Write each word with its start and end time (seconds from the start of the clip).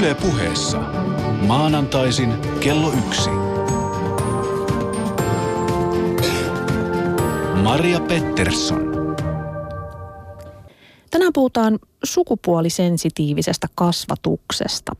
Yle 0.00 0.14
puheessa. 0.14 0.78
Maanantaisin 1.46 2.34
kello 2.60 2.92
yksi. 2.92 3.30
Maria 7.62 8.00
Pettersson. 8.00 8.80
Tänään 11.10 11.32
puhutaan 11.32 11.78
sukupuolisensitiivisestä 12.04 13.66
kasvatuksesta. 13.74 14.92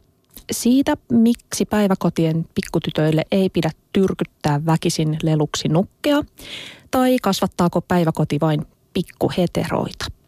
Siitä, 0.53 0.97
miksi 1.13 1.65
päiväkotien 1.65 2.49
pikkutytöille 2.55 3.25
ei 3.31 3.51
pidä 3.51 3.71
tyrkyttää 3.93 4.67
väkisin 4.67 5.19
leluksi 5.23 5.69
nukkea, 5.69 6.23
tai 6.91 7.17
kasvattaako 7.23 7.81
päiväkoti 7.81 8.41
vain 8.41 8.67
pikkuheteroita. 8.95 10.20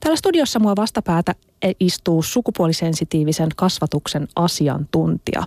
Täällä 0.00 0.16
studiossa 0.16 0.58
mua 0.58 0.76
vastapäätä 0.76 1.34
istuu 1.80 2.22
sukupuolisensitiivisen 2.22 3.48
kasvatuksen 3.56 4.28
asiantuntija 4.36 5.42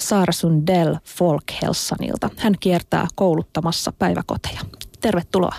Saara 0.00 0.32
Sundell 0.32 0.96
Folkhälsanilta. 1.04 2.30
Hän 2.36 2.54
kiertää 2.60 3.06
kouluttamassa 3.14 3.92
päiväkoteja. 3.98 4.60
Tervetuloa. 5.00 5.54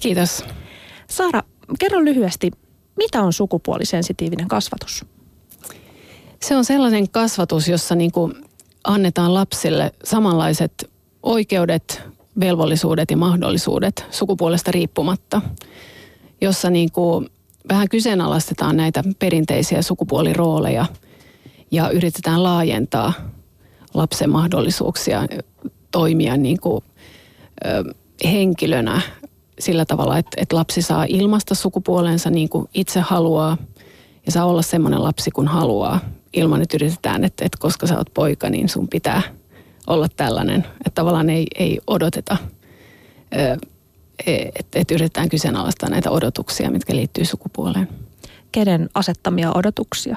Kiitos. 0.00 0.44
Saara, 1.10 1.42
kerro 1.78 2.04
lyhyesti, 2.04 2.50
mitä 2.96 3.22
on 3.22 3.32
sukupuolisensitiivinen 3.32 4.48
kasvatus? 4.48 5.04
Se 6.42 6.56
on 6.56 6.64
sellainen 6.64 7.10
kasvatus, 7.10 7.68
jossa 7.68 7.94
niin 7.94 8.12
kuin 8.12 8.34
annetaan 8.84 9.34
lapsille 9.34 9.92
samanlaiset 10.04 10.90
oikeudet, 11.22 12.02
velvollisuudet 12.40 13.10
ja 13.10 13.16
mahdollisuudet 13.16 14.06
sukupuolesta 14.10 14.70
riippumatta, 14.70 15.42
jossa 16.44 16.70
niin 16.70 16.92
kuin 16.92 17.28
vähän 17.68 17.88
kyseenalaistetaan 17.88 18.76
näitä 18.76 19.04
perinteisiä 19.18 19.82
sukupuolirooleja 19.82 20.86
ja 21.70 21.90
yritetään 21.90 22.42
laajentaa 22.42 23.12
lapsen 23.94 24.30
mahdollisuuksia 24.30 25.26
toimia 25.90 26.36
niin 26.36 26.60
kuin, 26.60 26.84
henkilönä 28.24 29.00
sillä 29.58 29.84
tavalla, 29.84 30.18
että, 30.18 30.30
että 30.36 30.56
lapsi 30.56 30.82
saa 30.82 31.04
ilmasta 31.08 31.54
sukupuolensa 31.54 32.30
niin 32.30 32.48
kuin 32.48 32.68
itse 32.74 33.00
haluaa 33.00 33.56
ja 34.26 34.32
saa 34.32 34.44
olla 34.44 34.62
semmoinen 34.62 35.02
lapsi 35.02 35.30
kuin 35.30 35.48
haluaa 35.48 36.00
ilman, 36.32 36.62
että 36.62 36.76
yritetään, 36.76 37.24
että, 37.24 37.44
että 37.44 37.58
koska 37.60 37.86
sä 37.86 37.98
oot 37.98 38.14
poika, 38.14 38.50
niin 38.50 38.68
sun 38.68 38.88
pitää 38.88 39.22
olla 39.86 40.08
tällainen. 40.16 40.60
Että 40.60 40.94
tavallaan 40.94 41.30
ei, 41.30 41.46
ei 41.58 41.78
odoteta, 41.86 42.36
että, 44.26 44.78
että 44.78 44.94
yritetään 44.94 45.28
kyseenalaistaa 45.28 45.88
näitä 45.88 46.10
odotuksia, 46.10 46.70
mitkä 46.70 46.96
liittyy 46.96 47.24
sukupuoleen. 47.24 47.88
Kenen 48.52 48.88
asettamia 48.94 49.52
odotuksia? 49.54 50.16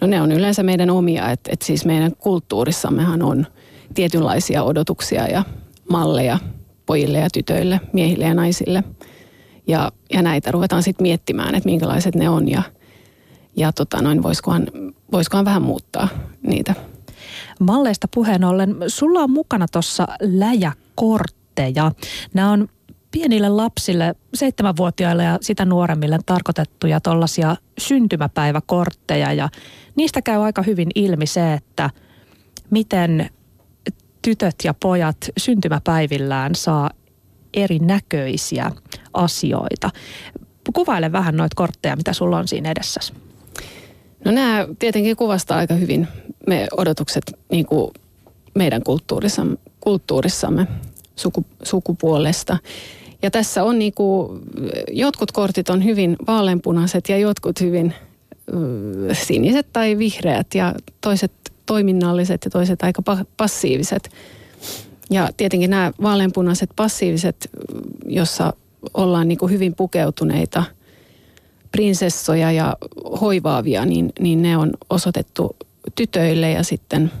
No 0.00 0.06
ne 0.06 0.22
on 0.22 0.32
yleensä 0.32 0.62
meidän 0.62 0.90
omia, 0.90 1.30
että, 1.30 1.50
että 1.52 1.66
siis 1.66 1.84
meidän 1.84 2.12
kulttuurissammehan 2.18 3.22
on 3.22 3.46
tietynlaisia 3.94 4.62
odotuksia 4.62 5.26
ja 5.26 5.44
malleja 5.90 6.38
pojille 6.86 7.18
ja 7.18 7.28
tytöille, 7.34 7.80
miehille 7.92 8.24
ja 8.24 8.34
naisille. 8.34 8.84
Ja, 9.66 9.92
ja 10.12 10.22
näitä 10.22 10.50
ruvetaan 10.50 10.82
sitten 10.82 11.02
miettimään, 11.02 11.54
että 11.54 11.68
minkälaiset 11.68 12.14
ne 12.14 12.28
on 12.28 12.48
ja, 12.48 12.62
ja 13.56 13.72
tota 13.72 14.02
noin, 14.02 14.22
voisikohan, 14.22 14.66
voisikohan 15.12 15.44
vähän 15.44 15.62
muuttaa 15.62 16.08
niitä. 16.42 16.74
Malleista 17.60 18.08
puheen 18.14 18.44
ollen, 18.44 18.76
sulla 18.86 19.20
on 19.20 19.30
mukana 19.30 19.66
tuossa 19.72 20.08
läjäkortteja. 20.20 21.92
Nämä 22.34 22.50
on 22.50 22.68
pienille 23.12 23.48
lapsille, 23.48 24.14
seitsemänvuotiaille 24.34 25.24
ja 25.24 25.38
sitä 25.40 25.64
nuoremmille 25.64 26.18
tarkoitettuja 26.26 27.00
tuollaisia 27.00 27.56
syntymäpäiväkortteja 27.78 29.32
ja 29.32 29.48
niistä 29.96 30.22
käy 30.22 30.44
aika 30.44 30.62
hyvin 30.62 30.88
ilmi 30.94 31.26
se, 31.26 31.52
että 31.52 31.90
miten 32.70 33.30
tytöt 34.22 34.54
ja 34.64 34.74
pojat 34.74 35.16
syntymäpäivillään 35.36 36.54
saa 36.54 36.90
erinäköisiä 37.54 38.70
asioita. 39.14 39.90
Kuvaile 40.72 41.12
vähän 41.12 41.36
noita 41.36 41.54
kortteja, 41.56 41.96
mitä 41.96 42.12
sulla 42.12 42.38
on 42.38 42.48
siinä 42.48 42.70
edessäsi. 42.70 43.12
No 44.24 44.32
nämä 44.32 44.66
tietenkin 44.78 45.16
kuvastaa 45.16 45.58
aika 45.58 45.74
hyvin 45.74 46.08
me 46.46 46.66
odotukset 46.76 47.24
niin 47.50 47.66
kuin 47.66 47.90
meidän 48.54 48.82
kulttuurissamme, 48.82 49.56
kulttuurissamme 49.80 50.66
suku, 51.16 51.46
sukupuolesta. 51.62 52.58
Ja 53.22 53.30
tässä 53.30 53.64
on 53.64 53.78
niin 53.78 53.94
kuin, 53.94 54.40
jotkut 54.90 55.32
kortit 55.32 55.70
on 55.70 55.84
hyvin 55.84 56.16
vaaleanpunaiset 56.26 57.08
ja 57.08 57.18
jotkut 57.18 57.60
hyvin 57.60 57.94
siniset 59.12 59.66
tai 59.72 59.98
vihreät 59.98 60.46
ja 60.54 60.74
toiset 61.00 61.32
toiminnalliset 61.66 62.44
ja 62.44 62.50
toiset 62.50 62.82
aika 62.82 63.02
passiiviset. 63.36 64.10
Ja 65.10 65.28
tietenkin 65.36 65.70
nämä 65.70 65.92
vaaleanpunaiset 66.02 66.70
passiiviset, 66.76 67.50
jossa 68.06 68.52
ollaan 68.94 69.28
niin 69.28 69.38
kuin 69.38 69.52
hyvin 69.52 69.74
pukeutuneita 69.74 70.64
prinsessoja 71.72 72.52
ja 72.52 72.76
hoivaavia, 73.20 73.84
niin, 73.84 74.12
niin 74.20 74.42
ne 74.42 74.56
on 74.56 74.70
osoitettu 74.90 75.56
tytöille 75.94 76.50
ja 76.50 76.62
sitten 76.62 77.12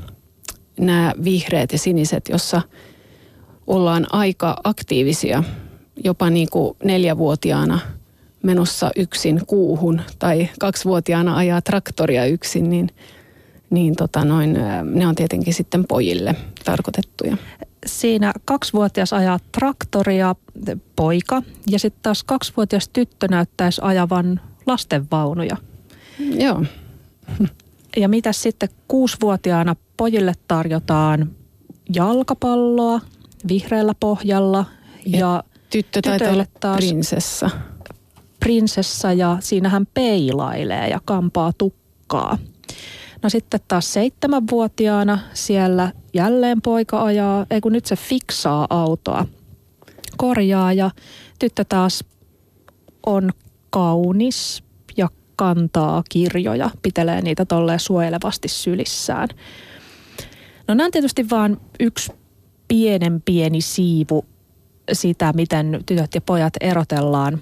nämä 0.80 1.12
vihreät 1.24 1.72
ja 1.72 1.78
siniset, 1.78 2.28
jossa 2.28 2.62
ollaan 3.66 4.06
aika 4.14 4.56
aktiivisia, 4.64 5.44
jopa 5.96 6.30
niin 6.30 6.48
kuin 6.50 6.76
neljävuotiaana 6.84 7.78
menossa 8.42 8.90
yksin 8.96 9.40
kuuhun 9.46 10.00
tai 10.18 10.48
kaksivuotiaana 10.60 11.36
ajaa 11.36 11.62
traktoria 11.62 12.26
yksin, 12.26 12.70
niin– 12.70 12.88
niin 13.72 13.96
tota 13.96 14.24
noin, 14.24 14.58
ne 14.82 15.06
on 15.06 15.14
tietenkin 15.14 15.54
sitten 15.54 15.84
pojille 15.88 16.36
tarkoitettuja. 16.64 17.36
Siinä 17.86 18.32
kaksivuotias 18.44 19.12
ajaa 19.12 19.38
traktoria, 19.52 20.34
poika, 20.96 21.42
ja 21.70 21.78
sitten 21.78 22.02
taas 22.02 22.24
kaksivuotias 22.24 22.88
tyttö 22.88 23.28
näyttäisi 23.30 23.80
ajavan 23.84 24.40
lastenvaunuja. 24.66 25.56
Joo. 26.18 26.64
Ja 27.96 28.08
mitä 28.08 28.32
sitten 28.32 28.68
kuusivuotiaana 28.88 29.76
pojille 29.96 30.32
tarjotaan 30.48 31.30
jalkapalloa 31.94 33.00
vihreällä 33.48 33.94
pohjalla 34.00 34.64
ja, 35.06 35.18
ja 35.18 35.44
tyttö 35.72 36.02
taitaa 36.02 36.32
olla 36.32 36.46
taas 36.60 36.76
prinsessa. 36.76 37.50
Prinsessa 38.40 39.12
ja 39.12 39.36
siinähän 39.40 39.86
peilailee 39.94 40.88
ja 40.88 41.00
kampaa 41.04 41.52
tukkaa. 41.58 42.38
No 43.22 43.28
sitten 43.28 43.60
taas 43.68 43.92
seitsemänvuotiaana 43.92 45.18
siellä 45.34 45.92
jälleen 46.14 46.62
poika 46.62 47.04
ajaa, 47.04 47.46
ei 47.50 47.60
kun 47.60 47.72
nyt 47.72 47.86
se 47.86 47.96
fiksaa 47.96 48.66
autoa, 48.70 49.26
korjaa 50.16 50.72
ja 50.72 50.90
tyttö 51.38 51.64
taas 51.68 52.04
on 53.06 53.30
kaunis 53.70 54.64
ja 54.96 55.08
kantaa 55.36 56.02
kirjoja, 56.10 56.70
pitelee 56.82 57.22
niitä 57.22 57.44
tolleen 57.44 57.80
suojelevasti 57.80 58.48
sylissään. 58.48 59.28
No 60.68 60.74
nämä 60.74 60.84
on 60.84 60.90
tietysti 60.90 61.30
vain 61.30 61.56
yksi 61.80 62.12
pienen 62.68 63.22
pieni 63.22 63.60
siivu 63.60 64.24
sitä, 64.94 65.32
miten 65.32 65.80
tytöt 65.86 66.14
ja 66.14 66.20
pojat 66.20 66.52
erotellaan 66.60 67.40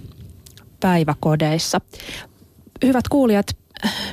päiväkodeissa. 0.79 1.81
Hyvät 2.85 3.07
kuulijat, 3.07 3.47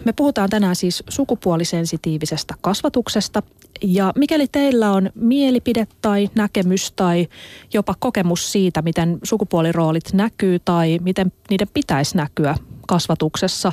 me 0.04 0.12
puhutaan 0.12 0.50
tänään 0.50 0.76
siis 0.76 1.02
sukupuolisensitiivisestä 1.08 2.54
kasvatuksesta 2.60 3.42
ja 3.82 4.12
mikäli 4.16 4.46
teillä 4.52 4.92
on 4.92 5.10
mielipide 5.14 5.86
tai 6.02 6.30
näkemys 6.34 6.92
tai 6.92 7.28
jopa 7.74 7.94
kokemus 7.98 8.52
siitä, 8.52 8.82
miten 8.82 9.18
sukupuoliroolit 9.22 10.12
näkyy 10.12 10.58
tai 10.58 10.98
miten 11.02 11.32
niiden 11.50 11.68
pitäisi 11.74 12.16
näkyä 12.16 12.54
kasvatuksessa, 12.88 13.72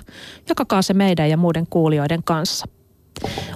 jakakaa 0.50 0.82
se 0.82 0.94
meidän 0.94 1.30
ja 1.30 1.38
muiden 1.38 1.68
kuulijoiden 1.70 2.24
kanssa. 2.24 2.66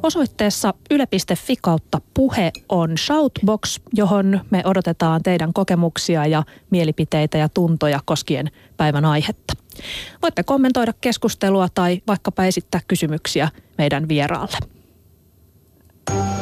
Osoitteessa 0.03 0.73
yle.fi 0.91 1.55
kautta 1.61 2.01
puhe 2.13 2.51
on 2.69 2.97
Shoutbox, 2.97 3.79
johon 3.93 4.39
me 4.49 4.61
odotetaan 4.65 5.23
teidän 5.23 5.53
kokemuksia 5.53 6.25
ja 6.25 6.43
mielipiteitä 6.69 7.37
ja 7.37 7.49
tuntoja 7.49 7.99
koskien 8.05 8.51
päivän 8.77 9.05
aihetta. 9.05 9.53
Voitte 10.21 10.43
kommentoida 10.43 10.93
keskustelua 11.01 11.67
tai 11.73 12.01
vaikkapa 12.07 12.43
esittää 12.43 12.81
kysymyksiä 12.87 13.49
meidän 13.77 14.07
vieraalle. 14.07 14.57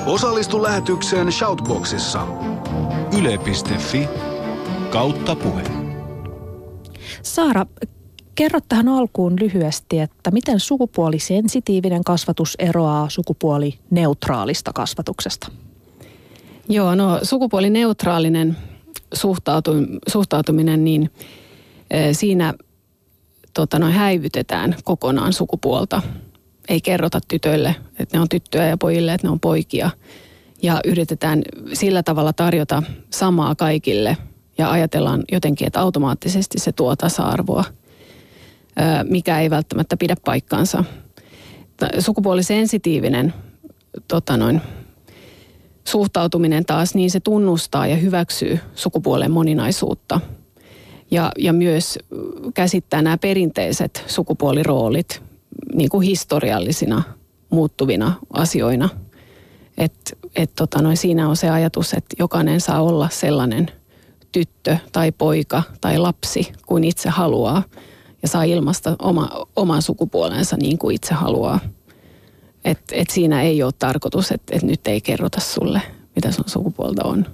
Osallistu 0.06 0.64
lähetykseen 0.64 1.32
Shoutboxissa. 1.32 2.28
Yle.fi 3.18 4.08
kautta 4.90 5.36
puhe. 5.36 5.64
Saara, 7.22 7.66
kerro 8.38 8.60
tähän 8.70 8.88
alkuun 8.88 9.34
lyhyesti, 9.40 10.00
että 10.00 10.32
miten 10.32 10.60
sukupuolisensitiivinen 10.60 12.04
kasvatus 12.04 12.56
eroaa 12.60 13.10
sukupuolineutraalista 13.10 14.74
kasvatuksesta? 14.74 15.52
Joo, 16.70 16.96
no 16.96 17.20
sukupuolineutraalinen 17.24 18.58
suhtautuminen, 20.10 20.84
niin 20.84 21.12
siinä 22.12 22.54
tota, 23.54 23.80
noin 23.80 23.94
häivytetään 23.94 24.76
kokonaan 24.84 25.34
sukupuolta. 25.34 26.02
ei 26.70 26.82
kerrota 26.82 27.20
tytöille, 27.28 27.76
että 28.00 28.18
ne 28.18 28.22
on 28.22 28.30
tyttöjä 28.30 28.68
ja 28.68 28.78
pojille, 28.78 29.14
että 29.14 29.28
ne 29.28 29.32
on 29.32 29.40
poikia. 29.40 29.90
Ja 30.62 30.80
yritetään 30.86 31.42
sillä 31.74 32.04
tavalla 32.04 32.34
tarjota 32.34 32.84
samaa 33.10 33.56
kaikille 33.56 34.18
ja 34.58 34.72
ajatellaan 34.72 35.24
jotenkin, 35.32 35.68
että 35.68 35.82
automaattisesti 35.82 36.60
se 36.60 36.72
tuo 36.72 36.96
tasa-arvoa, 36.96 37.64
mikä 39.04 39.40
ei 39.40 39.50
välttämättä 39.50 39.98
pidä 39.98 40.16
paikkaansa. 40.26 40.84
Sukupuolisensitiivinen 42.00 43.34
tota 44.08 44.38
noin, 44.38 44.62
suhtautuminen 45.88 46.66
taas, 46.66 46.96
niin 46.96 47.12
se 47.12 47.20
tunnustaa 47.20 47.88
ja 47.88 47.96
hyväksyy 47.96 48.60
sukupuolen 48.76 49.32
moninaisuutta. 49.32 50.22
Ja, 51.12 51.32
ja 51.38 51.54
myös 51.54 52.00
käsittää 52.54 53.02
nämä 53.02 53.18
perinteiset 53.18 54.04
sukupuoliroolit 54.08 55.22
niin 55.74 55.90
kuin 55.90 56.08
historiallisina 56.08 57.04
muuttuvina 57.50 58.14
asioina. 58.34 58.90
Et, 59.78 60.18
et 60.36 60.52
tota 60.56 60.82
noin, 60.82 60.98
siinä 60.98 61.30
on 61.30 61.36
se 61.36 61.50
ajatus, 61.50 61.94
että 61.94 62.16
jokainen 62.20 62.62
saa 62.62 62.82
olla 62.82 63.10
sellainen 63.12 63.72
tyttö 64.32 64.78
tai 64.92 65.12
poika 65.12 65.64
tai 65.82 65.98
lapsi 65.98 66.52
kuin 66.66 66.84
itse 66.84 67.10
haluaa 67.10 67.64
ja 68.22 68.28
saa 68.28 68.44
ilmasta 68.44 68.96
oma, 69.00 69.30
oman 69.56 69.82
sukupuolensa 69.82 70.58
niin 70.58 70.78
kuin 70.78 70.96
itse 70.96 71.14
haluaa. 71.14 71.60
Et, 72.66 72.80
et 72.92 73.10
siinä 73.10 73.42
ei 73.42 73.64
ole 73.64 73.74
tarkoitus, 73.80 74.32
että 74.32 74.56
et 74.56 74.64
nyt 74.64 74.88
ei 74.88 75.02
kerrota 75.02 75.40
sulle, 75.40 75.82
mitä 76.16 76.32
sun 76.32 76.46
sukupuolta 76.48 77.04
on. 77.04 77.26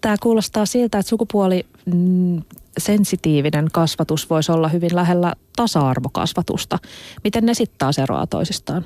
Tämä 0.00 0.16
kuulostaa 0.22 0.66
siltä, 0.66 0.98
että 0.98 1.10
sukupuoli 1.10 1.66
mm, 1.86 2.42
sensitiivinen 2.78 3.68
kasvatus 3.72 4.30
voisi 4.30 4.52
olla 4.52 4.68
hyvin 4.68 4.94
lähellä 4.94 5.34
tasa-arvokasvatusta. 5.56 6.78
Miten 7.24 7.46
ne 7.46 7.54
sitten 7.54 7.78
taas 7.78 7.98
eroaa 7.98 8.26
toisistaan? 8.26 8.84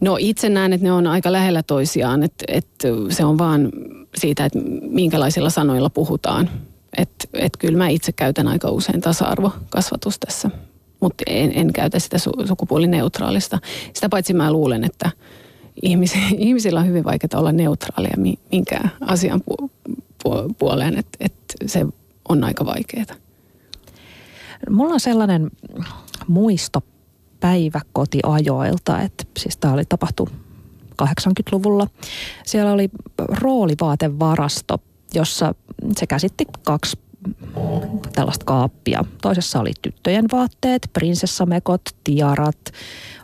No 0.00 0.16
itse 0.20 0.48
näen, 0.48 0.72
että 0.72 0.86
ne 0.86 0.92
on 0.92 1.06
aika 1.06 1.32
lähellä 1.32 1.62
toisiaan, 1.62 2.22
että, 2.22 2.44
että 2.48 2.88
se 3.10 3.24
on 3.24 3.38
vaan 3.38 3.68
siitä, 4.16 4.44
että 4.44 4.58
minkälaisilla 4.82 5.50
sanoilla 5.50 5.90
puhutaan. 5.90 6.50
Että, 6.96 7.28
että 7.34 7.58
kyllä 7.58 7.78
mä 7.78 7.88
itse 7.88 8.12
käytän 8.12 8.48
aika 8.48 8.70
usein 8.70 9.00
tasa-arvokasvatus 9.00 10.18
tässä, 10.18 10.50
mutta 11.00 11.24
en, 11.26 11.52
en 11.54 11.72
käytä 11.72 11.98
sitä 11.98 12.18
su, 12.18 12.30
sukupuolineutraalista. 12.48 13.58
Sitä 13.94 14.08
paitsi 14.08 14.34
mä 14.34 14.52
luulen, 14.52 14.84
että 14.84 15.10
ihmis, 15.82 16.14
ihmisillä 16.36 16.80
on 16.80 16.86
hyvin 16.86 17.04
vaikeaa 17.04 17.40
olla 17.40 17.52
neutraalia 17.52 18.34
minkään 18.52 18.92
asian 19.00 19.40
pu, 19.40 19.70
pu, 20.22 20.30
puoleen, 20.58 20.98
että, 20.98 21.18
että 21.20 21.54
se 21.66 21.86
on 22.28 22.44
aika 22.44 22.66
vaikeaa. 22.66 23.16
Mulla 24.70 24.94
on 24.94 25.00
sellainen 25.00 25.50
muisto 26.28 26.82
päiväkotiajoilta, 27.40 29.00
että 29.00 29.24
siis 29.38 29.56
tämä 29.56 29.74
oli 29.74 29.84
tapahtu 29.84 30.28
80-luvulla. 31.02 31.86
Siellä 32.46 32.72
oli 32.72 32.90
roolivaatevarasto, 33.28 34.78
jossa 35.14 35.54
se 35.96 36.06
käsitti 36.06 36.46
kaksi 36.64 36.98
tällaista 38.12 38.44
kaappia. 38.44 39.04
Toisessa 39.22 39.60
oli 39.60 39.72
tyttöjen 39.82 40.24
vaatteet, 40.32 40.90
prinsessamekot, 40.92 41.82
tiarat, 42.04 42.58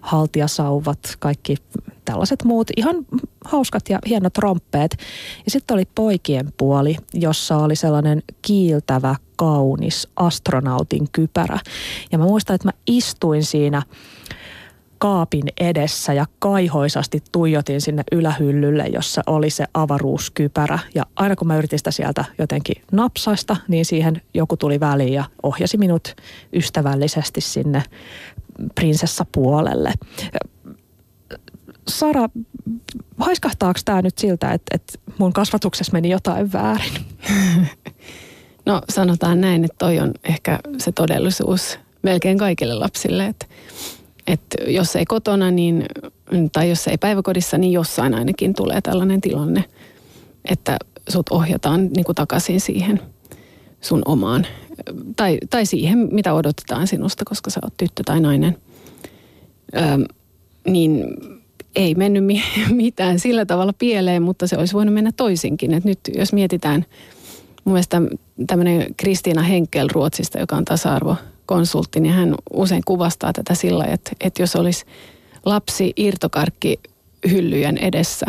haltiasauvat, 0.01 0.99
kaikki 1.19 1.57
tällaiset 2.05 2.45
muut 2.45 2.71
ihan 2.77 2.97
hauskat 3.45 3.89
ja 3.89 3.99
hienot 4.09 4.39
romppeet. 4.39 4.97
Ja 5.45 5.51
sitten 5.51 5.75
oli 5.75 5.85
poikien 5.95 6.53
puoli, 6.57 6.97
jossa 7.15 7.57
oli 7.57 7.77
sellainen 7.77 8.23
kiiltävä, 8.43 9.15
kaunis 9.37 10.09
astronautin 10.17 11.09
kypärä. 11.13 11.59
Ja 12.13 12.19
mä 12.19 12.25
muistan, 12.25 12.55
että 12.55 12.69
mä 12.69 12.73
istuin 12.87 13.45
siinä 13.45 13.83
kaapin 14.99 15.43
edessä 15.61 16.13
ja 16.13 16.27
kaihoisasti 16.39 17.23
tuijotin 17.33 17.81
sinne 17.81 18.03
ylähyllylle, 18.13 18.87
jossa 18.87 19.23
oli 19.27 19.51
se 19.51 19.65
avaruuskypärä. 19.75 20.79
Ja 20.95 21.03
aina 21.17 21.37
kun 21.37 21.47
mä 21.47 21.59
yritin 21.59 21.79
sitä 21.79 21.91
sieltä 21.91 22.25
jotenkin 22.39 22.83
napsaista, 22.93 23.57
niin 23.69 23.85
siihen 23.85 24.23
joku 24.35 24.57
tuli 24.57 24.81
väliin 24.81 25.13
ja 25.13 25.25
ohjasi 25.43 25.79
minut 25.79 26.17
ystävällisesti 26.53 27.41
sinne 27.41 27.83
prinsessapuolelle. 28.75 29.93
Sara, 31.89 32.29
haiskahtaako 33.19 33.81
tämä 33.85 34.03
nyt 34.03 34.19
siltä, 34.19 34.53
että, 34.53 34.75
että 34.75 34.99
mun 35.19 35.33
kasvatuksessa 35.33 35.93
meni 35.93 36.11
jotain 36.11 36.53
väärin? 36.53 36.93
No 38.67 38.83
sanotaan 38.89 39.41
näin, 39.41 39.65
että 39.65 39.77
toi 39.79 39.99
on 39.99 40.13
ehkä 40.25 40.59
se 40.79 40.93
todellisuus 40.93 41.79
melkein 42.03 42.39
kaikille 42.39 42.75
lapsille, 42.75 43.27
että, 43.27 43.47
että 44.29 44.65
jos 44.67 44.97
ei 44.97 45.05
kotona 45.05 45.51
niin, 45.51 45.85
tai 46.53 46.69
jos 46.69 46.89
ei 46.89 46.99
päiväkodissa, 46.99 47.59
niin 47.59 47.73
jossain 47.73 48.15
ainakin 48.15 48.55
tulee 48.55 48.81
tällainen 48.81 49.21
tilanne, 49.21 49.65
että 50.45 50.77
sut 51.09 51.29
ohjataan 51.31 51.87
niin 51.87 52.05
kuin 52.05 52.17
takaisin 52.17 52.61
siihen 52.61 53.01
sun 53.81 54.03
omaan, 54.05 54.47
tai, 55.17 55.39
tai 55.51 55.67
siihen, 55.67 56.09
mitä 56.13 56.35
odotetaan 56.35 56.87
sinusta, 56.87 57.25
koska 57.25 57.51
sä 57.51 57.61
oot 57.63 57.77
tyttö 57.77 58.03
tai 58.07 58.21
nainen. 58.21 58.57
Ö, 59.77 59.79
niin 60.67 61.05
ei 61.77 61.95
mennyt 61.95 62.25
mitään 62.71 63.19
sillä 63.19 63.47
tavalla 63.47 63.73
pieleen, 63.73 64.23
mutta 64.23 64.47
se 64.47 64.57
olisi 64.57 64.75
voinut 64.75 64.95
mennä 64.95 65.13
toisinkin. 65.17 65.75
Et 65.75 65.85
nyt 65.85 66.01
jos 66.17 66.33
mietitään, 66.33 66.85
mun 67.65 67.73
mielestä 67.73 68.03
tämmöinen 68.47 68.95
Kristiina 68.97 69.43
Henkel 69.43 69.89
Ruotsista, 69.93 70.39
joka 70.39 70.57
on 70.57 70.65
tasa-arvokonsultti, 71.49 72.01
niin 72.01 72.15
hän 72.15 72.35
usein 72.53 72.83
kuvastaa 72.85 73.33
tätä 73.33 73.55
sillä, 73.55 73.85
että, 73.85 74.11
että 74.21 74.43
jos 74.43 74.57
olisi 74.57 74.85
lapsi 75.45 75.93
irtokarkki 75.97 76.81
hyllyjen 77.31 77.79
edessä 77.79 78.27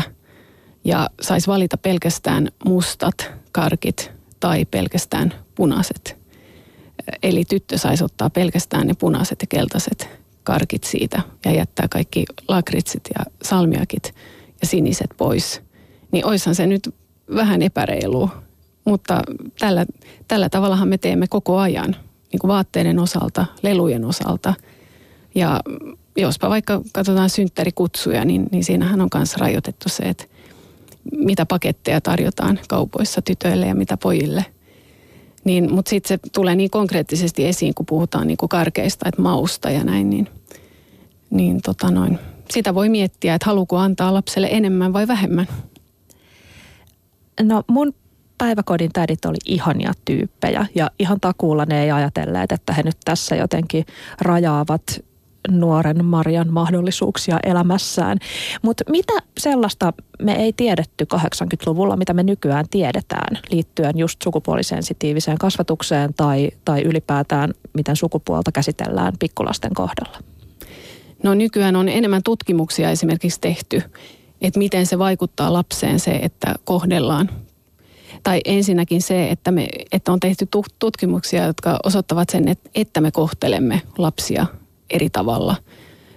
ja 0.83 1.10
saisi 1.21 1.48
valita 1.48 1.77
pelkästään 1.77 2.48
mustat 2.66 3.31
karkit 3.51 4.12
tai 4.39 4.66
pelkästään 4.66 5.33
punaiset. 5.56 6.18
Eli 7.24 7.44
tyttö 7.45 7.77
saisi 7.77 8.04
ottaa 8.04 8.30
pelkästään 8.30 8.88
ne 8.88 8.94
punaiset 8.94 9.42
ja 9.42 9.48
keltaiset 9.48 10.10
karkit 10.44 10.83
siitä 10.83 11.21
ja 11.45 11.51
jättää 11.51 11.88
kaikki 11.88 12.25
lakritsit 12.48 13.04
ja 13.18 13.25
salmiakit 13.44 14.16
ja 14.62 14.68
siniset 14.68 15.10
pois, 15.18 15.62
niin 16.12 16.25
oishan 16.25 16.56
se 16.56 16.68
nyt 16.68 16.89
vähän 17.36 17.62
epäreilu. 17.62 18.30
Mutta 18.86 19.21
tällä, 19.60 19.86
tällä 20.27 20.50
tavallahan 20.50 20.88
me 20.88 20.98
teemme 20.98 21.27
koko 21.27 21.57
ajan, 21.57 21.95
niin 22.31 22.40
kuin 22.40 22.50
vaatteiden 22.50 23.00
osalta, 23.00 23.46
lelujen 23.62 24.06
osalta. 24.06 24.54
Ja 25.36 25.59
jospa 26.18 26.50
vaikka 26.50 26.81
katsotaan 26.94 27.30
synttärikutsuja, 27.30 28.26
niin, 28.26 28.45
niin 28.52 28.64
siinähän 28.64 29.02
on 29.02 29.09
myös 29.16 29.38
rajoitettu 29.38 29.90
se, 29.90 30.04
että 30.04 30.26
mitä 31.12 31.45
paketteja 31.45 32.02
tarjotaan 32.02 32.59
kaupoissa 32.68 33.21
tytöille 33.21 33.68
ja 33.68 33.76
mitä 33.76 33.98
pojille. 33.98 34.45
Niin, 35.44 35.74
mutta 35.74 35.90
sitten 35.90 36.07
se 36.07 36.30
tulee 36.33 36.56
niin 36.56 36.69
konkreettisesti 36.69 37.45
esiin, 37.45 37.74
kun 37.74 37.86
puhutaan 37.86 38.28
niin 38.28 38.38
kuin 38.38 38.50
karkeista, 38.50 39.09
että 39.09 39.21
mausta 39.21 39.69
ja 39.69 39.83
näin, 39.83 40.09
niin 40.09 40.28
niin 41.30 41.62
tota 41.62 41.92
noin, 41.92 42.19
sitä 42.50 42.76
voi 42.76 42.90
miettiä, 42.90 43.36
että 43.36 43.45
haluuko 43.45 43.78
antaa 43.78 44.14
lapselle 44.14 44.48
enemmän 44.52 44.94
vai 44.94 45.07
vähemmän. 45.07 45.48
No 47.44 47.64
mun 47.68 47.94
päiväkodin 48.40 48.92
tädit 48.94 49.26
oli 49.26 49.38
ihania 49.46 49.92
tyyppejä 50.06 50.66
ja 50.76 50.92
ihan 51.00 51.19
takuulla 51.19 51.66
ne 51.66 51.84
ei 51.84 51.92
ajatelleet, 51.92 52.52
että 52.52 52.74
he 52.74 52.84
nyt 52.84 52.98
tässä 53.06 53.36
jotenkin 53.36 53.86
rajaavat 54.22 54.81
nuoren 55.50 56.06
Marian 56.06 56.54
mahdollisuuksia 56.54 57.40
elämässään. 57.44 58.18
Mutta 58.62 58.84
mitä 58.90 59.14
sellaista 59.38 59.94
me 60.22 60.34
ei 60.36 60.54
tiedetty 60.54 61.08
80-luvulla, 61.16 61.98
mitä 61.98 62.14
me 62.14 62.24
nykyään 62.24 62.66
tiedetään 62.69 63.38
liittyen 63.52 63.98
just 63.98 64.22
sukupuolisensitiiviseen 64.22 65.38
kasvatukseen 65.38 66.14
tai, 66.14 66.50
tai 66.66 66.81
ylipäätään 66.81 67.54
miten 67.74 67.96
sukupuolta 67.96 68.52
käsitellään 68.52 69.14
pikkulasten 69.19 69.74
kohdalla? 69.74 70.18
No 71.24 71.34
nykyään 71.34 71.76
on 71.76 71.90
enemmän 71.90 72.24
tutkimuksia 72.24 72.92
esimerkiksi 72.92 73.42
tehty, 73.42 73.81
että 74.42 74.60
miten 74.60 74.86
se 74.86 75.00
vaikuttaa 75.00 75.54
lapseen 75.54 76.00
se, 76.00 76.12
että 76.12 76.56
kohdellaan. 76.64 77.30
Tai 78.23 78.42
ensinnäkin 78.45 79.02
se, 79.02 79.30
että, 79.30 79.52
me, 79.52 79.68
että 79.92 80.11
on 80.11 80.19
tehty 80.19 80.47
tutkimuksia, 80.80 81.45
jotka 81.45 81.80
osoittavat 81.83 82.30
sen, 82.30 82.45
että, 82.76 83.02
me 83.02 83.11
kohtelemme 83.11 83.81
lapsia 83.97 84.45
eri 84.90 85.09
tavalla, 85.09 85.56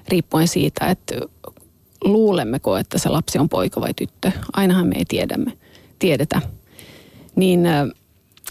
riippuen 0.09 0.49
siitä, 0.49 0.87
että 0.87 1.15
luulemmeko, 2.05 2.77
että 2.77 2.99
se 2.99 3.09
lapsi 3.09 3.39
on 3.39 3.49
poika 3.49 3.81
vai 3.81 3.95
tyttö. 3.95 4.33
Ainahan 4.53 4.87
me 4.87 4.95
ei 4.97 5.05
tiedämme, 5.09 5.53
tiedetä. 5.99 6.43
Niin 7.37 7.63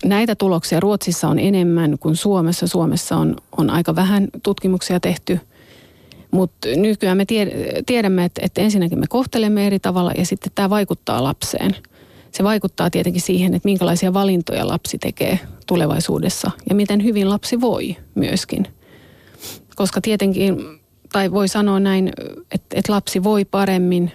näitä 0.06 0.36
tuloksia 0.36 0.80
Ruotsissa 0.80 1.28
on 1.28 1.40
enemmän 1.40 1.98
kuin 2.00 2.16
Suomessa. 2.16 2.68
Suomessa 2.68 3.18
on, 3.18 3.36
on 3.58 3.70
aika 3.70 3.96
vähän 3.96 4.28
tutkimuksia 4.44 5.00
tehty– 5.00 5.40
mutta 6.32 6.68
nykyään 6.76 7.18
me 7.18 7.26
tiedämme, 7.86 8.26
että, 8.26 8.42
että 8.44 8.62
ensinnäkin 8.62 9.00
me 9.00 9.06
kohtelemme 9.10 9.68
eri 9.68 9.80
tavalla 9.80 10.12
ja 10.18 10.26
sitten 10.26 10.52
tämä 10.56 10.70
vaikuttaa 10.70 11.24
lapseen. 11.24 11.76
Se 12.32 12.44
vaikuttaa 12.44 12.90
tietenkin 12.90 13.22
siihen, 13.22 13.54
että 13.54 13.68
minkälaisia 13.68 14.14
valintoja 14.14 14.68
lapsi 14.68 14.98
tekee 14.98 15.40
tulevaisuudessa 15.68 16.52
ja 16.70 16.76
miten 16.76 17.04
hyvin 17.04 17.30
lapsi 17.30 17.62
voi 17.62 17.96
myöskin. 18.16 18.68
Koska 19.76 20.02
tietenkin 20.02 20.58
tai 21.12 21.32
voi 21.32 21.48
sanoa 21.48 21.80
näin, 21.80 22.12
että, 22.52 22.80
että 22.80 22.94
lapsi 22.94 23.24
voi 23.24 23.46
paremmin, 23.46 24.12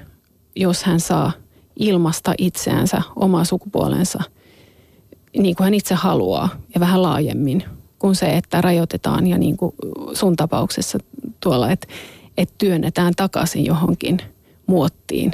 jos 0.57 0.83
hän 0.83 1.01
saa 1.01 1.33
ilmasta 1.77 2.35
itseänsä, 2.39 3.03
omaa 3.17 3.45
sukupuolensa, 3.45 4.23
niin 5.39 5.57
kuin 5.57 5.65
hän 5.65 5.75
itse 5.75 5.95
haluaa 5.95 6.49
ja 6.75 6.81
vähän 6.81 7.03
laajemmin 7.03 7.65
kuin 7.99 8.15
se, 8.15 8.37
että 8.37 8.61
rajoitetaan 8.61 9.27
ja 9.27 9.39
niin 9.39 9.57
kuin 9.57 9.75
sun 10.13 10.37
tapauksessa 10.37 10.99
tuolla, 11.41 11.71
että, 11.71 11.87
että 12.37 12.55
työnnetään 12.59 13.13
takaisin 13.17 13.65
johonkin 13.65 14.19
muottiin, 14.67 15.33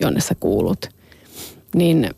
jonne 0.00 0.20
sä 0.20 0.34
kuulut. 0.34 0.93
Niin, 1.74 2.10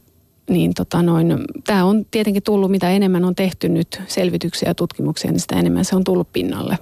niin 0.51 0.75
tota 0.75 1.03
noin, 1.03 1.39
tämä 1.65 1.85
on 1.85 2.05
tietenkin 2.11 2.43
tullut, 2.43 2.71
mitä 2.71 2.91
enemmän 2.91 3.25
on 3.25 3.35
tehty 3.35 3.69
nyt 3.69 4.03
selvityksiä 4.09 4.69
ja 4.71 4.75
tutkimuksia, 4.75 5.31
niin 5.31 5.41
sitä 5.41 5.57
enemmän 5.57 5.85
se 5.85 5.97
on 5.97 6.05
tullut 6.05 6.33
pinnalle 6.33 6.79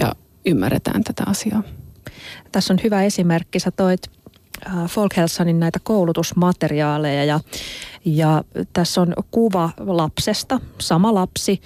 ja 0.00 0.12
ymmärretään 0.46 1.04
tätä 1.04 1.24
asiaa. 1.26 1.62
Tässä 2.52 2.74
on 2.74 2.80
hyvä 2.84 3.02
esimerkki. 3.02 3.60
Sä 3.60 3.70
toit 3.70 4.00
äh, 4.66 4.74
Folkhälsanin 4.88 5.60
näitä 5.60 5.78
koulutusmateriaaleja 5.82 7.24
ja, 7.24 7.40
ja 8.04 8.44
tässä 8.72 9.00
on 9.00 9.14
kuva 9.30 9.70
lapsesta, 9.78 10.60
sama 10.78 11.14
lapsi, 11.14 11.60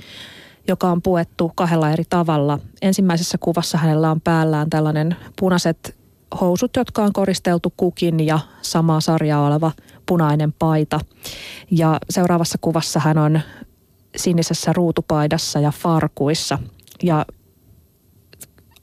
joka 0.68 0.90
on 0.90 1.02
puettu 1.02 1.52
kahdella 1.54 1.90
eri 1.90 2.04
tavalla. 2.10 2.58
Ensimmäisessä 2.82 3.38
kuvassa 3.38 3.78
hänellä 3.78 4.10
on 4.10 4.20
päällään 4.20 4.70
tällainen 4.70 5.16
punaiset 5.38 6.00
housut, 6.40 6.76
jotka 6.76 7.04
on 7.04 7.12
koristeltu 7.12 7.72
kukin 7.76 8.26
ja 8.26 8.38
samaa 8.62 9.00
sarjaa 9.00 9.46
oleva 9.46 9.72
punainen 10.10 10.52
paita. 10.52 11.00
Ja 11.70 11.98
seuraavassa 12.10 12.58
kuvassa 12.60 13.00
hän 13.00 13.18
on 13.18 13.40
sinisessä 14.16 14.72
ruutupaidassa 14.72 15.60
ja 15.60 15.70
farkuissa. 15.70 16.58
Ja 17.02 17.26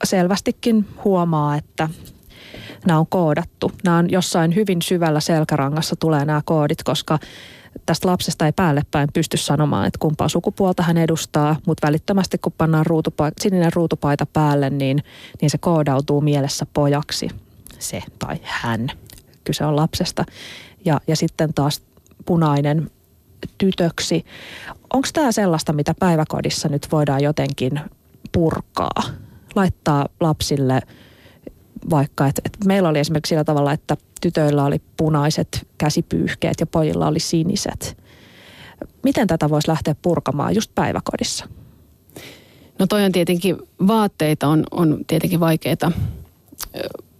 selvästikin 0.04 0.88
huomaa, 1.04 1.56
että 1.56 1.90
nämä 2.86 3.00
on 3.00 3.08
koodattu. 3.08 3.72
Nämä 3.84 3.98
on 3.98 4.12
jossain 4.12 4.56
hyvin 4.56 4.82
syvällä 4.82 5.20
selkärangassa 5.20 5.96
tulee 5.96 6.26
nämä 6.26 6.42
koodit, 6.46 6.84
koska 6.84 7.20
tästä 7.86 8.08
lapsesta 8.08 8.46
ei 8.46 8.52
päälle 8.52 8.82
päin 8.92 9.10
pysty 9.14 9.38
sanomaan, 9.38 9.88
että 9.88 10.00
kumpaa 10.00 10.30
sukupuolta 10.30 10.84
hän 10.84 10.98
edustaa, 10.98 11.56
mutta 11.66 11.88
välittömästi 11.88 12.38
kun 12.38 12.54
pannaan 12.58 12.86
ruutupaita, 12.86 13.44
sininen 13.44 13.74
ruutupaita 13.74 14.26
päälle, 14.26 14.70
niin, 14.70 15.04
niin 15.42 15.50
se 15.50 15.58
koodautuu 15.58 16.22
mielessä 16.22 16.66
pojaksi, 16.74 17.30
se 17.80 18.04
tai 18.20 18.38
hän. 18.44 18.92
Kyse 19.44 19.66
on 19.66 19.76
lapsesta. 19.76 20.26
Ja, 20.86 21.02
ja 21.08 21.16
sitten 21.16 21.54
taas 21.54 21.82
punainen 22.26 22.92
tytöksi. 23.58 24.26
Onko 24.94 25.08
tämä 25.14 25.32
sellaista, 25.32 25.74
mitä 25.74 25.94
päiväkodissa 26.00 26.70
nyt 26.70 26.88
voidaan 26.92 27.24
jotenkin 27.24 27.80
purkaa? 28.32 29.04
Laittaa 29.56 30.06
lapsille 30.20 30.82
vaikka, 31.90 32.28
että, 32.28 32.42
että 32.46 32.66
meillä 32.66 32.90
oli 32.90 33.00
esimerkiksi 33.00 33.30
sillä 33.30 33.44
tavalla, 33.44 33.72
että 33.72 33.98
tytöillä 34.22 34.66
oli 34.66 34.82
punaiset 34.98 35.68
käsipyyhkeet 35.78 36.60
ja 36.60 36.66
pojilla 36.66 37.08
oli 37.08 37.20
siniset. 37.20 37.98
Miten 39.04 39.28
tätä 39.28 39.50
voisi 39.50 39.68
lähteä 39.68 39.96
purkamaan 40.02 40.56
just 40.56 40.72
päiväkodissa? 40.76 41.48
No 42.80 42.88
toi 42.88 43.06
on 43.06 43.12
tietenkin, 43.12 43.58
vaatteita 43.88 44.48
on, 44.48 44.64
on 44.72 45.00
tietenkin 45.08 45.40
vaikeita 45.40 45.92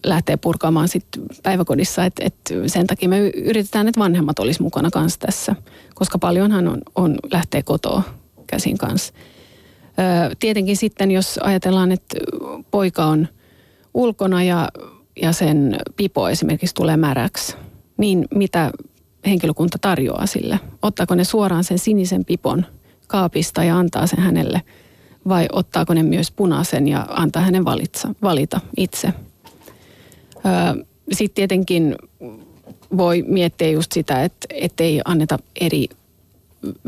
lähteä 0.04 0.38
purkaamaan 0.38 0.88
sit 0.88 1.06
päiväkodissa, 1.44 2.06
että 2.06 2.24
et 2.26 2.36
sen 2.68 2.88
takia 2.88 3.10
me 3.10 3.20
yritetään, 3.30 3.88
että 3.88 4.00
vanhemmat 4.00 4.40
olisi 4.40 4.62
mukana 4.62 4.92
kanssa 4.92 5.20
tässä, 5.20 5.56
koska 5.96 6.20
paljonhan 6.20 6.68
on, 6.68 6.82
on 6.96 7.18
lähtee 7.32 7.64
kotoa 7.64 8.04
käsin 8.48 8.78
kanssa. 8.78 9.14
Tietenkin 10.40 10.78
sitten, 10.78 11.12
jos 11.12 11.40
ajatellaan, 11.44 11.92
että 11.92 12.18
poika 12.72 13.06
on 13.06 13.28
ulkona 13.94 14.44
ja 14.44 14.70
ja 15.22 15.32
sen 15.32 15.78
pipo 15.96 16.30
esimerkiksi 16.30 16.76
tulee 16.76 16.98
märäksi, 16.98 17.56
niin 17.98 18.28
mitä 18.36 18.72
henkilökunta 19.26 19.78
tarjoaa 19.82 20.26
sille? 20.26 20.60
Ottaako 20.82 21.16
ne 21.16 21.24
suoraan 21.24 21.64
sen 21.64 21.80
sinisen 21.80 22.26
pipon 22.26 22.66
kaapista 23.08 23.64
ja 23.64 23.80
antaa 23.80 24.08
sen 24.08 24.20
hänelle 24.20 24.62
vai 25.28 25.48
ottaako 25.52 25.94
ne 25.94 26.04
myös 26.04 26.32
punaisen 26.32 26.88
ja 26.88 27.06
antaa 27.10 27.42
hänen 27.42 27.66
valitsa, 27.66 28.14
valita 28.22 28.60
itse? 28.78 29.14
Sitten 31.12 31.36
tietenkin 31.36 31.96
voi 32.98 33.24
miettiä 33.28 33.70
just 33.70 33.92
sitä, 33.92 34.24
että 34.50 34.84
ei 34.84 35.02
anneta 35.06 35.40
eri 35.62 35.88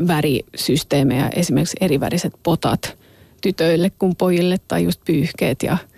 värisysteemejä, 0.06 1.28
esimerkiksi 1.36 1.76
eri 1.80 2.00
väriset 2.00 2.32
potat 2.42 2.98
tytöille 3.40 3.90
kuin 3.98 4.16
pojille 4.16 4.56
tai 4.68 4.84
just 4.84 5.00
pyyhkeet 5.04 5.62
ja– 5.62 5.76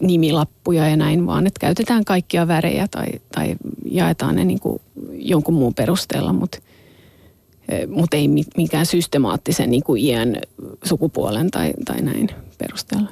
nimilappuja 0.00 0.88
ja 0.88 0.96
näin, 0.96 1.26
vaan 1.26 1.46
että 1.46 1.60
käytetään 1.60 2.04
kaikkia 2.04 2.48
värejä 2.48 2.88
tai, 2.90 3.06
tai 3.34 3.56
jaetaan 3.84 4.36
ne 4.36 4.44
niin 4.44 4.60
kuin 4.60 4.80
jonkun 5.12 5.54
muun 5.54 5.74
perusteella, 5.74 6.32
mutta 6.32 6.58
mut 7.88 8.14
ei 8.14 8.28
mikään 8.56 8.86
systemaattisen 8.86 9.70
niin 9.70 9.82
kuin 9.82 10.04
iän, 10.04 10.36
sukupuolen 10.84 11.50
tai, 11.50 11.72
tai 11.84 12.02
näin 12.02 12.28
perusteella. 12.58 13.08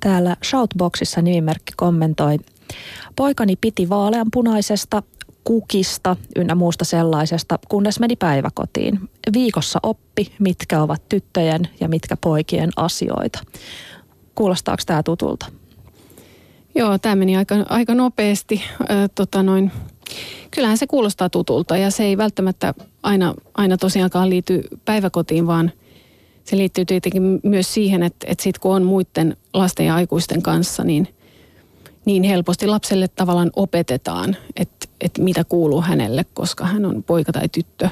Täällä 0.00 0.36
Shoutboxissa 0.44 1.22
nimimerkki 1.22 1.72
kommentoi, 1.76 2.38
poikani 3.16 3.56
piti 3.56 3.88
vaaleanpunaisesta, 3.88 5.02
kukista 5.44 6.16
ynnä 6.36 6.54
muusta 6.54 6.84
sellaisesta, 6.84 7.58
kunnes 7.68 8.00
meni 8.00 8.16
päiväkotiin. 8.16 9.00
Viikossa 9.32 9.80
oppi, 9.82 10.32
mitkä 10.38 10.82
ovat 10.82 11.02
tyttöjen 11.08 11.68
ja 11.80 11.88
mitkä 11.88 12.16
poikien 12.16 12.70
asioita. 12.76 13.40
Kuulostaako 14.34 14.82
tämä 14.86 15.02
tutulta? 15.02 15.46
Joo, 16.74 16.98
tämä 16.98 17.16
meni 17.16 17.36
aika, 17.36 17.54
aika 17.68 17.94
nopeasti. 17.94 18.62
Ö, 18.80 19.08
tota 19.14 19.42
noin. 19.42 19.72
Kyllähän 20.50 20.78
se 20.78 20.86
kuulostaa 20.86 21.30
tutulta 21.30 21.76
ja 21.76 21.90
se 21.90 22.04
ei 22.04 22.16
välttämättä 22.16 22.74
aina, 23.02 23.34
aina 23.54 23.76
tosiaankaan 23.76 24.30
liity 24.30 24.62
päiväkotiin, 24.84 25.46
vaan 25.46 25.72
se 26.44 26.56
liittyy 26.56 26.84
tietenkin 26.84 27.40
myös 27.42 27.74
siihen, 27.74 28.02
että, 28.02 28.26
että 28.30 28.44
sit 28.44 28.58
kun 28.58 28.74
on 28.74 28.82
muiden 28.82 29.36
lasten 29.54 29.86
ja 29.86 29.94
aikuisten 29.94 30.42
kanssa, 30.42 30.84
niin, 30.84 31.08
niin 32.08 32.22
helposti 32.22 32.66
lapselle 32.66 33.08
tavallaan 33.08 33.50
opetetaan, 33.56 34.36
että, 34.56 34.86
että 35.00 35.22
mitä 35.22 35.44
kuuluu 35.44 35.80
hänelle, 35.80 36.24
koska 36.34 36.64
hän 36.66 36.84
on 36.84 37.02
poika 37.02 37.32
tai 37.32 37.48
tyttö. 37.48 37.88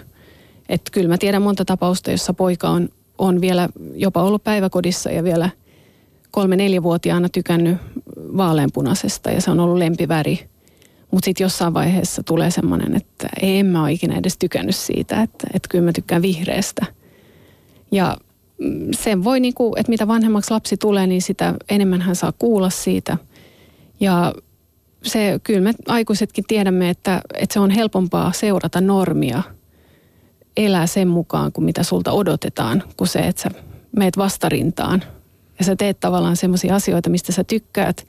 Että 0.68 0.90
kyllä 0.90 1.08
mä 1.08 1.18
tiedän 1.18 1.42
monta 1.42 1.64
tapausta, 1.64 2.10
jossa 2.10 2.34
poika 2.34 2.68
on, 2.68 2.88
on 3.18 3.40
vielä 3.40 3.68
jopa 3.94 4.22
ollut 4.22 4.44
päiväkodissa 4.44 5.10
ja 5.10 5.24
vielä 5.24 5.50
kolme-neljävuotiaana 6.30 7.28
tykännyt 7.28 7.76
vaaleanpunaisesta 8.16 9.30
ja 9.30 9.40
se 9.40 9.50
on 9.50 9.60
ollut 9.60 9.78
lempiväri. 9.78 10.48
Mutta 11.10 11.24
sitten 11.24 11.44
jossain 11.44 11.74
vaiheessa 11.74 12.22
tulee 12.22 12.50
semmoinen, 12.50 12.96
että 12.96 13.28
en 13.42 13.66
mä 13.66 13.82
ole 13.82 13.92
ikinä 13.92 14.18
edes 14.18 14.38
tykännyt 14.38 14.76
siitä, 14.76 15.22
että, 15.22 15.46
että 15.54 15.68
kyllä 15.68 15.84
mä 15.84 15.92
tykkään 15.92 16.22
vihreästä. 16.22 16.86
Ja 17.92 18.16
mm, 18.58 18.88
sen 18.92 19.24
voi, 19.24 19.40
niinku, 19.40 19.74
että 19.76 19.90
mitä 19.90 20.08
vanhemmaksi 20.08 20.50
lapsi 20.50 20.76
tulee, 20.76 21.06
niin 21.06 21.22
sitä 21.22 21.54
enemmän 21.68 22.00
hän 22.00 22.16
saa 22.16 22.32
kuulla 22.38 22.70
siitä. 22.70 23.16
Ja 24.00 24.32
se, 25.02 25.40
kyllä 25.42 25.60
me 25.60 25.72
aikuisetkin 25.88 26.44
tiedämme, 26.48 26.90
että, 26.90 27.20
että 27.34 27.52
se 27.52 27.60
on 27.60 27.70
helpompaa 27.70 28.32
seurata 28.32 28.80
normia, 28.80 29.42
elää 30.56 30.86
sen 30.86 31.08
mukaan 31.08 31.52
kuin 31.52 31.64
mitä 31.64 31.82
sulta 31.82 32.12
odotetaan, 32.12 32.82
kuin 32.96 33.08
se, 33.08 33.18
että 33.18 33.42
sä 33.42 33.50
meet 33.96 34.16
vastarintaan 34.16 35.02
ja 35.58 35.64
sä 35.64 35.76
teet 35.76 36.00
tavallaan 36.00 36.36
semmoisia 36.36 36.74
asioita, 36.74 37.10
mistä 37.10 37.32
sä 37.32 37.44
tykkäät, 37.44 38.06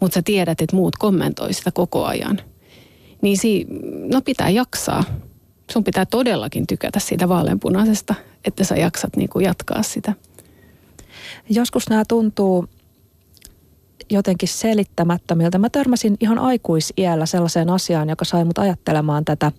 mutta 0.00 0.14
sä 0.14 0.22
tiedät, 0.22 0.60
että 0.60 0.76
muut 0.76 0.96
kommentoi 0.96 1.52
sitä 1.52 1.70
koko 1.70 2.04
ajan. 2.04 2.40
Niin 3.22 3.38
si, 3.38 3.66
no 4.12 4.20
pitää 4.20 4.50
jaksaa. 4.50 5.04
Sun 5.72 5.84
pitää 5.84 6.06
todellakin 6.06 6.66
tykätä 6.66 6.98
siitä 6.98 7.28
vaaleanpunaisesta, 7.28 8.14
että 8.44 8.64
sä 8.64 8.76
jaksat 8.76 9.16
niin 9.16 9.28
kuin 9.28 9.44
jatkaa 9.44 9.82
sitä. 9.82 10.12
Joskus 11.50 11.88
nämä 11.88 12.04
tuntuu 12.08 12.68
jotenkin 14.10 14.48
selittämättömiltä. 14.48 15.58
Mä 15.58 15.70
törmäsin 15.70 16.16
ihan 16.20 16.38
aikuisiällä 16.38 17.26
sellaiseen 17.26 17.70
asiaan, 17.70 18.08
joka 18.08 18.24
sai 18.24 18.44
mut 18.44 18.58
ajattelemaan 18.58 19.24
tätä 19.24 19.52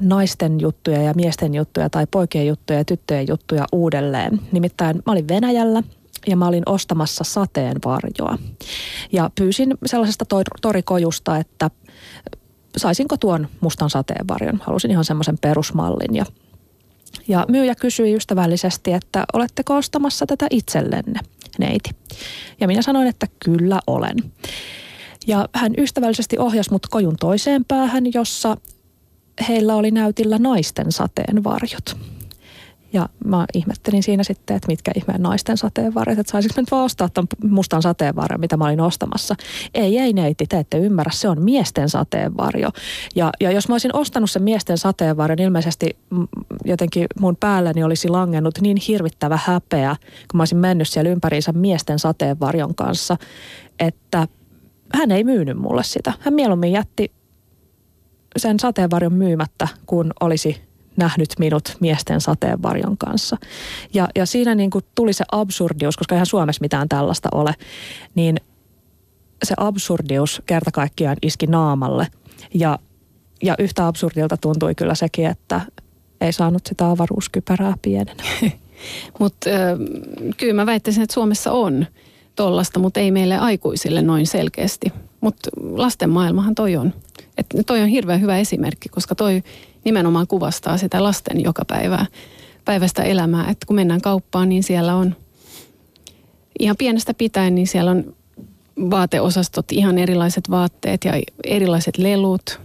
naisten 0.00 0.60
juttuja 0.60 1.02
ja 1.02 1.12
miesten 1.16 1.54
juttuja 1.54 1.90
tai 1.90 2.06
poikien 2.10 2.46
juttuja 2.46 2.78
ja 2.78 2.84
tyttöjen 2.84 3.28
juttuja 3.28 3.64
uudelleen. 3.72 4.40
Nimittäin 4.52 4.96
mä 5.06 5.12
olin 5.12 5.28
Venäjällä 5.28 5.82
ja 6.26 6.36
mä 6.36 6.48
olin 6.48 6.62
ostamassa 6.66 7.24
sateenvarjoa. 7.24 8.38
Ja 9.12 9.30
pyysin 9.34 9.74
sellaisesta 9.86 10.24
torikojusta, 10.62 11.36
että 11.36 11.70
saisinko 12.76 13.16
tuon 13.16 13.48
mustan 13.60 13.90
sateenvarjon. 13.90 14.60
Halusin 14.62 14.90
ihan 14.90 15.04
semmoisen 15.04 15.38
perusmallin 15.40 16.16
ja 16.16 16.24
ja 17.28 17.44
myyjä 17.48 17.74
kysyi 17.74 18.14
ystävällisesti, 18.14 18.92
että 18.92 19.24
oletteko 19.32 19.76
ostamassa 19.76 20.26
tätä 20.26 20.46
itsellenne, 20.50 21.20
neiti. 21.58 21.90
Ja 22.60 22.66
minä 22.66 22.82
sanoin, 22.82 23.08
että 23.08 23.26
kyllä 23.44 23.80
olen. 23.86 24.16
Ja 25.26 25.48
hän 25.54 25.72
ystävällisesti 25.78 26.38
ohjasi 26.38 26.70
mut 26.70 26.86
kojun 26.86 27.16
toiseen 27.20 27.64
päähän, 27.64 28.04
jossa 28.14 28.56
heillä 29.48 29.74
oli 29.74 29.90
näytillä 29.90 30.38
naisten 30.38 30.92
sateenvarjot. 30.92 31.96
Ja 32.96 33.08
mä 33.24 33.46
ihmettelin 33.54 34.02
siinä 34.02 34.22
sitten, 34.22 34.56
että 34.56 34.68
mitkä 34.68 34.92
ihmeen 34.94 35.22
naisten 35.22 35.56
sateenvarret, 35.56 36.18
että 36.18 36.30
saisinko 36.30 36.60
nyt 36.60 36.70
vaan 36.70 36.84
ostaa 36.84 37.08
tämän 37.08 37.28
mustan 37.50 37.82
sateenvarren, 37.82 38.40
mitä 38.40 38.56
mä 38.56 38.64
olin 38.64 38.80
ostamassa. 38.80 39.34
Ei, 39.74 39.98
ei 39.98 40.12
neiti, 40.12 40.46
te 40.46 40.58
ette 40.58 40.78
ymmärrä, 40.78 41.12
se 41.14 41.28
on 41.28 41.42
miesten 41.42 41.88
sateenvarjo. 41.88 42.70
Ja, 43.14 43.30
ja 43.40 43.50
jos 43.50 43.68
mä 43.68 43.74
olisin 43.74 43.96
ostanut 43.96 44.30
sen 44.30 44.42
miesten 44.42 44.78
sateenvarjon, 44.78 45.38
ilmeisesti 45.38 45.96
jotenkin 46.64 47.06
mun 47.20 47.36
päälläni 47.36 47.84
olisi 47.84 48.08
langennut 48.08 48.60
niin 48.60 48.76
hirvittävä 48.88 49.38
häpeä, 49.44 49.96
kun 50.30 50.38
mä 50.38 50.40
olisin 50.40 50.58
mennyt 50.58 50.88
siellä 50.88 51.10
ympäriinsä 51.10 51.52
miesten 51.52 51.98
sateenvarjon 51.98 52.74
kanssa, 52.74 53.16
että 53.78 54.28
hän 54.92 55.10
ei 55.10 55.24
myynyt 55.24 55.58
mulle 55.58 55.84
sitä. 55.84 56.12
Hän 56.20 56.34
mieluummin 56.34 56.72
jätti 56.72 57.12
sen 58.36 58.60
sateenvarjon 58.60 59.12
myymättä, 59.12 59.68
kun 59.86 60.12
olisi 60.20 60.65
nähnyt 60.96 61.28
minut 61.38 61.76
miesten 61.80 62.20
sateenvarjon 62.20 62.98
kanssa. 62.98 63.36
Ja, 63.94 64.08
ja 64.14 64.26
siinä 64.26 64.54
niin 64.54 64.70
kuin 64.70 64.84
tuli 64.94 65.12
se 65.12 65.24
absurdius, 65.32 65.96
koska 65.96 66.14
eihän 66.14 66.26
Suomessa 66.26 66.60
mitään 66.60 66.88
tällaista 66.88 67.28
ole, 67.32 67.54
niin 68.14 68.36
se 69.44 69.54
absurdius 69.56 70.42
kerta 70.46 70.70
kaikkiaan 70.70 71.16
iski 71.22 71.46
naamalle. 71.46 72.06
Ja, 72.54 72.78
ja 73.42 73.54
yhtä 73.58 73.86
absurdilta 73.86 74.36
tuntui 74.36 74.74
kyllä 74.74 74.94
sekin, 74.94 75.26
että 75.26 75.60
ei 76.20 76.32
saanut 76.32 76.66
sitä 76.66 76.90
avaruuskypärää 76.90 77.74
pienenä. 77.82 78.24
mutta 79.20 79.50
kyllä 80.36 80.54
mä 80.54 80.66
väittäisin, 80.66 81.02
että 81.02 81.14
Suomessa 81.14 81.52
on 81.52 81.86
tollasta, 82.36 82.78
mutta 82.78 83.00
ei 83.00 83.10
meille 83.10 83.38
aikuisille 83.38 84.02
noin 84.02 84.26
selkeästi. 84.26 84.92
Mutta 85.20 85.50
lasten 85.62 86.10
maailmahan 86.10 86.54
toi 86.54 86.76
on. 86.76 86.94
Et 87.38 87.46
toi 87.66 87.80
on 87.80 87.88
hirveän 87.88 88.20
hyvä 88.20 88.38
esimerkki, 88.38 88.88
koska 88.88 89.14
toi 89.14 89.42
nimenomaan 89.86 90.26
kuvastaa 90.26 90.78
sitä 90.78 91.02
lasten 91.02 91.44
joka 91.44 91.64
päivää, 91.64 92.06
päivästä 92.64 93.02
elämää. 93.02 93.50
Että 93.50 93.66
kun 93.66 93.76
mennään 93.76 94.00
kauppaan, 94.00 94.48
niin 94.48 94.62
siellä 94.62 94.94
on 94.94 95.16
ihan 96.58 96.76
pienestä 96.76 97.14
pitäen, 97.14 97.54
niin 97.54 97.66
siellä 97.66 97.90
on 97.90 98.14
vaateosastot, 98.90 99.72
ihan 99.72 99.98
erilaiset 99.98 100.50
vaatteet 100.50 101.04
ja 101.04 101.12
erilaiset 101.44 101.98
lelut 101.98 102.60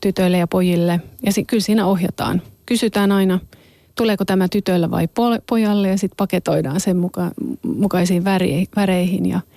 tytöille 0.00 0.38
ja 0.38 0.46
pojille. 0.46 1.00
Ja 1.22 1.32
si- 1.32 1.44
kyllä 1.44 1.62
siinä 1.62 1.86
ohjataan. 1.86 2.42
Kysytään 2.66 3.12
aina, 3.12 3.40
tuleeko 3.94 4.24
tämä 4.24 4.48
tytölle 4.48 4.90
vai 4.90 5.08
pojalle 5.46 5.88
ja 5.88 5.98
sitten 5.98 6.16
paketoidaan 6.16 6.80
sen 6.80 6.96
muka- 6.96 7.32
mukaisiin 7.62 8.24
väreihin 8.76 9.26
ja– 9.26 9.40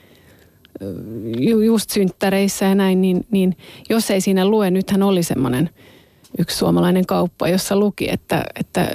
just 1.66 1.90
synttäreissä 1.90 2.66
ja 2.66 2.76
näin, 2.76 3.02
niin, 3.02 3.26
niin 3.32 3.58
jos 3.90 4.12
ei 4.12 4.22
siinä 4.22 4.46
lue, 4.46 4.72
nythän 4.72 5.04
oli 5.04 5.24
semmoinen 5.24 5.70
yksi 6.40 6.58
suomalainen 6.58 7.06
kauppa, 7.06 7.48
jossa 7.48 7.76
luki, 7.76 8.12
että, 8.12 8.46
että 8.56 8.90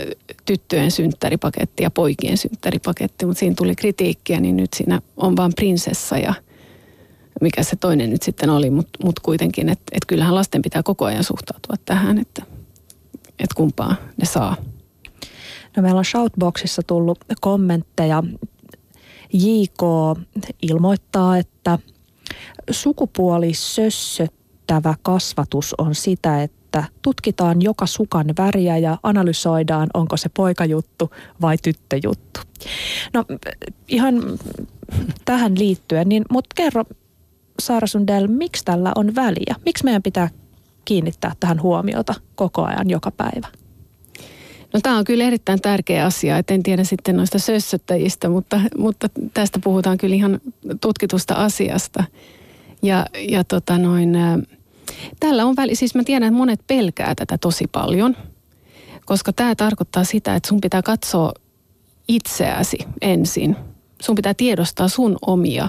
tyttöjen 0.45 0.90
synttäripaketti 0.90 1.83
ja 1.83 1.90
poikien 1.90 2.37
synttäripaketti, 2.37 3.26
mutta 3.26 3.40
siinä 3.40 3.54
tuli 3.59 3.75
kritiikkiä, 3.75 4.40
niin 4.40 4.57
nyt 4.57 4.73
siinä 4.73 5.00
on 5.16 5.37
vain 5.37 5.52
prinsessa 5.57 6.18
ja 6.18 6.35
mikä 7.40 7.62
se 7.62 7.76
toinen 7.76 8.11
nyt 8.11 8.23
sitten 8.23 8.50
oli, 8.50 8.71
mutta 8.71 8.99
mut 9.04 9.21
kuitenkin, 9.21 9.68
että 9.68 9.85
et 9.92 10.04
kyllähän 10.07 10.35
lasten 10.35 10.62
pitää 10.62 10.83
koko 10.83 11.04
ajan 11.04 11.25
suhtautua 11.25 11.76
tähän, 11.85 12.18
että 12.18 12.42
et 13.38 13.52
kumpaa 13.54 13.97
ne 14.16 14.26
saa. 14.26 14.57
No 15.76 15.83
meillä 15.83 15.99
on 15.99 16.04
Shoutboxissa 16.04 16.83
tullut 16.87 17.18
kommentteja 17.40 18.23
JK 19.33 19.83
ilmoittaa, 20.62 21.38
että 21.38 21.78
sukupuolisössöttävä 22.71 24.95
kasvatus 25.02 25.75
on 25.78 25.95
sitä, 25.95 26.42
että 26.42 26.58
tutkitaan 27.02 27.62
joka 27.62 27.87
sukan 27.87 28.26
väriä 28.38 28.78
ja 28.78 28.98
analysoidaan, 29.02 29.88
onko 29.94 30.16
se 30.16 30.28
poikajuttu 30.37 31.10
vai 31.40 31.56
tyttöjuttu. 31.62 32.40
No 33.14 33.25
ihan 33.88 34.14
tähän 35.25 35.58
liittyen, 35.58 36.08
niin 36.08 36.25
mutta 36.30 36.54
kerro 36.54 36.84
Saara 37.62 37.87
Sundell, 37.87 38.26
miksi 38.26 38.64
tällä 38.64 38.92
on 38.96 39.14
väliä? 39.14 39.54
Miksi 39.64 39.85
meidän 39.85 40.02
pitää 40.02 40.28
kiinnittää 40.85 41.33
tähän 41.40 41.62
huomiota 41.62 42.14
koko 42.35 42.64
ajan 42.64 42.90
joka 42.90 43.11
päivä? 43.11 43.48
No 44.74 44.81
tämä 44.83 44.98
on 44.98 45.04
kyllä 45.04 45.24
erittäin 45.24 45.61
tärkeä 45.61 46.04
asia, 46.04 46.38
että 46.38 46.54
en 46.54 46.62
tiedä 46.62 46.85
sitten 46.85 47.16
noista 47.16 47.38
sössöttäjistä, 47.38 48.28
mutta, 48.28 48.61
mutta 48.78 49.09
tästä 49.35 49.59
puhutaan 49.64 49.98
kyllä 49.98 50.14
ihan 50.14 50.40
tutkitusta 50.81 51.35
asiasta. 51.35 52.04
Ja, 52.83 53.07
ja 53.28 53.44
tota 53.44 53.78
noin, 53.78 54.16
tällä 55.20 55.44
on 55.44 55.57
väli, 55.57 55.74
siis 55.74 55.94
mä 55.94 56.05
tiedän, 56.05 56.27
että 56.27 56.38
monet 56.38 56.61
pelkää 56.66 57.14
tätä 57.14 57.38
tosi 57.38 57.66
paljon, 57.72 58.16
koska 59.05 59.33
tämä 59.33 59.55
tarkoittaa 59.55 60.05
sitä, 60.05 60.37
että 60.37 60.48
sun 60.48 60.61
pitää 60.61 60.83
katsoa 60.83 61.33
itseäsi 62.09 62.79
ensin. 63.01 63.57
Sun 64.03 64.14
pitää 64.14 64.35
tiedostaa 64.35 64.88
sun 64.88 65.16
omia, 65.27 65.68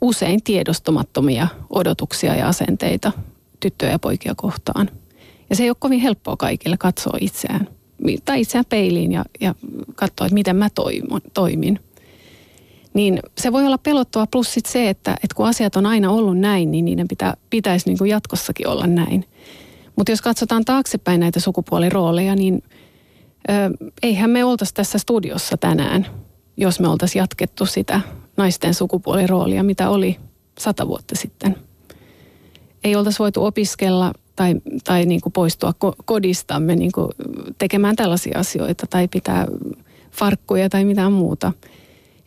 usein 0.00 0.42
tiedostamattomia 0.42 1.48
odotuksia 1.70 2.34
ja 2.34 2.48
asenteita 2.48 3.12
tyttöjä 3.60 3.92
ja 3.92 3.98
poikia 3.98 4.34
kohtaan. 4.36 4.90
Ja 5.50 5.56
se 5.56 5.62
ei 5.62 5.70
ole 5.70 5.76
kovin 5.80 6.00
helppoa 6.00 6.36
kaikille 6.36 6.76
katsoa 6.76 7.18
itseään 7.20 7.68
tai 8.24 8.40
itseään 8.40 8.64
peiliin 8.68 9.12
ja, 9.12 9.24
ja 9.40 9.54
katsoa, 9.94 10.26
että 10.26 10.34
miten 10.34 10.56
mä 10.56 10.68
toimin. 11.34 11.80
Niin 12.96 13.20
se 13.38 13.52
voi 13.52 13.66
olla 13.66 13.78
pelottava 13.78 14.26
plus 14.26 14.54
sit 14.54 14.66
se, 14.66 14.88
että, 14.88 15.12
että 15.12 15.34
kun 15.34 15.46
asiat 15.46 15.76
on 15.76 15.86
aina 15.86 16.10
ollut 16.10 16.38
näin, 16.38 16.70
niin 16.70 16.84
niiden 16.84 17.08
pitää, 17.08 17.34
pitäisi 17.50 17.88
niin 17.88 17.98
kuin 17.98 18.10
jatkossakin 18.10 18.68
olla 18.68 18.86
näin. 18.86 19.24
Mutta 19.96 20.12
jos 20.12 20.22
katsotaan 20.22 20.64
taaksepäin 20.64 21.20
näitä 21.20 21.40
sukupuolirooleja, 21.40 22.34
niin 22.34 22.62
ö, 23.48 23.52
eihän 24.02 24.30
me 24.30 24.44
oltaisi 24.44 24.74
tässä 24.74 24.98
studiossa 24.98 25.56
tänään, 25.56 26.06
jos 26.56 26.80
me 26.80 26.88
oltaisiin 26.88 27.20
jatkettu 27.20 27.66
sitä 27.66 28.00
naisten 28.36 28.74
sukupuoliroolia, 28.74 29.62
mitä 29.62 29.90
oli 29.90 30.16
sata 30.58 30.88
vuotta 30.88 31.16
sitten. 31.16 31.56
Ei 32.84 32.96
oltaisi 32.96 33.18
voitu 33.18 33.44
opiskella 33.44 34.12
tai, 34.36 34.54
tai 34.84 35.06
niin 35.06 35.20
kuin 35.20 35.32
poistua 35.32 35.72
kodistamme 36.04 36.76
niin 36.76 36.92
kuin 36.92 37.08
tekemään 37.58 37.96
tällaisia 37.96 38.38
asioita 38.38 38.86
tai 38.86 39.08
pitää 39.08 39.46
farkkuja 40.12 40.68
tai 40.68 40.84
mitään 40.84 41.12
muuta. 41.12 41.52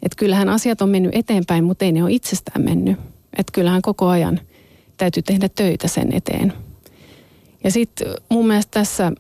Että 0.04 0.16
kyllähän 0.18 0.50
asiat 0.50 0.82
on 0.82 0.90
mennyt 0.90 1.16
eteenpäin, 1.16 1.64
mutta 1.64 1.86
ei 1.86 1.92
ne 1.92 2.04
ole 2.04 2.12
itsestään 2.12 2.66
mennyt. 2.66 3.00
Että 3.38 3.52
kyllähän 3.52 3.82
koko 3.82 4.08
ajan 4.08 4.40
täytyy 4.98 5.24
tehdä 5.24 5.50
töitä 5.50 5.88
sen 5.88 6.14
eteen. 6.14 6.54
Ja 7.64 7.72
sitten 7.72 8.08
mun 8.30 8.48
mielestä 8.48 8.72
tässä 8.72 9.12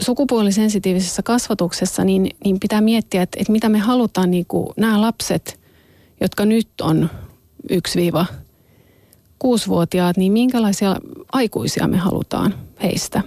sukupuolisensitiivisessä 0.00 1.22
kasvatuksessa 1.22 2.04
niin, 2.04 2.30
niin 2.44 2.60
pitää 2.60 2.80
miettiä, 2.80 3.22
että, 3.22 3.38
että 3.40 3.52
mitä 3.52 3.68
me 3.68 3.78
halutaan 3.78 4.30
niin 4.30 4.46
kuin 4.46 4.68
nämä 4.76 5.00
lapset, 5.00 5.60
jotka 6.20 6.44
nyt 6.44 6.68
on 6.80 7.10
1- 7.72 8.26
kuusivuotiaat, 9.38 10.16
niin 10.16 10.32
minkälaisia 10.32 10.96
aikuisia 11.32 11.88
me 11.88 11.96
halutaan 11.96 12.54
heistä? 12.82 13.22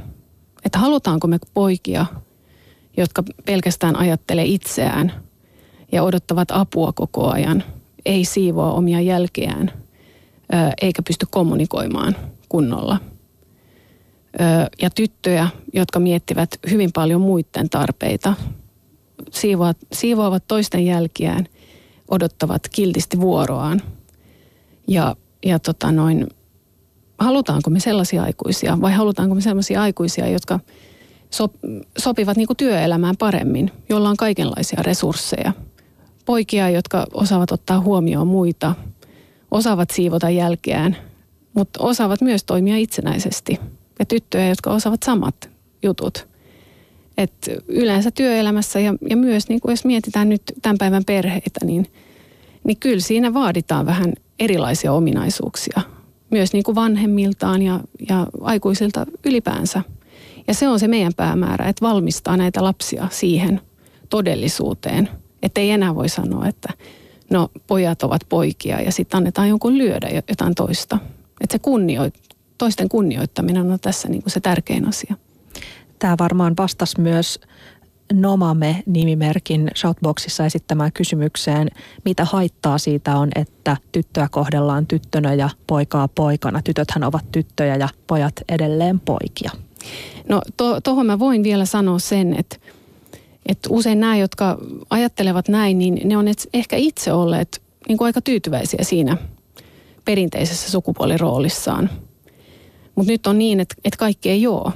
Että 0.65 0.79
halutaanko 0.79 1.27
me 1.27 1.39
poikia, 1.53 2.05
jotka 2.97 3.23
pelkästään 3.45 3.95
ajattelee 3.95 4.45
itseään 4.45 5.13
ja 5.95 6.03
odottavat 6.03 6.51
apua 6.51 6.93
koko 6.93 7.29
ajan, 7.29 7.63
ei 8.05 8.25
siivoa 8.25 8.73
omia 8.73 9.01
jälkeään, 9.01 9.71
eikä 10.81 11.01
pysty 11.01 11.25
kommunikoimaan 11.31 12.15
kunnolla. 12.49 12.97
Ja 14.81 14.89
tyttöjä, 14.89 15.47
jotka 15.73 15.99
miettivät 15.99 16.49
hyvin 16.71 16.91
paljon 16.93 17.21
muiden 17.21 17.69
tarpeita, 17.69 18.33
siivoavat, 19.31 19.77
siivoavat 19.91 20.43
toisten 20.47 20.85
jälkiään, 20.85 21.45
odottavat 22.11 22.61
kiltisti 22.69 23.19
vuoroaan 23.19 23.81
ja 24.87 25.15
ja 25.45 25.59
tota 25.59 25.91
noin, 25.91 26.27
halutaanko 27.19 27.69
me 27.69 27.79
sellaisia 27.79 28.23
aikuisia 28.23 28.81
vai 28.81 28.93
halutaanko 28.93 29.35
me 29.35 29.41
sellaisia 29.41 29.81
aikuisia, 29.81 30.27
jotka 30.27 30.59
so, 31.29 31.47
sopivat 31.97 32.37
niin 32.37 32.47
työelämään 32.57 33.17
paremmin, 33.17 33.71
jolla 33.89 34.09
on 34.09 34.17
kaikenlaisia 34.17 34.83
resursseja. 34.83 35.53
Poikia, 36.25 36.69
jotka 36.69 37.05
osaavat 37.13 37.51
ottaa 37.51 37.79
huomioon 37.79 38.27
muita, 38.27 38.75
osaavat 39.51 39.89
siivota 39.89 40.29
jälkeään, 40.29 40.97
mutta 41.53 41.83
osaavat 41.83 42.21
myös 42.21 42.43
toimia 42.43 42.77
itsenäisesti. 42.77 43.59
Ja 43.99 44.05
tyttöjä, 44.05 44.49
jotka 44.49 44.71
osaavat 44.71 45.03
samat 45.03 45.49
jutut. 45.83 46.27
Et 47.17 47.49
yleensä 47.67 48.11
työelämässä 48.11 48.79
ja, 48.79 48.95
ja 49.09 49.17
myös 49.17 49.49
niin 49.49 49.61
kuin 49.61 49.71
jos 49.73 49.85
mietitään 49.85 50.29
nyt 50.29 50.41
tämän 50.61 50.77
päivän 50.77 51.05
perheitä, 51.05 51.65
niin, 51.65 51.87
niin 52.63 52.77
kyllä 52.79 52.99
siinä 52.99 53.33
vaaditaan 53.33 53.85
vähän 53.85 54.13
erilaisia 54.39 54.93
ominaisuuksia. 54.93 55.81
Myös 56.31 56.53
niin 56.53 56.63
kuin 56.63 56.75
vanhemmiltaan 56.75 57.61
ja, 57.61 57.79
ja 58.09 58.27
aikuisilta 58.41 59.05
ylipäänsä. 59.25 59.81
Ja 60.47 60.53
se 60.53 60.67
on 60.67 60.79
se 60.79 60.87
meidän 60.87 61.13
päämäärä, 61.17 61.69
että 61.69 61.85
valmistaa 61.85 62.37
näitä 62.37 62.63
lapsia 62.63 63.07
siihen 63.11 63.61
todellisuuteen. 64.09 65.09
Että 65.45 65.61
ei 65.61 65.71
enää 65.71 65.95
voi 65.95 66.09
sanoa, 66.09 66.47
että 66.47 66.73
no 67.29 67.49
pojat 67.67 68.03
ovat 68.03 68.21
poikia 68.29 68.81
ja 68.81 68.91
sitten 68.91 69.17
annetaan 69.17 69.49
jonkun 69.49 69.77
lyödä 69.77 70.09
jotain 70.29 70.55
toista. 70.55 70.97
Että 71.41 71.53
se 71.53 71.59
kunnioit, 71.59 72.13
toisten 72.57 72.89
kunnioittaminen 72.89 73.71
on 73.71 73.79
tässä 73.79 74.07
niin 74.07 74.23
kuin 74.23 74.31
se 74.31 74.39
tärkein 74.39 74.87
asia. 74.87 75.15
Tämä 75.99 76.15
varmaan 76.19 76.53
vastasi 76.57 77.01
myös 77.01 77.39
Nomame-nimimerkin 78.13 79.71
Shoutboxissa 79.75 80.45
esittämään 80.45 80.91
kysymykseen, 80.91 81.67
mitä 82.05 82.25
haittaa 82.25 82.77
siitä 82.77 83.17
on, 83.17 83.29
että 83.35 83.77
tyttöä 83.91 84.27
kohdellaan 84.31 84.87
tyttönä 84.87 85.33
ja 85.33 85.49
poikaa 85.67 86.07
poikana. 86.07 86.61
Tytöthän 86.61 87.03
ovat 87.03 87.31
tyttöjä 87.31 87.75
ja 87.75 87.89
pojat 88.07 88.33
edelleen 88.49 88.99
poikia. 88.99 89.51
No 90.29 90.41
tuohon 90.57 90.81
to, 90.83 91.03
mä 91.03 91.19
voin 91.19 91.43
vielä 91.43 91.65
sanoa 91.65 91.99
sen, 91.99 92.39
että, 92.39 92.57
että 93.45 93.69
usein 93.71 93.99
nämä, 93.99 94.17
jotka 94.17 94.57
ajattelevat 94.89 95.47
näin, 95.47 95.79
niin 95.79 96.01
ne 96.03 96.17
on 96.17 96.25
ehkä 96.53 96.75
itse 96.75 97.13
olleet 97.13 97.61
niin 97.87 97.97
kuin 97.97 98.05
aika 98.05 98.21
tyytyväisiä 98.21 98.83
siinä 98.83 99.17
perinteisessä 100.05 100.71
sukupuoliroolissaan. 100.71 101.89
Mutta 102.95 103.11
nyt 103.11 103.27
on 103.27 103.37
niin, 103.37 103.59
että, 103.59 103.75
että 103.85 103.97
kaikki 103.97 104.29
ei 104.29 104.47
ole. 104.47 104.71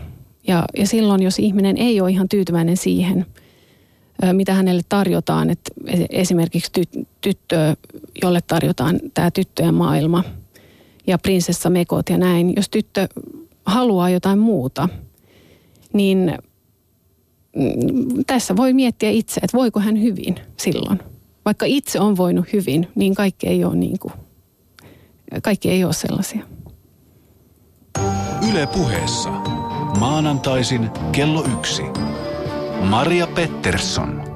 Ja, 0.48 0.66
ja 0.78 0.88
silloin, 0.88 1.24
jos 1.24 1.40
ihminen 1.40 1.78
ei 1.78 2.02
ole 2.02 2.12
ihan 2.12 2.30
tyytyväinen 2.30 2.78
siihen, 2.78 3.26
mitä 4.34 4.54
hänelle 4.54 4.82
tarjotaan, 4.90 5.50
että 5.50 5.72
esimerkiksi 6.10 6.72
ty, 6.72 6.84
tyttö, 7.22 7.76
jolle 8.24 8.42
tarjotaan 8.42 9.00
tämä 9.14 9.32
tyttöjen 9.32 9.74
maailma 9.74 10.24
ja 11.08 11.18
prinsessa 11.18 11.70
mekot 11.70 12.10
ja 12.10 12.18
näin, 12.18 12.54
jos 12.56 12.70
tyttö 12.70 13.08
haluaa 13.66 14.10
jotain 14.10 14.40
muuta, 14.40 14.90
niin 15.94 16.38
tässä 18.28 18.56
voi 18.56 18.74
miettiä 18.74 19.10
itse, 19.10 19.42
että 19.44 19.58
voiko 19.58 19.80
hän 19.80 20.02
hyvin 20.02 20.36
silloin. 20.58 21.00
Vaikka 21.46 21.66
itse 21.66 22.00
on 22.00 22.18
voinut 22.18 22.54
hyvin, 22.54 22.88
niin 22.96 23.16
kaikki 23.16 23.48
ei 23.48 23.64
ole, 23.64 23.76
niin 23.76 24.00
kuin, 24.00 24.14
kaikki 25.44 25.70
ei 25.70 25.84
ole 25.84 25.94
sellaisia. 25.94 26.46
Yle 28.52 28.68
puheessa. 28.68 29.30
Maanantaisin 30.00 30.90
kello 31.12 31.46
yksi. 31.58 31.84
Maria 32.90 33.28
Pettersson. 33.28 34.30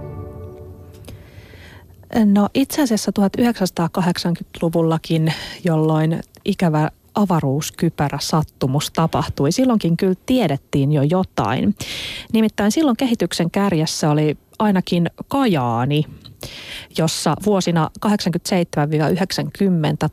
No 2.25 2.49
itse 2.53 2.81
asiassa 2.81 3.11
1980-luvullakin, 3.19 5.33
jolloin 5.63 6.19
ikävä 6.45 6.91
avaruuskypärä 7.15 8.17
sattumus 8.21 8.91
tapahtui. 8.91 9.51
Silloinkin 9.51 9.97
kyllä 9.97 10.15
tiedettiin 10.25 10.91
jo 10.91 11.01
jotain. 11.01 11.75
Nimittäin 12.33 12.71
silloin 12.71 12.97
kehityksen 12.97 13.51
kärjessä 13.51 14.09
oli 14.09 14.37
ainakin 14.59 15.09
Kajaani, 15.27 16.03
jossa 16.97 17.35
vuosina 17.45 17.89
87-90 18.05 18.09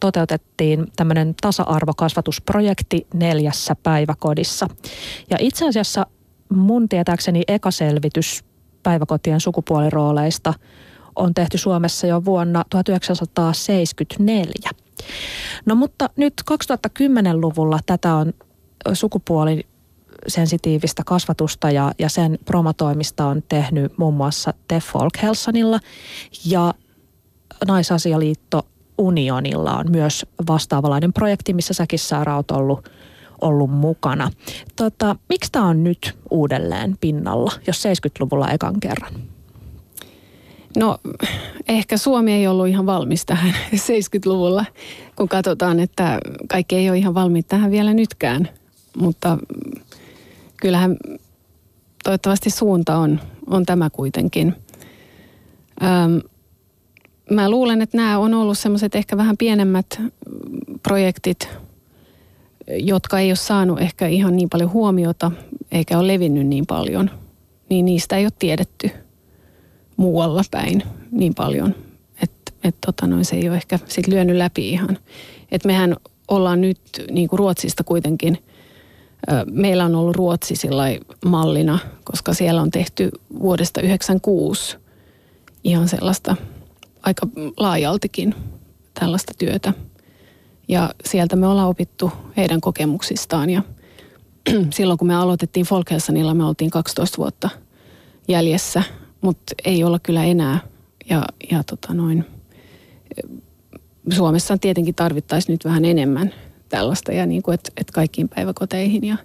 toteutettiin 0.00 0.86
tämmöinen 0.96 1.34
tasa-arvokasvatusprojekti 1.40 3.06
neljässä 3.14 3.76
päiväkodissa. 3.82 4.68
Ja 5.30 5.36
itse 5.40 5.68
asiassa 5.68 6.06
mun 6.48 6.88
tietääkseni 6.88 7.42
ekaselvitys 7.48 8.44
päiväkotien 8.82 9.40
sukupuolirooleista 9.40 10.54
on 11.16 11.34
tehty 11.34 11.58
Suomessa 11.58 12.06
jo 12.06 12.24
vuonna 12.24 12.64
1974. 12.70 14.70
No 15.66 15.74
mutta 15.74 16.10
nyt 16.16 16.34
2010-luvulla 16.50 17.78
tätä 17.86 18.14
on 18.14 18.32
sukupuoli 18.92 19.66
sensitiivistä 20.26 21.02
kasvatusta 21.06 21.70
ja, 21.70 21.92
ja 21.98 22.08
sen 22.08 22.38
promotoimista 22.44 23.26
on 23.26 23.42
tehnyt 23.48 23.98
muun 23.98 24.14
muassa 24.14 24.54
The 24.68 24.80
Folk 24.80 25.22
Helsonilla 25.22 25.80
ja 26.44 26.74
Naisasialiitto 27.66 28.66
Unionilla 28.98 29.76
on 29.76 29.90
myös 29.90 30.26
vastaavalainen 30.48 31.12
projekti, 31.12 31.52
missä 31.52 31.74
säkin 31.74 31.98
Saara 31.98 32.42
ollut, 32.52 32.88
ollut 33.40 33.70
mukana. 33.70 34.30
Tota, 34.76 35.16
miksi 35.28 35.52
tämä 35.52 35.64
on 35.64 35.84
nyt 35.84 36.18
uudelleen 36.30 36.96
pinnalla, 37.00 37.52
jos 37.66 37.84
70-luvulla 37.84 38.50
ekan 38.50 38.80
kerran? 38.80 39.12
No 40.76 40.98
ehkä 41.68 41.96
Suomi 41.96 42.32
ei 42.32 42.46
ollut 42.46 42.68
ihan 42.68 42.86
valmis 42.86 43.26
tähän 43.26 43.54
70-luvulla, 43.74 44.64
kun 45.16 45.28
katsotaan, 45.28 45.80
että 45.80 46.18
kaikki 46.48 46.76
ei 46.76 46.90
ole 46.90 46.98
ihan 46.98 47.14
valmiit 47.14 47.48
tähän 47.48 47.70
vielä 47.70 47.94
nytkään. 47.94 48.48
Mutta 48.96 49.38
kyllähän 50.56 50.96
toivottavasti 52.04 52.50
suunta 52.50 52.96
on, 52.96 53.20
on 53.46 53.66
tämä 53.66 53.90
kuitenkin. 53.90 54.54
Öm, 55.82 56.20
mä 57.30 57.50
luulen, 57.50 57.82
että 57.82 57.96
nämä 57.96 58.18
on 58.18 58.34
ollut 58.34 58.58
semmoiset 58.58 58.94
ehkä 58.94 59.16
vähän 59.16 59.36
pienemmät 59.36 60.00
projektit, 60.82 61.48
jotka 62.68 63.18
ei 63.18 63.30
ole 63.30 63.36
saanut 63.36 63.80
ehkä 63.80 64.06
ihan 64.06 64.36
niin 64.36 64.50
paljon 64.50 64.72
huomiota, 64.72 65.32
eikä 65.72 65.98
ole 65.98 66.12
levinnyt 66.12 66.46
niin 66.46 66.66
paljon. 66.66 67.10
Niin 67.68 67.84
niistä 67.84 68.16
ei 68.16 68.24
ole 68.24 68.32
tiedetty 68.38 68.90
muualla 70.00 70.42
päin 70.50 70.82
niin 71.10 71.34
paljon. 71.34 71.74
Että 72.22 72.52
et 72.64 72.76
tota 72.86 73.06
se 73.22 73.36
ei 73.36 73.48
ole 73.48 73.56
ehkä 73.56 73.78
sit 73.86 74.06
lyönyt 74.06 74.36
läpi 74.36 74.70
ihan. 74.70 74.98
Et 75.52 75.64
mehän 75.64 75.96
ollaan 76.28 76.60
nyt 76.60 76.80
niin 77.10 77.28
kuin 77.28 77.38
Ruotsista 77.38 77.84
kuitenkin– 77.84 78.38
Meillä 79.50 79.84
on 79.84 79.94
ollut 79.94 80.16
Ruotsi 80.16 80.54
mallina, 81.24 81.78
koska 82.04 82.34
siellä 82.34 82.62
on 82.62 82.70
tehty 82.70 83.10
vuodesta 83.40 83.80
1996 83.80 84.76
ihan 85.64 85.88
sellaista 85.88 86.36
aika 87.02 87.26
laajaltikin 87.56 88.34
tällaista 88.94 89.32
työtä. 89.38 89.72
Ja 90.68 90.94
sieltä 91.04 91.36
me 91.36 91.46
ollaan 91.46 91.68
opittu 91.68 92.12
heidän 92.36 92.60
kokemuksistaan 92.60 93.50
ja 93.50 93.62
silloin 94.74 94.98
kun 94.98 95.08
me 95.08 95.14
aloitettiin 95.14 95.66
Folkhälsanilla 95.66 96.34
me 96.34 96.44
oltiin 96.44 96.70
12 96.70 97.18
vuotta 97.18 97.50
jäljessä, 98.28 98.82
mutta 99.20 99.54
ei 99.64 99.84
olla 99.84 99.98
kyllä 99.98 100.24
enää. 100.24 100.60
Ja, 101.10 101.24
ja 101.50 101.62
tota 101.64 101.94
noin, 101.94 102.24
Suomessa 104.10 104.58
tietenkin 104.58 104.94
tarvittaisiin 104.94 105.54
nyt 105.54 105.64
vähän 105.64 105.84
enemmän 105.84 106.34
tällaista 106.68 107.12
ja 107.12 107.26
niin 107.26 107.42
kuin, 107.42 107.54
että, 107.54 107.70
että 107.76 107.92
kaikkiin 107.92 108.28
päiväkoteihin 108.28 109.06
ja, 109.06 109.16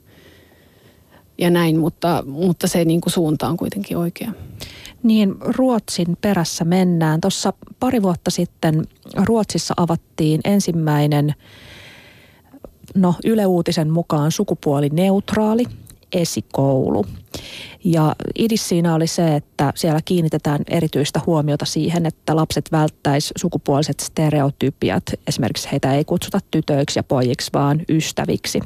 ja 1.38 1.50
näin, 1.50 1.80
mutta, 1.80 2.24
mutta 2.28 2.68
se 2.68 2.86
niin 2.86 3.02
kuin 3.02 3.14
suunta 3.14 3.48
on 3.48 3.58
kuitenkin 3.58 3.98
oikea. 3.98 4.32
Niin, 5.04 5.36
Ruotsin 5.40 6.18
perässä 6.22 6.66
mennään. 6.66 7.22
Tuossa 7.22 7.54
pari 7.80 8.02
vuotta 8.02 8.32
sitten 8.32 8.86
Ruotsissa 9.26 9.74
avattiin 9.78 10.42
ensimmäinen, 10.44 11.34
no 12.96 13.16
Yle 13.26 13.46
Uutisen 13.46 13.92
mukaan 13.92 14.32
sukupuolineutraali 14.32 15.66
esikoulu. 16.16 17.06
Ja 17.84 18.16
idis 18.36 18.70
siinä 18.70 18.96
oli 18.96 19.08
se, 19.08 19.36
että 19.36 19.74
siellä 19.76 20.00
kiinnitetään 20.06 20.60
erityistä 20.70 21.22
huomiota 21.26 21.66
siihen, 21.66 22.06
että 22.06 22.36
lapset 22.36 22.72
välttäisi 22.72 23.34
sukupuoliset 23.38 24.00
stereotypiat. 24.00 25.04
Esimerkiksi 25.28 25.72
heitä 25.72 25.94
ei 25.94 26.06
kutsuta 26.06 26.40
tytöiksi 26.52 27.00
ja 27.00 27.04
pojiksi, 27.04 27.52
vaan 27.54 27.82
ystäviksi. 27.90 28.60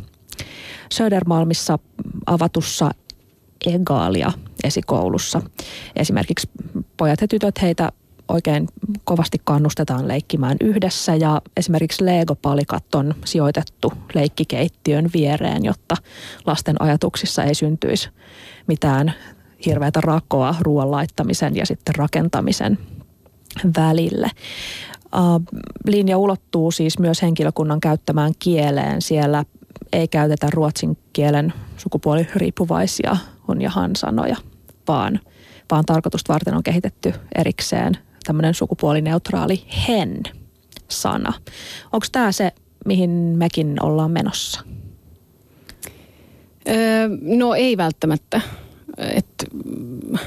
Södermalmissa 0.91 1.79
avatussa 2.25 2.91
Egaalia 3.65 4.31
esikoulussa. 4.63 5.41
Esimerkiksi 5.95 6.49
pojat 6.97 7.21
ja 7.21 7.27
tytöt 7.27 7.62
heitä 7.62 7.91
oikein 8.30 8.68
kovasti 9.04 9.42
kannustetaan 9.44 10.08
leikkimään 10.08 10.58
yhdessä 10.62 11.15
ja 11.15 11.42
esimerkiksi 11.58 12.06
Lego-palikat 12.06 12.96
on 12.96 13.15
sijoitettu 13.26 13.94
leikkikeittiön 14.13 15.10
viereen, 15.13 15.65
jotta 15.65 15.96
lasten 16.46 16.82
ajatuksissa 16.82 17.44
ei 17.44 17.56
syntyisi 17.56 18.10
mitään 18.68 19.13
hirveätä 19.65 20.02
rakoa 20.02 20.56
ruoan 20.62 20.92
laittamisen 20.92 21.56
ja 21.56 21.65
sitten 21.65 21.96
rakentamisen 21.96 22.78
välille. 23.78 24.32
Linja 25.88 26.18
ulottuu 26.18 26.72
siis 26.72 27.00
myös 27.00 27.22
henkilökunnan 27.22 27.80
käyttämään 27.80 28.34
kieleen. 28.39 29.02
Siellä 29.02 29.46
ei 29.94 30.08
käytetä 30.08 30.48
ruotsin 30.54 30.98
kielen 31.13 31.54
sukupuoliriippuvaisia 31.78 33.18
on 33.48 33.62
ja 33.62 33.72
sanoja, 33.96 34.36
vaan, 34.88 35.20
vaan 35.72 35.86
tarkoitusta 35.86 36.34
varten 36.34 36.56
on 36.56 36.63
kehitetty 36.63 37.13
erikseen 37.36 37.98
tämmöinen 38.30 38.54
sukupuolineutraali 38.54 39.63
hen-sana. 39.88 41.34
Onko 41.92 42.06
tämä 42.12 42.32
se, 42.32 42.52
mihin 42.86 43.10
mekin 43.12 43.84
ollaan 43.84 44.12
menossa? 44.12 44.62
Öö, 46.68 47.10
no 47.22 47.54
ei 47.54 47.78
välttämättä. 47.78 48.42
Et 48.98 49.46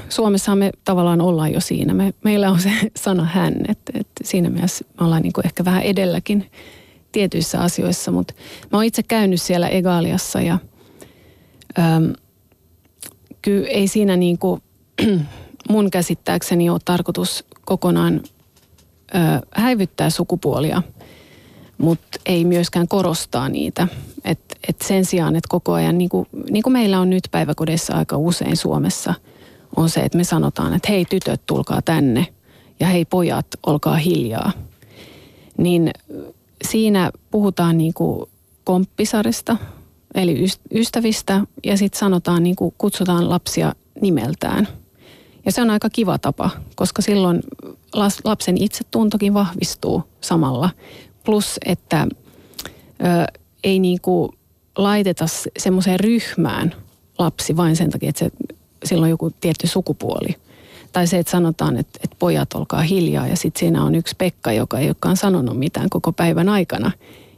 Suomessa 0.09 0.55
me 0.55 0.71
tavallaan 0.85 1.21
ollaan 1.21 1.53
jo 1.53 1.59
siinä. 1.59 1.93
Me, 1.93 2.13
meillä 2.23 2.51
on 2.51 2.59
se 2.59 2.69
sana 2.95 3.25
hän, 3.25 3.53
että 3.67 3.91
et 3.95 4.07
siinä 4.23 4.49
mielessä 4.49 4.85
me 4.99 5.05
ollaan 5.05 5.21
niinku 5.21 5.41
ehkä 5.45 5.65
vähän 5.65 5.83
edelläkin 5.83 6.51
tietyissä 7.11 7.61
asioissa, 7.61 8.11
mutta 8.11 8.33
mä 8.71 8.77
oon 8.77 8.85
itse 8.85 9.03
käynyt 9.03 9.41
siellä 9.41 9.67
Egaliassa 9.67 10.41
ja 10.41 10.57
öö, 11.77 12.13
kyllä 13.41 13.67
ei 13.67 13.87
siinä 13.87 14.17
niinku, 14.17 14.59
mun 15.69 15.91
käsittääkseni 15.91 16.69
ole 16.69 16.79
tarkoitus 16.85 17.45
kokonaan 17.65 18.21
ö, 19.15 19.17
häivyttää 19.51 20.09
sukupuolia, 20.09 20.83
mutta 21.77 22.19
ei 22.25 22.45
myöskään 22.45 22.87
korostaa 22.87 23.49
niitä. 23.49 23.87
Et, 24.23 24.39
et 24.69 24.81
sen 24.81 25.05
sijaan, 25.05 25.35
että 25.35 25.47
koko 25.49 25.73
ajan, 25.73 25.97
niin 25.97 26.09
kuin, 26.09 26.27
niin 26.49 26.63
kuin 26.63 26.73
meillä 26.73 26.99
on 26.99 27.09
nyt 27.09 27.23
päiväkodeissa 27.31 27.93
aika 27.93 28.17
usein 28.17 28.57
Suomessa, 28.57 29.13
on 29.75 29.89
se, 29.89 29.99
että 29.99 30.17
me 30.17 30.23
sanotaan, 30.23 30.73
että 30.73 30.91
hei 30.91 31.05
tytöt, 31.05 31.41
tulkaa 31.45 31.81
tänne 31.81 32.27
ja 32.79 32.87
hei 32.87 33.05
pojat, 33.05 33.47
olkaa 33.65 33.95
hiljaa. 33.95 34.51
Niin 35.57 35.91
siinä 36.63 37.11
puhutaan 37.31 37.77
niin 37.77 37.93
kuin 37.93 38.29
komppisarista, 38.63 39.57
eli 40.15 40.45
ystävistä, 40.73 41.41
ja 41.63 41.77
sitten 41.77 41.99
sanotaan, 41.99 42.43
niin 42.43 42.55
kuin 42.55 42.73
kutsutaan 42.77 43.29
lapsia 43.29 43.75
nimeltään. 44.01 44.67
Ja 45.45 45.51
se 45.51 45.61
on 45.61 45.69
aika 45.69 45.89
kiva 45.89 46.17
tapa, 46.17 46.49
koska 46.75 47.01
silloin 47.01 47.41
lapsen 48.23 48.63
itsetuntokin 48.63 49.33
vahvistuu 49.33 50.03
samalla. 50.21 50.69
Plus, 51.25 51.59
että 51.65 52.07
ö, 52.67 53.39
ei 53.63 53.79
niin 53.79 53.99
laiteta 54.77 55.25
semmoiseen 55.57 55.99
ryhmään 55.99 56.75
lapsi 57.17 57.57
vain 57.57 57.75
sen 57.75 57.89
takia, 57.89 58.09
että 58.09 58.19
se, 58.19 58.31
sillä 58.85 59.03
on 59.03 59.09
joku 59.09 59.31
tietty 59.41 59.67
sukupuoli. 59.67 60.35
Tai 60.91 61.07
se, 61.07 61.19
että 61.19 61.31
sanotaan, 61.31 61.77
että, 61.77 61.99
että 62.03 62.15
pojat 62.19 62.53
olkaa 62.53 62.81
hiljaa 62.81 63.27
ja 63.27 63.37
sitten 63.37 63.59
siinä 63.59 63.83
on 63.83 63.95
yksi 63.95 64.15
Pekka, 64.17 64.51
joka 64.51 64.79
ei 64.79 64.87
olekaan 64.87 65.17
sanonut 65.17 65.59
mitään 65.59 65.89
koko 65.89 66.11
päivän 66.11 66.49
aikana. 66.49 66.91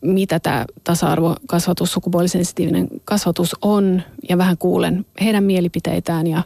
mitä 0.00 0.40
tämä 0.40 0.64
tasa-arvokasvatus, 0.84 1.92
sukupuolisensitiivinen 1.92 2.88
kasvatus 3.04 3.56
on. 3.62 4.02
Ja 4.28 4.38
vähän 4.38 4.58
kuulen 4.58 5.06
heidän 5.20 5.44
mielipiteitään 5.44 6.26
ja 6.26 6.42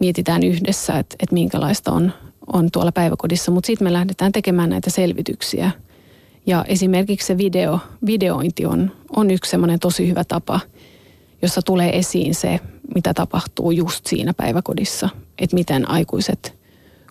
mietitään 0.00 0.42
yhdessä, 0.42 0.98
että, 0.98 1.16
että 1.22 1.34
minkälaista 1.34 1.92
on, 1.92 2.12
on 2.52 2.70
tuolla 2.70 2.92
päiväkodissa. 2.92 3.50
Mutta 3.50 3.66
sitten 3.66 3.86
me 3.86 3.92
lähdetään 3.92 4.32
tekemään 4.32 4.70
näitä 4.70 4.90
selvityksiä. 4.90 5.70
Ja 6.50 6.64
esimerkiksi 6.68 7.26
se 7.26 7.38
video, 7.38 7.78
videointi 8.06 8.66
on, 8.66 8.92
on 9.16 9.30
yksi 9.30 9.50
semmoinen 9.50 9.78
tosi 9.78 10.08
hyvä 10.08 10.24
tapa, 10.24 10.60
jossa 11.42 11.62
tulee 11.62 11.98
esiin 11.98 12.34
se, 12.34 12.60
mitä 12.94 13.14
tapahtuu 13.14 13.70
just 13.70 14.06
siinä 14.06 14.34
päiväkodissa. 14.34 15.08
Että 15.38 15.56
miten 15.56 15.90
aikuiset– 15.90 16.54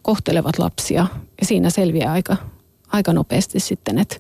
kohtelevat 0.02 0.60
lapsia. 0.60 1.08
Ja 1.42 1.46
siinä 1.46 1.70
selviää 1.70 2.12
aika, 2.12 2.38
aika 2.88 3.14
nopeasti 3.14 3.60
sitten, 3.60 4.00
että, 4.00 4.16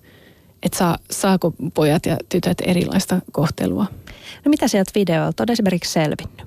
että 0.63 0.77
saa, 0.77 0.97
saako 1.11 1.53
pojat 1.73 2.05
ja 2.05 2.17
tytöt 2.29 2.57
erilaista 2.61 3.21
kohtelua. 3.31 3.85
No 4.45 4.49
mitä 4.49 4.67
sieltä 4.67 4.91
videolta 4.95 5.43
on 5.43 5.51
esimerkiksi 5.51 5.91
selvinnyt? 5.91 6.43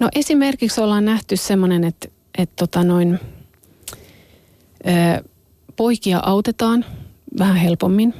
No 0.00 0.08
esimerkiksi 0.14 0.80
ollaan 0.80 1.04
nähty 1.04 1.36
semmoinen, 1.36 1.84
että, 1.84 2.08
että 2.38 2.54
tota 2.56 2.84
noin, 2.84 3.20
ö, 4.86 5.24
poikia 5.76 6.20
autetaan 6.24 6.84
vähän 7.38 7.56
helpommin, 7.56 8.14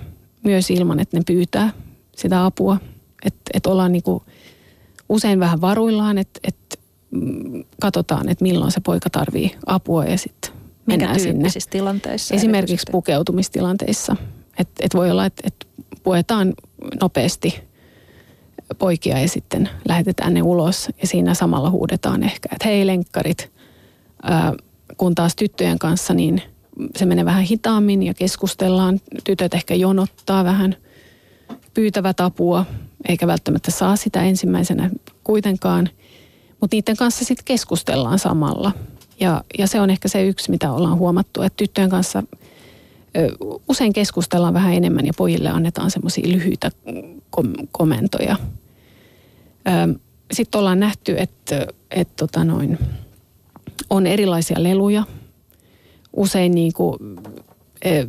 myös 0.44 0.70
ilman, 0.70 1.00
että 1.00 1.16
ne 1.16 1.22
pyytää 1.26 1.72
sitä 2.16 2.44
apua. 2.44 2.76
Että, 3.24 3.40
että 3.54 3.70
ollaan 3.70 3.92
niinku 3.92 4.22
usein 5.08 5.40
vähän 5.40 5.60
varuillaan, 5.60 6.18
että, 6.18 6.40
että 6.44 6.76
katsotaan, 7.80 8.28
että 8.28 8.42
milloin 8.42 8.72
se 8.72 8.80
poika 8.80 9.10
tarvii 9.10 9.56
apua 9.66 10.04
ja 10.04 10.18
sitten 10.18 10.50
mennään 10.86 11.20
sinne. 11.20 11.48
tilanteissa? 11.70 12.34
Esimerkiksi 12.34 12.86
pukeutumistilanteissa. 12.92 14.16
Että 14.58 14.72
et 14.80 14.94
voi 14.94 15.10
olla, 15.10 15.26
että 15.26 15.42
et 15.46 15.66
puetaan 16.02 16.54
nopeasti 17.00 17.60
poikia 18.78 19.18
ja 19.18 19.28
sitten 19.28 19.68
lähetetään 19.88 20.34
ne 20.34 20.42
ulos 20.42 20.88
ja 21.02 21.06
siinä 21.06 21.34
samalla 21.34 21.70
huudetaan 21.70 22.22
ehkä, 22.22 22.48
että 22.52 22.68
hei 22.68 22.86
lenkkarit. 22.86 23.52
Ää, 24.22 24.54
kun 24.96 25.14
taas 25.14 25.36
tyttöjen 25.36 25.78
kanssa 25.78 26.14
niin 26.14 26.42
se 26.96 27.06
menee 27.06 27.24
vähän 27.24 27.42
hitaammin 27.42 28.02
ja 28.02 28.14
keskustellaan. 28.14 29.00
Tytöt 29.24 29.54
ehkä 29.54 29.74
jonottaa 29.74 30.44
vähän, 30.44 30.76
pyytävät 31.74 32.20
apua, 32.20 32.66
eikä 33.08 33.26
välttämättä 33.26 33.70
saa 33.70 33.96
sitä 33.96 34.22
ensimmäisenä 34.22 34.90
kuitenkaan– 35.24 35.88
mutta 36.62 36.76
niiden 36.76 36.96
kanssa 36.96 37.24
sitten 37.24 37.44
keskustellaan 37.44 38.18
samalla. 38.18 38.72
Ja, 39.20 39.44
ja 39.58 39.66
se 39.66 39.80
on 39.80 39.90
ehkä 39.90 40.08
se 40.08 40.26
yksi, 40.26 40.50
mitä 40.50 40.72
ollaan 40.72 40.98
huomattu, 40.98 41.42
että 41.42 41.56
tyttöjen 41.56 41.90
kanssa 41.90 42.22
ö, 43.16 43.28
usein 43.68 43.92
keskustellaan 43.92 44.54
vähän 44.54 44.74
enemmän 44.74 45.06
ja 45.06 45.12
pojille 45.16 45.48
annetaan 45.48 45.90
semmoisia 45.90 46.28
lyhyitä 46.28 46.70
kom- 47.30 47.68
komentoja. 47.72 48.36
Sitten 50.32 50.58
ollaan 50.58 50.80
nähty, 50.80 51.14
että, 51.18 51.66
että 51.90 52.14
tota 52.16 52.44
noin, 52.44 52.78
on 53.90 54.06
erilaisia 54.06 54.62
leluja. 54.62 55.04
Usein 56.12 56.54
niin 56.54 56.72
kuin, 56.72 56.98
ö, 57.86 58.06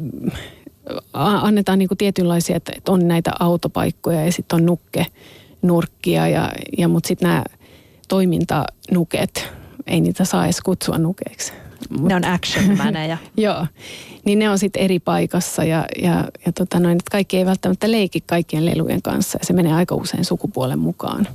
annetaan 1.13 1.79
niin 1.79 1.87
kuin 1.87 1.97
tietynlaisia, 1.97 2.55
että, 2.55 2.71
että 2.77 2.91
on 2.91 3.07
näitä 3.07 3.31
autopaikkoja 3.39 4.25
ja 4.25 4.31
sitten 4.31 4.55
on 4.55 4.65
nukke, 4.65 5.05
nurkkia, 5.61 6.27
ja, 6.27 6.51
ja 6.77 6.87
mutta 6.87 7.07
sitten 7.07 7.29
nämä 7.29 7.43
toimintanuket, 8.07 9.47
ei 9.87 10.01
niitä 10.01 10.25
saa 10.25 10.45
edes 10.45 10.61
kutsua 10.61 10.97
nukeiksi. 10.97 11.53
Mut, 11.89 12.07
ne 12.07 12.15
on 12.15 12.25
action 12.25 12.77
maneja. 12.77 13.17
joo, 13.37 13.67
niin 14.25 14.39
ne 14.39 14.49
on 14.49 14.59
sitten 14.59 14.81
eri 14.81 14.99
paikassa 14.99 15.63
ja, 15.63 15.85
ja, 16.01 16.25
ja 16.45 16.51
tota 16.51 16.79
noin, 16.79 16.97
että 16.97 17.11
kaikki 17.11 17.37
ei 17.37 17.45
välttämättä 17.45 17.91
leiki 17.91 18.21
kaikkien 18.21 18.65
lelujen 18.65 19.01
kanssa 19.01 19.37
ja 19.41 19.45
se 19.45 19.53
menee 19.53 19.73
aika 19.73 19.95
usein 19.95 20.25
sukupuolen 20.25 20.79
mukaan. 20.79 21.27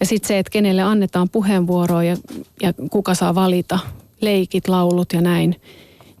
Ja 0.00 0.06
sitten 0.06 0.28
se, 0.28 0.38
että 0.38 0.50
kenelle 0.50 0.82
annetaan 0.82 1.28
puheenvuoroa 1.28 2.04
ja, 2.04 2.16
ja 2.62 2.72
kuka 2.90 3.14
saa 3.14 3.34
valita 3.34 3.78
leikit, 4.20 4.68
laulut 4.68 5.12
ja 5.12 5.20
näin, 5.20 5.60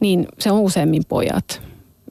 niin 0.00 0.26
se 0.38 0.50
on 0.50 0.60
useimmin 0.60 1.02
pojat, 1.08 1.62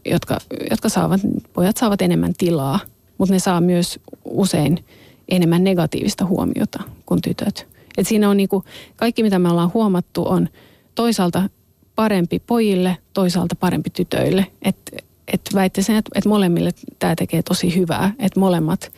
jotka, 0.05 0.37
jotka 0.69 0.89
saavat, 0.89 1.21
pojat 1.53 1.77
saavat 1.77 2.01
enemmän 2.01 2.33
tilaa, 2.37 2.79
mutta 3.17 3.33
ne 3.33 3.39
saa 3.39 3.61
myös 3.61 3.99
usein 4.25 4.85
enemmän 5.29 5.63
negatiivista 5.63 6.25
huomiota 6.25 6.83
kuin 7.05 7.21
tytöt. 7.21 7.67
Et 7.97 8.07
siinä 8.07 8.29
on 8.29 8.37
niinku, 8.37 8.63
kaikki 8.95 9.23
mitä 9.23 9.39
me 9.39 9.49
ollaan 9.49 9.71
huomattu 9.73 10.25
on 10.27 10.49
toisaalta 10.95 11.49
parempi 11.95 12.39
pojille, 12.39 12.97
toisaalta 13.13 13.55
parempi 13.55 13.89
tytöille. 13.89 14.45
Että 14.61 14.97
et 15.33 15.41
väittäisin, 15.53 15.95
että 15.95 16.11
et 16.15 16.25
molemmille 16.25 16.71
tämä 16.99 17.15
tekee 17.15 17.43
tosi 17.43 17.75
hyvää, 17.75 18.13
että 18.19 18.39
molemmat 18.39 18.91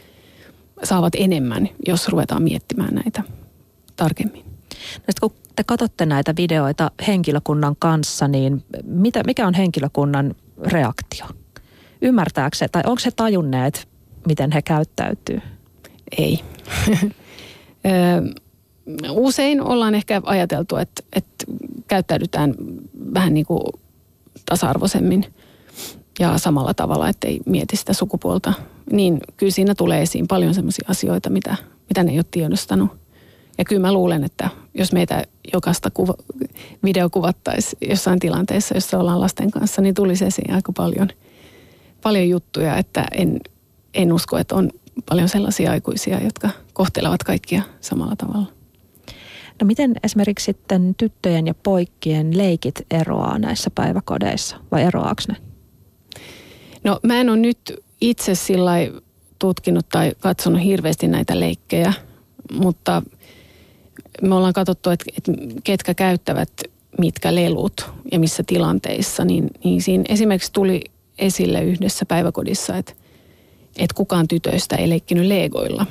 saavat 0.84 1.14
enemmän, 1.18 1.70
jos 1.88 2.08
ruvetaan 2.08 2.44
miettimään 2.44 2.96
näitä 2.96 3.24
tarkemmin. 3.96 4.55
No 5.08 5.14
kun 5.22 5.32
te 5.56 5.64
katsotte 5.64 6.06
näitä 6.06 6.34
videoita 6.38 6.92
henkilökunnan 7.08 7.76
kanssa, 7.80 8.28
niin 8.28 8.64
mitä, 8.84 9.24
mikä 9.24 9.48
on 9.48 9.54
henkilökunnan 9.54 10.36
reaktio? 10.64 11.26
Ymmärtääkö 12.02 12.58
se, 12.58 12.68
tai 12.68 12.82
onko 12.86 13.00
se 13.00 13.12
tajunneet, 13.12 13.88
miten 14.28 14.52
he 14.52 14.62
käyttäytyy? 14.62 15.42
Ei. 16.18 16.40
Usein 19.10 19.62
ollaan 19.62 19.96
ehkä 19.96 20.22
ajateltu, 20.26 20.76
että, 20.76 21.04
että 21.14 21.46
käyttäydytään 21.88 22.56
vähän 23.14 23.34
niin 23.34 23.46
kuin 23.46 23.62
tasa-arvoisemmin 24.46 25.26
ja 26.20 26.38
samalla 26.38 26.74
tavalla, 26.74 27.10
ettei 27.10 27.40
mieti 27.46 27.76
sitä 27.76 27.94
sukupuolta. 27.94 28.54
Niin 28.92 29.20
kyllä 29.38 29.52
siinä 29.52 29.76
tulee 29.76 30.02
esiin 30.02 30.28
paljon 30.28 30.54
sellaisia 30.54 30.86
asioita, 30.90 31.30
mitä, 31.30 31.56
mitä 31.90 32.04
ne 32.04 32.12
ei 32.12 32.18
ole 32.18 32.26
tiedostanut. 32.32 33.05
Ja 33.58 33.66
kyllä 33.66 33.82
mä 33.82 33.94
luulen, 33.94 34.24
että 34.24 34.50
jos 34.74 34.92
meitä 34.92 35.24
jokaista 35.54 35.92
kuva, 35.92 36.14
videokuvattaisi 36.84 37.78
jossain 37.90 38.20
tilanteessa, 38.20 38.76
jossa 38.76 39.00
ollaan 39.00 39.22
lasten 39.22 39.52
kanssa, 39.52 39.82
niin 39.82 39.96
tulisi 39.96 40.26
esiin 40.26 40.54
aika 40.54 40.72
paljon, 40.72 41.08
paljon 42.02 42.30
juttuja, 42.30 42.78
että 42.78 43.06
en, 43.12 43.40
en 43.94 44.14
usko, 44.14 44.38
että 44.38 44.56
on 44.56 44.72
paljon 45.10 45.30
sellaisia 45.30 45.72
aikuisia, 45.72 46.24
jotka 46.24 46.50
kohtelevat 46.74 47.24
kaikkia 47.24 47.62
samalla 47.82 48.16
tavalla. 48.16 48.48
No 49.62 49.68
miten 49.68 49.96
esimerkiksi 50.04 50.46
sitten 50.46 50.96
tyttöjen 50.96 51.48
ja 51.48 51.54
poikien 51.54 52.38
leikit 52.38 52.82
eroaa 52.92 53.40
näissä 53.40 53.70
päiväkodeissa 53.76 54.58
vai 54.72 54.84
eroaako 54.84 55.22
ne? 55.28 55.36
No 56.84 57.00
mä 57.04 57.22
en 57.22 57.30
ole 57.30 57.38
nyt 57.38 57.74
itse 58.02 58.36
sillä 58.36 58.72
tutkinut 59.40 59.90
tai 59.90 60.12
katsonut 60.20 60.64
hirveästi 60.64 61.08
näitä 61.08 61.40
leikkejä, 61.40 61.94
mutta 62.54 63.02
me 64.22 64.36
ollaan 64.36 64.54
katsottu, 64.54 64.90
että, 64.90 65.06
että 65.18 65.32
ketkä 65.64 65.94
käyttävät 65.94 66.50
mitkä 67.00 67.36
lelut 67.36 67.90
ja 68.12 68.20
missä 68.20 68.44
tilanteissa, 68.48 69.26
niin, 69.26 69.50
niin 69.64 69.82
siinä 69.82 70.04
esimerkiksi 70.10 70.54
tuli 70.54 70.82
esille 71.20 71.64
yhdessä 71.64 72.06
päiväkodissa, 72.06 72.78
että, 72.78 72.94
että 73.78 73.96
kukaan 73.96 74.28
tytöistä 74.28 74.76
ei 74.76 74.90
leikkinyt 74.90 75.26
legoilla. 75.26 75.86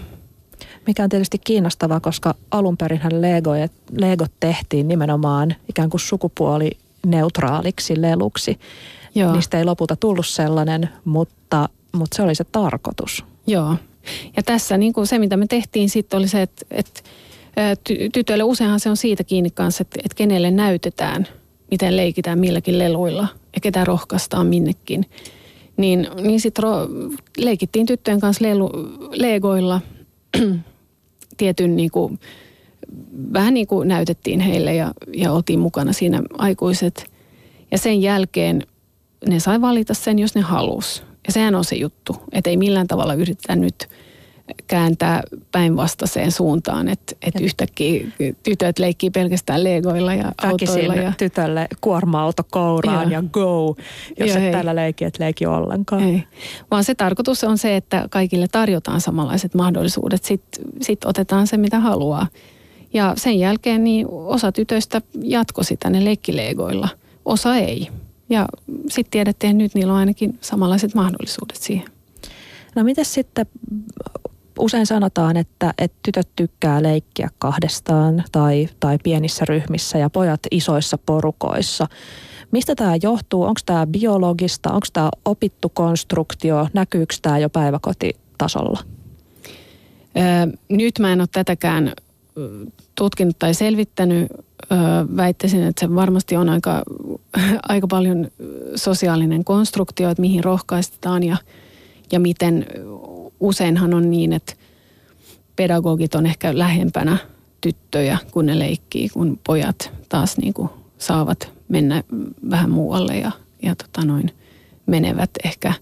Mikä 0.87 1.05
on 1.05 1.09
tietysti 1.09 1.39
kiinnostavaa, 1.39 2.01
koska 2.01 2.35
alun 2.51 2.77
perin 2.77 3.01
Lego, 3.11 3.51
Lego 3.99 4.27
tehtiin 4.41 4.89
nimenomaan 4.89 5.55
ikään 5.69 5.91
kuin 5.91 6.01
sukupuolineutraaliksi 6.01 8.03
leluksi. 8.03 8.59
Joo. 9.15 9.33
Niistä 9.33 9.59
ei 9.59 9.65
lopulta 9.65 9.97
tullut 9.97 10.27
sellainen, 10.27 10.89
mutta, 11.05 11.69
mutta 11.93 12.17
se 12.17 12.23
oli 12.23 12.35
se 12.35 12.45
tarkoitus. 12.45 13.25
Joo. 13.47 13.77
Ja 14.37 14.43
tässä 14.43 14.77
niin 14.77 14.93
kuin 14.93 15.07
se, 15.07 15.19
mitä 15.19 15.37
me 15.37 15.47
tehtiin 15.47 15.91
sitten 15.91 16.19
oli 16.19 16.29
se, 16.29 16.43
että, 16.43 16.67
että 16.71 17.01
tytöille 18.12 18.45
useinhan 18.45 18.81
se 18.81 18.90
on 18.90 18.97
siitä 18.97 19.25
kiinni 19.25 19.51
kanssa, 19.51 19.83
että, 19.83 20.01
että 20.05 20.17
kenelle 20.17 20.51
näytetään, 20.51 21.27
miten 21.71 21.97
leikitään 21.97 22.38
milläkin 22.38 22.79
leluilla 22.79 23.29
ja 23.55 23.61
ketä 23.61 23.85
rohkaistaan 23.85 24.47
minnekin. 24.47 25.07
Niin, 25.77 26.09
niin 26.23 26.40
sitten 26.40 26.64
ro- 26.64 27.17
leikittiin 27.38 27.87
tyttöjen 27.87 28.21
kanssa 28.21 28.45
lelu, 28.45 28.71
legoilla 29.12 29.81
tietyn 31.37 31.77
niin 31.77 31.90
kuin, 31.90 32.19
vähän 33.33 33.55
niin 33.55 33.67
kuin 33.67 33.88
näytettiin 33.88 34.40
heille 34.40 34.75
ja, 34.75 34.93
ja 35.14 35.33
oltiin 35.33 35.61
mukana 35.61 35.93
siinä 35.93 36.23
aikuiset. 36.38 37.11
Ja 37.71 37.79
sen 37.79 38.03
jälkeen 38.03 38.62
ne 39.29 39.40
sai 39.40 39.61
valita 39.61 39.95
sen, 39.95 40.19
jos 40.19 40.35
ne 40.35 40.40
halus. 40.40 41.03
Ja 41.27 41.33
sehän 41.33 41.55
on 41.55 41.64
se 41.64 41.77
juttu, 41.77 42.17
että 42.33 42.51
ei 42.51 42.57
millään 42.57 42.87
tavalla 42.87 43.14
yritetä 43.14 43.57
nyt 43.57 43.88
kääntää 44.67 45.23
päinvastaiseen 45.53 46.33
suuntaan, 46.33 46.89
että, 46.89 47.15
että 47.23 47.43
yhtäkkiä 47.43 48.07
tytöt 48.43 48.79
leikkii 48.79 49.11
pelkästään 49.11 49.65
legoilla 49.65 50.15
ja 50.15 50.33
Väkisin 50.43 50.75
autoilla. 50.75 50.95
Ja... 50.95 51.13
tytölle 51.19 51.69
kuorma-auto 51.81 52.43
kouraan 52.51 53.11
ja, 53.11 53.19
ja 53.19 53.25
go, 53.33 53.77
jos 54.19 54.31
ja 54.31 54.47
et 54.47 54.53
tällä 54.53 54.75
leiki, 54.75 55.05
et 55.05 55.19
leiki 55.19 55.47
ollenkaan. 55.47 56.03
Ei. 56.03 56.25
Vaan 56.71 56.85
se 56.85 56.95
tarkoitus 56.95 57.45
on 57.45 57.59
se, 57.59 57.77
että 57.77 58.07
kaikille 58.11 58.47
tarjotaan 58.53 59.01
samanlaiset 59.01 59.55
mahdollisuudet. 59.55 60.25
Sitten 60.25 60.65
sit 60.83 61.05
otetaan 61.05 61.47
se, 61.47 61.57
mitä 61.57 61.81
haluaa. 61.81 62.27
Ja 62.95 63.15
sen 63.17 63.39
jälkeen 63.39 63.85
niin 63.85 64.07
osa 64.11 64.53
tytöistä 64.53 65.03
jatko 65.23 65.63
sitä 65.63 65.91
ne 65.91 66.05
leikkilegoilla, 66.05 66.89
osa 67.25 67.57
ei. 67.57 67.89
Ja 68.29 68.49
sitten 68.89 69.11
tiedettiin, 69.11 69.51
että 69.51 69.63
nyt 69.63 69.75
niillä 69.75 69.93
on 69.93 69.99
ainakin 69.99 70.39
samanlaiset 70.41 70.95
mahdollisuudet 70.95 71.57
siihen. 71.57 71.89
No 72.75 72.85
miten 72.85 73.05
sitten 73.05 73.47
usein 74.59 74.87
sanotaan, 74.87 75.37
että, 75.37 75.75
että 75.79 75.99
tytöt 76.03 76.29
tykkää 76.37 76.83
leikkiä 76.83 77.29
kahdestaan 77.38 78.25
tai, 78.33 78.69
tai 78.81 78.99
pienissä 79.05 79.45
ryhmissä 79.49 79.99
ja 79.99 80.11
pojat 80.11 80.40
isoissa 80.51 80.99
porukoissa. 80.99 81.87
Mistä 82.51 82.75
tämä 82.75 82.97
johtuu? 83.03 83.43
Onko 83.43 83.61
tämä 83.67 83.87
biologista? 83.87 84.73
Onko 84.73 84.87
tämä 84.93 85.11
opittu 85.25 85.69
konstruktio? 85.69 86.69
Näkyykö 86.73 87.14
tämä 87.23 87.38
jo 87.38 87.51
päiväkotitasolla? 87.51 88.81
Öö, 90.17 90.57
nyt 90.69 90.99
mä 90.99 91.12
en 91.12 91.21
ole 91.21 91.29
tätäkään 91.33 91.93
tutkinut 92.95 93.38
tai 93.38 93.55
selvittänyt. 93.55 94.29
Öö, 94.73 94.79
väittäisin, 95.17 95.62
että 95.62 95.81
se 95.87 95.95
varmasti 95.95 96.37
on 96.37 96.49
aika, 96.49 96.83
aika 97.69 97.87
paljon 97.87 98.29
sosiaalinen 98.77 99.45
konstruktio, 99.45 100.11
että 100.11 100.21
mihin 100.21 100.45
rohkaistetaan 100.45 101.23
ja, 101.23 101.37
ja 102.12 102.21
miten 102.21 102.67
useinhan 103.40 103.94
on 103.94 104.11
niin, 104.11 104.33
että 104.33 104.55
pedagogit 105.57 106.14
on 106.14 106.27
ehkä 106.27 106.59
lähempänä 106.59 107.16
tyttöjä, 107.61 108.18
kun 108.31 108.47
ne 108.47 108.59
leikkii, 108.59 109.09
kun 109.09 109.40
pojat 109.47 109.92
taas 110.09 110.38
niin 110.38 110.55
kuin 110.55 110.68
saavat 110.99 111.53
mennä 111.68 112.03
vähän 112.51 112.70
muualle 112.70 113.16
ja, 113.16 113.31
ja 113.62 113.75
tota 113.75 114.07
noin, 114.07 114.31
menevät 114.87 115.31
ehkä. 115.44 115.73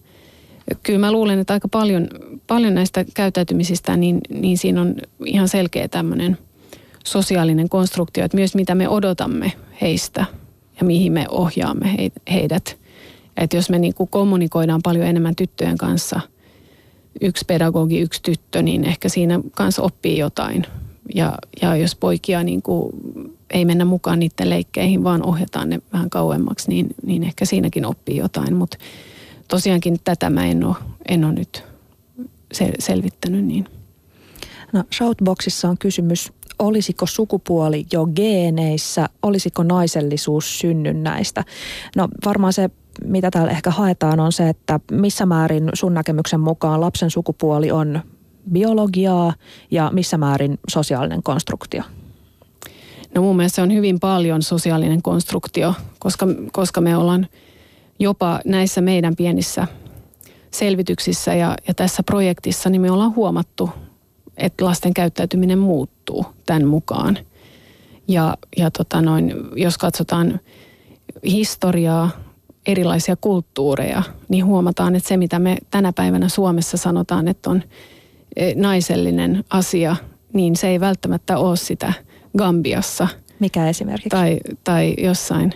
Kyllä 0.82 0.98
mä 0.98 1.12
luulen, 1.12 1.38
että 1.38 1.52
aika 1.52 1.68
paljon, 1.68 2.08
paljon 2.46 2.74
näistä 2.74 3.04
käyttäytymisistä, 3.14 3.96
niin, 3.96 4.20
niin 4.30 4.58
siinä 4.58 4.80
on 4.80 4.94
ihan 5.26 5.48
selkeä 5.48 5.88
tämmöinen 5.88 6.38
sosiaalinen 7.04 7.68
konstruktio, 7.68 8.24
että 8.24 8.36
myös 8.36 8.54
mitä 8.54 8.74
me 8.74 8.88
odotamme 8.88 9.52
heistä 9.80 10.24
ja 10.80 10.86
mihin 10.86 11.12
me 11.12 11.26
ohjaamme 11.28 12.10
heidät. 12.32 12.78
Että 13.36 13.56
jos 13.56 13.70
me 13.70 13.78
niin 13.78 13.94
kuin 13.94 14.08
kommunikoidaan 14.08 14.80
paljon 14.82 15.06
enemmän 15.06 15.36
tyttöjen 15.36 15.78
kanssa– 15.78 16.20
yksi 17.20 17.44
pedagogi, 17.44 18.00
yksi 18.00 18.22
tyttö, 18.22 18.62
niin 18.62 18.84
ehkä 18.84 19.08
siinä 19.08 19.40
kanssa 19.52 19.82
oppii 19.82 20.18
jotain. 20.18 20.66
Ja, 21.14 21.38
ja 21.62 21.76
jos 21.76 21.96
poikia 21.96 22.42
niin 22.42 22.62
kuin 22.62 22.92
ei 23.50 23.64
mennä 23.64 23.84
mukaan 23.84 24.18
niiden 24.18 24.50
leikkeihin, 24.50 25.04
vaan 25.04 25.22
ohjataan 25.22 25.68
ne 25.68 25.80
vähän 25.92 26.10
kauemmaksi, 26.10 26.68
niin, 26.68 26.86
niin 27.06 27.22
ehkä 27.22 27.44
siinäkin 27.44 27.86
oppii 27.86 28.16
jotain. 28.16 28.54
Mutta 28.54 28.78
tosiaankin 29.48 29.96
tätä 30.04 30.30
mä 30.30 30.46
en 30.46 30.64
ole, 30.64 30.76
en 31.08 31.24
ole 31.24 31.32
nyt 31.32 31.64
sel- 32.54 32.76
selvittänyt 32.78 33.44
niin. 33.44 33.64
No, 34.72 34.84
Shoutboxissa 34.94 35.68
on 35.68 35.78
kysymys, 35.78 36.32
olisiko 36.58 37.06
sukupuoli 37.06 37.86
jo 37.92 38.06
geeneissä, 38.06 39.08
olisiko 39.22 39.62
naisellisuus 39.62 40.58
synnynnäistä? 40.58 41.44
No 41.96 42.08
varmaan 42.24 42.52
se 42.52 42.70
mitä 43.04 43.30
täällä 43.30 43.50
ehkä 43.50 43.70
haetaan, 43.70 44.20
on 44.20 44.32
se, 44.32 44.48
että 44.48 44.80
missä 44.90 45.26
määrin 45.26 45.70
sun 45.74 45.94
näkemyksen 45.94 46.40
mukaan 46.40 46.80
lapsen 46.80 47.10
sukupuoli 47.10 47.70
on 47.70 48.00
biologiaa 48.52 49.34
ja 49.70 49.90
missä 49.92 50.18
määrin 50.18 50.58
sosiaalinen 50.68 51.22
konstruktio? 51.22 51.82
No 53.14 53.22
mun 53.22 53.36
mielestä 53.36 53.56
se 53.56 53.62
on 53.62 53.72
hyvin 53.72 54.00
paljon 54.00 54.42
sosiaalinen 54.42 55.02
konstruktio, 55.02 55.74
koska, 55.98 56.26
koska 56.52 56.80
me 56.80 56.96
ollaan 56.96 57.26
jopa 57.98 58.40
näissä 58.44 58.80
meidän 58.80 59.16
pienissä 59.16 59.66
selvityksissä 60.50 61.34
ja, 61.34 61.56
ja 61.68 61.74
tässä 61.74 62.02
projektissa, 62.02 62.70
niin 62.70 62.80
me 62.80 62.90
ollaan 62.90 63.16
huomattu, 63.16 63.70
että 64.36 64.64
lasten 64.64 64.94
käyttäytyminen 64.94 65.58
muuttuu 65.58 66.26
tämän 66.46 66.66
mukaan. 66.66 67.18
Ja, 68.08 68.36
ja 68.56 68.70
tota 68.70 69.02
noin, 69.02 69.34
jos 69.56 69.78
katsotaan 69.78 70.40
historiaa, 71.24 72.10
erilaisia 72.66 73.16
kulttuureja, 73.16 74.02
niin 74.28 74.46
huomataan, 74.46 74.96
että 74.96 75.08
se 75.08 75.16
mitä 75.16 75.38
me 75.38 75.56
tänä 75.70 75.92
päivänä 75.92 76.28
Suomessa 76.28 76.76
sanotaan, 76.76 77.28
että 77.28 77.50
on 77.50 77.62
e, 78.36 78.54
naisellinen 78.54 79.44
asia, 79.50 79.96
niin 80.32 80.56
se 80.56 80.68
ei 80.68 80.80
välttämättä 80.80 81.38
ole 81.38 81.56
sitä 81.56 81.92
Gambiassa. 82.38 83.08
Mikä 83.38 83.68
esimerkiksi? 83.68 84.08
Tai, 84.08 84.40
tai 84.64 84.94
jossain. 84.98 85.52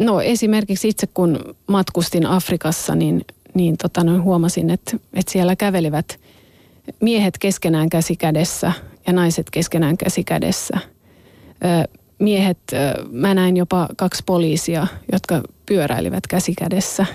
No 0.00 0.20
esimerkiksi 0.20 0.88
itse 0.88 1.06
kun 1.06 1.54
matkustin 1.66 2.26
Afrikassa, 2.26 2.94
niin, 2.94 3.24
niin 3.54 3.76
tota, 3.76 4.04
no, 4.04 4.22
huomasin, 4.22 4.70
että, 4.70 4.96
että 5.14 5.32
siellä 5.32 5.56
kävelivät 5.56 6.20
miehet 7.00 7.38
keskenään 7.38 7.90
käsi 7.90 8.16
kädessä 8.16 8.72
ja 9.06 9.12
naiset 9.12 9.50
keskenään 9.50 9.96
käsi 9.96 10.24
kädessä. 10.24 10.78
Ö, 11.64 11.88
miehet, 12.18 12.58
mä 13.10 13.34
näin 13.34 13.56
jopa 13.56 13.88
kaksi 13.96 14.22
poliisia, 14.26 14.86
jotka 15.12 15.42
pyöräilivät 15.66 16.26
käsikädessä. 16.26 17.06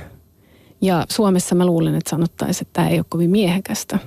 Ja 0.82 1.06
Suomessa 1.10 1.56
mä 1.56 1.66
luulen, 1.66 1.96
että 1.96 2.10
sanottaisiin, 2.10 2.68
että 2.68 2.74
tämä 2.74 2.90
ei 2.90 3.00
ole 3.00 3.06
kovin 3.10 3.30
miehekästä. 3.30 4.00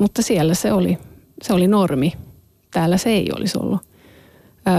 mutta 0.00 0.22
siellä 0.22 0.54
se 0.54 0.72
oli, 0.72 0.98
se 1.42 1.52
oli 1.52 1.68
normi. 1.68 2.12
Täällä 2.70 2.96
se 2.96 3.10
ei 3.10 3.28
olisi 3.36 3.58
ollut. 3.58 3.80
Ö, 3.82 4.70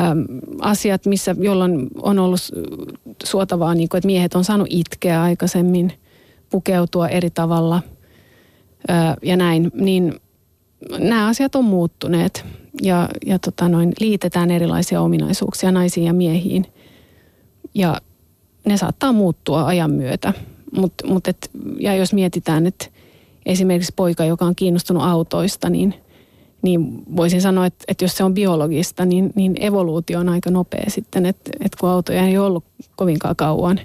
asiat, 0.61 1.05
missä, 1.05 1.35
jolloin 1.39 1.87
on 2.01 2.19
ollut 2.19 2.41
suotavaa, 3.23 3.75
niin 3.75 3.89
kuin, 3.89 3.97
että 3.97 4.05
miehet 4.05 4.35
on 4.35 4.43
saanut 4.43 4.67
itkeä 4.69 5.21
aikaisemmin, 5.21 5.93
pukeutua 6.49 7.07
eri 7.07 7.29
tavalla 7.29 7.81
ö, 8.89 8.93
ja 9.21 9.37
näin, 9.37 9.71
niin 9.73 10.13
nämä 10.99 11.27
asiat 11.27 11.55
on 11.55 11.65
muuttuneet 11.65 12.45
ja, 12.81 13.09
ja 13.25 13.39
tota 13.39 13.69
noin, 13.69 13.93
liitetään 13.99 14.51
erilaisia 14.51 15.01
ominaisuuksia 15.01 15.71
naisiin 15.71 16.05
ja 16.05 16.13
miehiin. 16.13 16.65
Ja 17.75 18.01
ne 18.65 18.77
saattaa 18.77 19.13
muuttua 19.13 19.65
ajan 19.65 19.91
myötä. 19.91 20.33
Mut, 20.77 20.93
mut 21.05 21.27
et, 21.27 21.51
ja 21.79 21.95
jos 21.95 22.13
mietitään, 22.13 22.67
että 22.67 22.85
esimerkiksi 23.45 23.93
poika, 23.95 24.25
joka 24.25 24.45
on 24.45 24.55
kiinnostunut 24.55 25.03
autoista, 25.03 25.69
niin, 25.69 25.93
niin 26.61 27.03
voisin 27.15 27.41
sanoa, 27.41 27.65
että, 27.65 27.83
että 27.87 28.03
jos 28.03 28.17
se 28.17 28.23
on 28.23 28.33
biologista, 28.33 29.05
niin, 29.05 29.31
niin 29.35 29.55
evoluutio 29.59 30.19
on 30.19 30.29
aika 30.29 30.51
nopea 30.51 30.85
sitten, 30.87 31.25
että, 31.25 31.51
että 31.59 31.77
kun 31.79 31.89
autoja 31.89 32.27
ei 32.27 32.37
ollut 32.37 32.63
kovinkaan 32.95 33.35
kauan. 33.35 33.79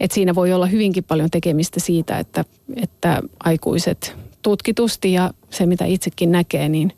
Että 0.00 0.14
siinä 0.14 0.34
voi 0.34 0.52
olla 0.52 0.66
hyvinkin 0.66 1.04
paljon 1.04 1.30
tekemistä 1.30 1.80
siitä, 1.80 2.18
että, 2.18 2.44
että 2.76 3.22
aikuiset 3.40 4.16
tutkitusti 4.42 5.12
ja 5.12 5.30
se, 5.50 5.66
mitä 5.66 5.84
itsekin 5.84 6.32
näkee, 6.32 6.68
niin 6.68 6.92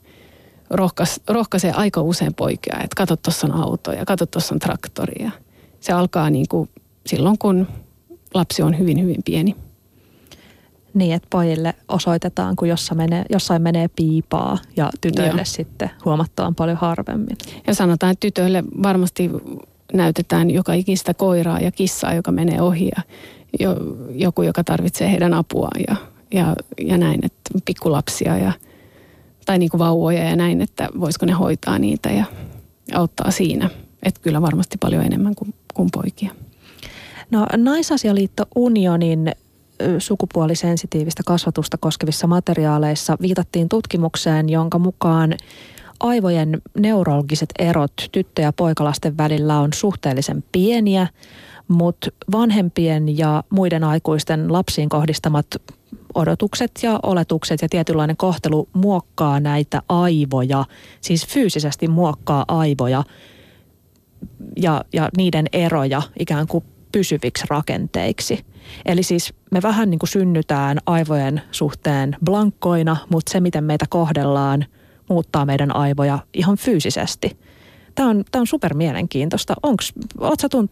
rohkas, 0.71 1.21
rohkaisee 1.29 1.73
aika 1.73 2.03
usein 2.03 2.35
poikia, 2.35 2.77
että 2.77 2.97
kato, 2.97 3.17
tuossa 3.17 3.47
on 3.47 3.53
auto 3.53 3.93
ja 3.93 4.05
kato, 4.05 4.27
tuossa 4.27 4.55
on 4.55 4.59
traktori. 4.59 5.25
Ja 5.25 5.31
se 5.81 5.93
alkaa 5.93 6.31
niin 6.31 6.47
kuin 6.49 6.71
silloin, 7.07 7.39
kun 7.39 7.67
lapsi 8.35 8.63
on 8.63 8.79
hyvin, 8.79 9.03
hyvin 9.03 9.23
pieni. 9.25 9.57
Niin, 10.95 11.15
että 11.15 11.29
pojille 11.31 11.75
osoitetaan, 11.89 12.57
kun 12.57 12.69
jossain 12.69 12.99
menee, 12.99 13.25
jossain 13.31 13.63
menee 13.63 13.89
piipaa 13.97 14.59
ja 14.77 14.91
tytöille 15.01 15.41
Joo. 15.41 15.45
sitten 15.45 15.91
huomattavan 16.05 16.55
paljon 16.55 16.77
harvemmin. 16.77 17.37
Ja 17.67 17.75
sanotaan, 17.75 18.13
että 18.13 18.21
tytöille 18.21 18.65
varmasti 18.83 19.31
näytetään 19.93 20.51
joka 20.51 20.73
ikistä 20.73 21.15
koiraa 21.15 21.61
ja 21.61 21.71
kissaa, 21.73 22.15
joka 22.15 22.33
menee 22.33 22.61
ohi 22.63 22.89
ja 22.97 23.03
jo, 23.61 23.77
joku, 24.11 24.43
joka 24.43 24.65
tarvitsee 24.65 25.11
heidän 25.11 25.35
apuaan 25.35 25.81
ja, 25.89 25.97
ja, 26.35 26.57
ja 26.81 26.99
näin, 26.99 27.25
että 27.25 27.51
pikkulapsia 27.65 28.39
ja, 28.39 28.53
tai 29.47 29.59
niin 29.59 29.71
kuin 29.71 29.79
vauvoja 29.79 30.25
ja 30.25 30.37
näin, 30.37 30.61
että 30.61 30.89
voisiko 31.01 31.27
ne 31.27 31.33
hoitaa 31.33 31.79
niitä 31.79 32.09
ja 32.09 32.25
auttaa 32.95 33.31
siinä. 33.31 33.71
Että 34.03 34.21
kyllä 34.21 34.43
varmasti 34.43 34.79
paljon 34.81 35.05
enemmän 35.05 35.35
kuin, 35.35 35.55
kuin 35.75 35.89
poikia. 35.93 36.31
No 37.31 37.47
Naisasialiitto 37.57 38.45
Unionin 38.55 39.33
sukupuolisensitiivistä 39.99 41.23
kasvatusta 41.27 41.79
koskevissa 41.79 42.27
materiaaleissa 42.27 43.17
viitattiin 43.21 43.69
tutkimukseen, 43.69 44.49
jonka 44.49 44.79
mukaan 44.79 45.35
aivojen 46.01 46.63
neurologiset 46.79 47.49
erot 47.59 47.93
tyttö- 48.13 48.43
ja 48.43 48.53
poikalasten 48.53 49.17
välillä 49.17 49.59
on 49.59 49.73
suhteellisen 49.73 50.45
pieniä, 50.53 51.07
mutta 51.69 52.11
vanhempien 52.33 53.19
ja 53.19 53.45
muiden 53.51 53.85
aikuisten 53.85 54.53
lapsiin 54.53 54.89
kohdistamat 54.89 55.47
odotukset 56.15 56.71
ja 56.83 57.01
oletukset 57.03 57.63
ja 57.63 57.69
tietynlainen 57.69 58.17
kohtelu 58.17 58.69
muokkaa 58.73 59.41
näitä 59.41 59.83
aivoja, 59.89 60.65
siis 61.01 61.27
fyysisesti 61.27 61.89
muokkaa 61.89 62.45
aivoja 62.49 63.05
ja, 64.57 64.85
ja 64.93 65.09
niiden 65.17 65.47
eroja 65.53 66.03
ikään 66.19 66.47
kuin 66.47 66.65
pysyviksi 66.97 67.45
rakenteiksi. 67.51 68.45
Eli 68.85 69.03
siis 69.03 69.35
me 69.51 69.63
vähän 69.63 69.91
niin 69.91 69.99
kuin 69.99 70.09
synnytään 70.09 70.79
aivojen 70.87 71.43
suhteen 71.51 72.17
blankkoina, 72.25 72.97
mutta 73.11 73.33
se 73.33 73.41
miten 73.41 73.65
meitä 73.65 73.85
kohdellaan 73.89 74.65
muuttaa 75.09 75.47
meidän 75.47 75.77
aivoja 75.77 76.19
ihan 76.35 76.57
fyysisesti. 76.57 77.39
Tämä 77.95 78.09
on, 78.09 78.25
tämä 78.31 78.41
on 78.41 78.47
super 78.47 78.75
mielenkiintoista. 78.75 79.55
Tunt, 80.51 80.71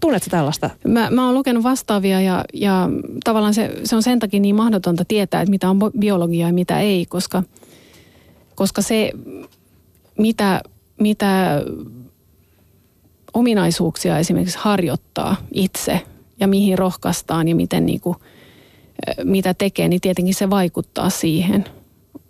tunnetko 0.00 0.30
tällaista? 0.30 0.70
Mä, 0.88 1.10
mä 1.10 1.26
oon 1.26 1.34
lukenut 1.34 1.62
vastaavia 1.62 2.20
ja, 2.20 2.44
ja 2.54 2.88
tavallaan 3.24 3.54
se, 3.54 3.70
se 3.84 3.96
on 3.96 4.02
sen 4.02 4.18
takia 4.18 4.40
niin 4.40 4.56
mahdotonta 4.56 5.04
tietää, 5.04 5.42
että 5.42 5.50
mitä 5.50 5.70
on 5.70 5.78
biologiaa 5.98 6.48
ja 6.48 6.54
mitä 6.54 6.80
ei, 6.80 7.06
koska, 7.06 7.42
koska 8.54 8.82
se, 8.82 9.12
mitä, 10.18 10.62
mitä 11.00 11.62
ominaisuuksia 13.34 14.18
esimerkiksi 14.18 14.58
harjoittaa 14.60 15.36
itse 15.52 16.00
ja 16.40 16.48
mihin 16.48 16.78
rohkaistaan 16.78 17.48
ja 17.48 17.54
miten 17.54 17.86
niin 17.86 18.00
kuin, 18.00 18.16
mitä 19.24 19.54
tekee, 19.54 19.88
niin 19.88 20.00
tietenkin 20.00 20.34
se 20.34 20.50
vaikuttaa 20.50 21.10
siihen 21.10 21.64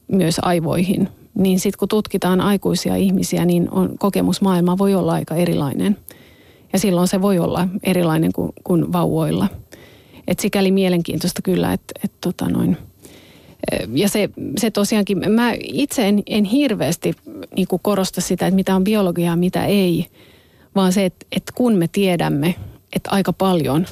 myös 0.09 0.37
aivoihin. 0.43 1.09
Niin 1.35 1.61
sitten 1.61 1.79
kun 1.79 1.89
tutkitaan 1.89 2.41
aikuisia 2.41 2.97
ihmisiä, 2.97 3.45
niin 3.45 3.71
on, 3.71 3.99
kokemusmaailma 3.99 4.79
voi 4.79 4.95
olla 4.95 5.13
aika 5.13 5.35
erilainen. 5.35 5.97
Ja 6.73 6.79
silloin 6.79 7.09
se 7.09 7.23
voi 7.23 7.39
olla 7.39 7.69
erilainen 7.83 8.33
kuin, 8.33 8.53
kuin 8.65 8.93
vauvoilla. 8.93 9.49
Et 10.29 10.41
sikäli 10.41 10.71
mielenkiintoista 10.71 11.43
kyllä, 11.43 11.73
että 11.73 11.95
et 12.05 12.13
tota 12.21 12.49
noin. 12.49 12.77
Ja 13.93 14.09
se, 14.09 14.31
se 14.59 14.71
tosiaankin, 14.71 15.33
mä 15.33 15.53
itse 15.63 16.09
en, 16.09 16.23
en 16.27 16.45
hirveästi 16.45 17.15
niin 17.57 17.67
korosta 17.83 18.21
sitä, 18.21 18.47
että 18.47 18.57
mitä 18.57 18.77
on 18.77 18.85
biologiaa 18.85 19.37
mitä 19.37 19.65
ei– 19.65 20.07
vaan 20.75 20.93
se, 20.93 21.05
että, 21.05 21.27
että 21.33 21.53
kun 21.55 21.75
me 21.75 21.89
tiedämme, 21.89 22.55
että 22.93 23.11
aika 23.11 23.33
paljon, 23.33 23.87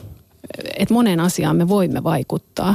että 0.78 0.94
moneen 0.94 1.20
asiaan 1.20 1.56
me 1.56 1.68
voimme 1.68 2.04
vaikuttaa 2.04 2.74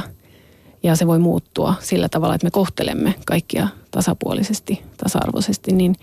ja 0.82 0.96
se 0.96 1.06
voi 1.06 1.18
muuttua 1.18 1.74
sillä 1.80 2.08
tavalla, 2.08 2.34
että 2.34 2.46
me 2.46 2.50
kohtelemme 2.50 3.14
kaikkia 3.26 3.68
tasapuolisesti, 3.90 4.82
tasa-arvoisesti, 4.96 5.72
niin, 5.72 5.94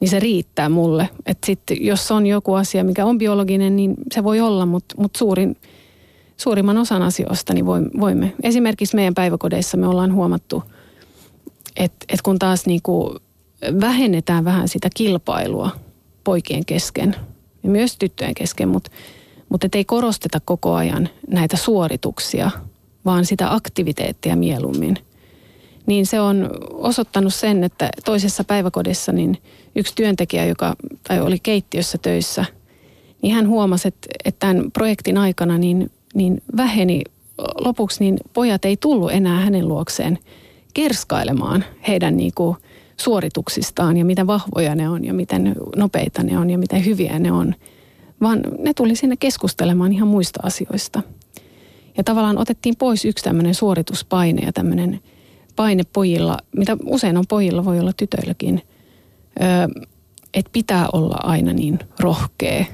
niin 0.00 0.08
se 0.08 0.20
riittää 0.20 0.68
mulle. 0.68 1.08
Että 1.26 1.46
sitten 1.46 1.84
jos 1.84 2.10
on 2.10 2.26
joku 2.26 2.54
asia, 2.54 2.84
mikä 2.84 3.04
on 3.04 3.18
biologinen, 3.18 3.76
niin 3.76 3.94
se 4.14 4.24
voi 4.24 4.40
olla, 4.40 4.66
mutta, 4.66 4.94
mutta 4.98 5.18
suurin, 5.18 5.56
suurimman 6.36 6.78
osan 6.78 7.02
asioista 7.02 7.54
niin 7.54 7.66
voimme. 8.00 8.32
Esimerkiksi 8.42 8.96
meidän 8.96 9.14
päiväkodeissa 9.14 9.76
me 9.76 9.88
ollaan 9.88 10.14
huomattu, 10.14 10.62
että, 11.76 12.06
että 12.08 12.22
kun 12.22 12.38
taas 12.38 12.66
niin 12.66 12.80
kuin 12.82 13.18
vähennetään 13.80 14.44
vähän 14.44 14.68
sitä 14.68 14.88
kilpailua 14.94 15.70
poikien 16.24 16.64
kesken– 16.64 17.16
ja 17.64 17.70
myös 17.70 17.96
tyttöjen 17.96 18.34
kesken, 18.34 18.68
mutta, 18.68 18.90
mutta 19.48 19.68
ei 19.74 19.84
korosteta 19.84 20.40
koko 20.44 20.74
ajan 20.74 21.08
näitä 21.28 21.56
suorituksia, 21.56 22.50
vaan 23.04 23.24
sitä 23.26 23.54
aktiviteettia 23.54 24.36
mieluummin. 24.36 24.98
Niin 25.86 26.06
se 26.06 26.20
on 26.20 26.50
osoittanut 26.70 27.34
sen, 27.34 27.64
että 27.64 27.90
toisessa 28.04 28.44
päiväkodissa 28.44 29.12
niin 29.12 29.38
yksi 29.76 29.92
työntekijä, 29.94 30.44
joka 30.44 30.76
tai 31.08 31.20
oli 31.20 31.38
keittiössä 31.38 31.98
töissä, 31.98 32.44
niin 33.22 33.34
hän 33.34 33.48
huomasi, 33.48 33.88
että, 33.88 34.08
että 34.24 34.46
tämän 34.46 34.72
projektin 34.72 35.18
aikana 35.18 35.58
niin, 35.58 35.90
niin 36.14 36.42
väheni 36.56 37.02
lopuksi, 37.38 38.04
niin 38.04 38.18
pojat 38.32 38.64
ei 38.64 38.76
tullut 38.76 39.12
enää 39.12 39.40
hänen 39.40 39.68
luokseen 39.68 40.18
kerskailemaan 40.74 41.64
heidän 41.88 42.16
niin 42.16 42.32
kuin– 42.34 42.56
suorituksistaan 42.96 43.96
ja 43.96 44.04
miten 44.04 44.26
vahvoja 44.26 44.74
ne 44.74 44.88
on 44.88 45.04
ja 45.04 45.14
miten 45.14 45.56
nopeita 45.76 46.22
ne 46.22 46.38
on 46.38 46.50
ja 46.50 46.58
miten 46.58 46.84
hyviä 46.84 47.18
ne 47.18 47.32
on, 47.32 47.54
vaan 48.20 48.42
ne 48.58 48.74
tuli 48.74 48.96
sinne 48.96 49.16
keskustelemaan 49.16 49.92
ihan 49.92 50.08
muista 50.08 50.40
asioista. 50.42 51.02
Ja 51.96 52.04
tavallaan 52.04 52.38
otettiin 52.38 52.76
pois 52.78 53.04
yksi 53.04 53.24
tämmöinen 53.24 53.54
suorituspaine 53.54 54.42
ja 54.42 54.52
tämmöinen 54.52 55.00
paine 55.56 55.82
pojilla, 55.92 56.38
mitä 56.56 56.76
usein 56.86 57.16
on 57.16 57.24
pojilla, 57.28 57.64
voi 57.64 57.80
olla 57.80 57.92
tytöilläkin, 57.92 58.62
että 60.34 60.50
pitää 60.52 60.88
olla 60.92 61.16
aina 61.22 61.52
niin 61.52 61.78
rohkea, 62.00 62.64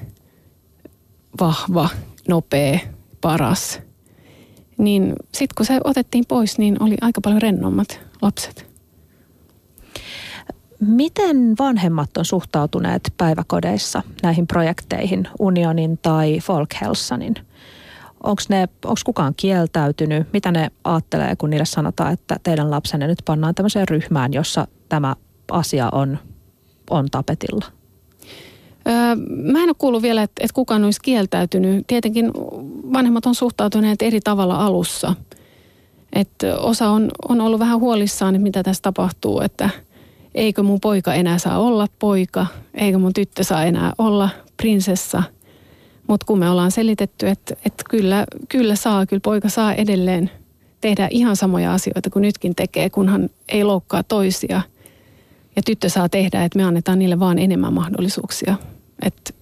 vahva, 1.41 1.89
nopea, 2.29 2.79
paras. 3.21 3.81
Niin 4.79 5.13
sitten 5.33 5.55
kun 5.57 5.67
se 5.67 5.81
otettiin 5.85 6.25
pois, 6.29 6.59
niin 6.59 6.83
oli 6.83 6.97
aika 7.01 7.21
paljon 7.21 7.43
rennommat 7.43 8.01
lapset. 8.23 8.70
Miten 10.81 11.55
vanhemmat 11.59 12.17
on 12.17 12.25
suhtautuneet 12.25 13.15
päiväkodeissa 13.17 14.03
näihin 14.23 14.47
projekteihin, 14.47 15.29
Unionin 15.39 15.99
tai 15.99 16.39
Folkhälsanin? 16.43 17.35
Onko 18.23 18.43
kukaan 19.05 19.35
kieltäytynyt? 19.37 20.33
Mitä 20.33 20.53
ne 20.53 20.71
ajattelee, 20.85 21.37
kun 21.37 21.51
niille 21.51 21.65
sanotaan, 21.65 22.13
että 22.13 22.37
teidän 22.43 22.71
lapsenne 22.71 23.07
nyt 23.07 23.19
pannaan 23.25 23.55
tämmöiseen 23.55 23.89
ryhmään, 23.89 24.33
jossa 24.33 24.67
tämä 24.89 25.17
asia 25.51 25.89
on, 25.93 26.19
on 26.91 27.07
tapetilla? 27.11 27.65
Öö, 28.89 29.17
mä 29.53 29.59
en 29.59 29.69
ole 29.69 29.75
kuullut 29.79 30.03
vielä, 30.03 30.23
että, 30.23 30.45
että 30.45 30.55
kukaan 30.55 30.85
olisi 30.85 31.01
kieltäytynyt. 31.03 31.87
Tietenkin 31.87 32.31
vanhemmat 32.93 33.27
on 33.27 33.35
suhtautuneet 33.35 34.03
eri 34.03 34.21
tavalla 34.21 34.67
alussa. 34.67 35.15
että 36.13 36.59
osa 36.59 36.89
on, 36.91 37.11
on 37.29 37.41
ollut 37.41 37.61
vähän 37.61 37.81
huolissaan, 37.81 38.35
että 38.35 38.43
mitä 38.43 38.63
tässä 38.63 38.83
tapahtuu, 38.83 39.41
että– 39.41 39.71
eikö 40.35 40.63
mun 40.63 40.81
poika 40.81 41.15
enää 41.15 41.39
saa 41.39 41.59
olla 41.59 41.87
poika, 41.99 42.47
eikö 42.75 42.99
mun 42.99 43.13
tyttö 43.13 43.45
saa 43.45 43.65
enää 43.65 43.93
olla 43.99 44.29
prinsessa. 44.57 45.23
Mutta 46.07 46.27
kun 46.27 46.39
me 46.39 46.51
ollaan 46.51 46.71
selitetty, 46.71 47.29
että, 47.29 47.55
että 47.55 47.85
kyllä, 47.91 48.25
kyllä 48.49 48.77
saa, 48.77 49.07
kyllä 49.07 49.21
poika 49.21 49.49
saa 49.49 49.75
edelleen 49.75 50.31
tehdä 50.81 51.09
ihan 51.11 51.37
samoja 51.37 51.75
asioita 51.75 52.11
kuin 52.11 52.23
nytkin 52.23 52.55
tekee, 52.55 52.91
kunhan 52.91 53.31
ei 53.49 53.65
loukkaa 53.65 54.03
toisia. 54.03 54.63
Ja 55.57 55.63
tyttö 55.63 55.89
saa 55.89 56.09
tehdä, 56.09 56.45
että 56.45 56.59
me 56.59 56.65
annetaan 56.65 56.99
niille 56.99 57.21
vaan 57.21 57.39
enemmän 57.39 57.73
mahdollisuuksia. 57.73 58.57
Että 59.03 59.33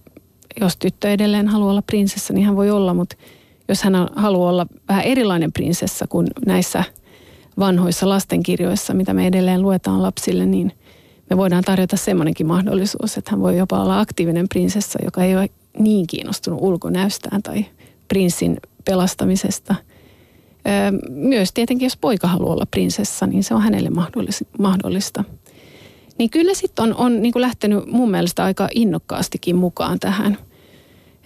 jos 0.61 0.77
tyttö 0.77 1.11
edelleen 1.11 1.47
haluaa 1.47 1.71
olla 1.71 1.81
prinsessa, 1.81 2.33
niin 2.33 2.45
hän 2.45 2.55
voi 2.55 2.71
olla, 2.71 2.93
mutta 2.93 3.15
jos 3.67 3.83
hän 3.83 3.93
haluaa 4.15 4.49
olla 4.49 4.67
vähän 4.87 5.03
erilainen 5.03 5.51
prinsessa 5.53 6.07
kuin 6.07 6.27
näissä 6.45 6.83
vanhoissa 7.59 8.09
lastenkirjoissa, 8.09 8.93
mitä 8.93 9.13
me 9.13 9.27
edelleen 9.27 9.61
luetaan 9.61 10.01
lapsille, 10.01 10.45
niin 10.45 10.71
me 11.29 11.37
voidaan 11.37 11.63
tarjota 11.63 11.97
semmoinenkin 11.97 12.47
mahdollisuus, 12.47 13.17
että 13.17 13.31
hän 13.31 13.39
voi 13.39 13.57
jopa 13.57 13.83
olla 13.83 13.99
aktiivinen 13.99 14.49
prinsessa, 14.49 14.99
joka 15.05 15.23
ei 15.23 15.35
ole 15.35 15.49
niin 15.79 16.07
kiinnostunut 16.07 16.59
ulkonäöstään 16.61 17.43
tai 17.43 17.65
prinssin 18.07 18.57
pelastamisesta. 18.85 19.75
Myös 21.09 21.53
tietenkin, 21.53 21.85
jos 21.85 21.97
poika 21.97 22.27
haluaa 22.27 22.53
olla 22.53 22.65
prinsessa, 22.71 23.27
niin 23.27 23.43
se 23.43 23.53
on 23.53 23.61
hänelle 23.61 23.89
mahdollista. 24.59 25.23
Niin 26.17 26.29
kyllä 26.29 26.53
sitten 26.53 26.83
on, 26.83 26.95
on 26.95 27.21
niin 27.21 27.33
lähtenyt 27.35 27.85
mun 27.85 28.11
mielestä 28.11 28.43
aika 28.43 28.67
innokkaastikin 28.75 29.55
mukaan 29.55 29.99
tähän. 29.99 30.37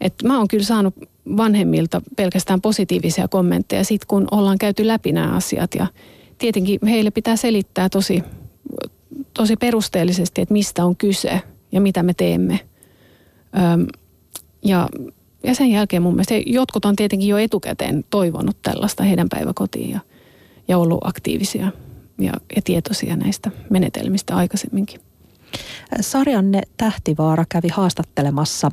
Et 0.02 0.14
mä 0.24 0.38
oon 0.38 0.48
kyllä 0.48 0.64
saanut 0.64 0.96
vanhemmilta 1.38 2.02
pelkästään 2.16 2.62
positiivisia 2.62 3.28
kommentteja 3.28 3.84
sit, 3.84 4.06
kun 4.06 4.28
ollaan 4.32 4.58
käyty 4.58 4.88
läpi 4.88 5.12
nämä 5.12 5.36
asiat. 5.36 5.76
Ja 5.76 5.88
tietenkin 6.38 6.80
heille 6.88 7.12
pitää 7.12 7.36
selittää 7.36 7.90
tosi, 7.90 8.24
tosi 9.34 9.56
perusteellisesti, 9.56 10.42
että 10.42 10.54
mistä 10.54 10.86
on 10.86 10.96
kyse 10.96 11.42
ja 11.72 11.82
mitä 11.82 12.04
me 12.04 12.14
teemme. 12.14 12.60
Öm, 13.74 13.88
ja, 14.66 14.90
ja 15.44 15.56
sen 15.56 15.72
jälkeen 15.72 16.02
mun 16.02 16.14
mielestä 16.14 16.34
jotkut 16.46 16.86
on 16.86 16.96
tietenkin 16.96 17.30
jo 17.30 17.38
etukäteen 17.38 18.04
toivonut 18.10 18.58
tällaista 18.62 19.04
heidän 19.04 19.30
päiväkotiin 19.30 19.90
ja, 19.90 20.00
ja 20.68 20.78
ollut 20.78 21.08
aktiivisia 21.08 21.72
ja, 22.22 22.34
ja 22.56 22.62
tietoisia 22.64 23.16
näistä 23.16 23.52
menetelmistä 23.70 24.36
aikaisemminkin. 24.36 25.02
Sarjanne 26.02 26.62
Tähtivaara 26.78 27.46
kävi 27.50 27.68
haastattelemassa 27.72 28.72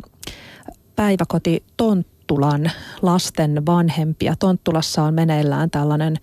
päiväkoti 0.96 1.64
Tonttulan 1.76 2.70
lasten 3.02 3.66
vanhempia. 3.66 4.34
Tonttulassa 4.38 5.02
on 5.02 5.14
meneillään 5.14 5.70
tällainen 5.70 6.16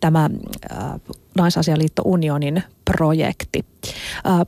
tämä 0.00 0.30
äh, 0.72 1.00
Naisasialiitto 1.38 2.02
Unionin 2.04 2.62
projekti. 2.84 3.64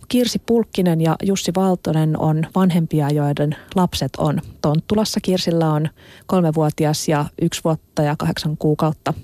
Kirsi 0.08 0.38
Pulkkinen 0.38 1.00
ja 1.00 1.16
Jussi 1.22 1.52
Valtonen 1.56 2.18
on 2.18 2.46
vanhempia, 2.54 3.10
joiden 3.10 3.56
lapset 3.74 4.16
on 4.18 4.40
Tonttulassa. 4.60 5.20
Kirsillä 5.20 5.72
on 5.72 5.88
kolmevuotias 6.26 7.08
ja 7.08 7.24
yksi 7.42 7.64
vuotta 7.64 8.02
ja 8.02 8.16
kahdeksan 8.18 8.56
kuukautta 8.56 9.14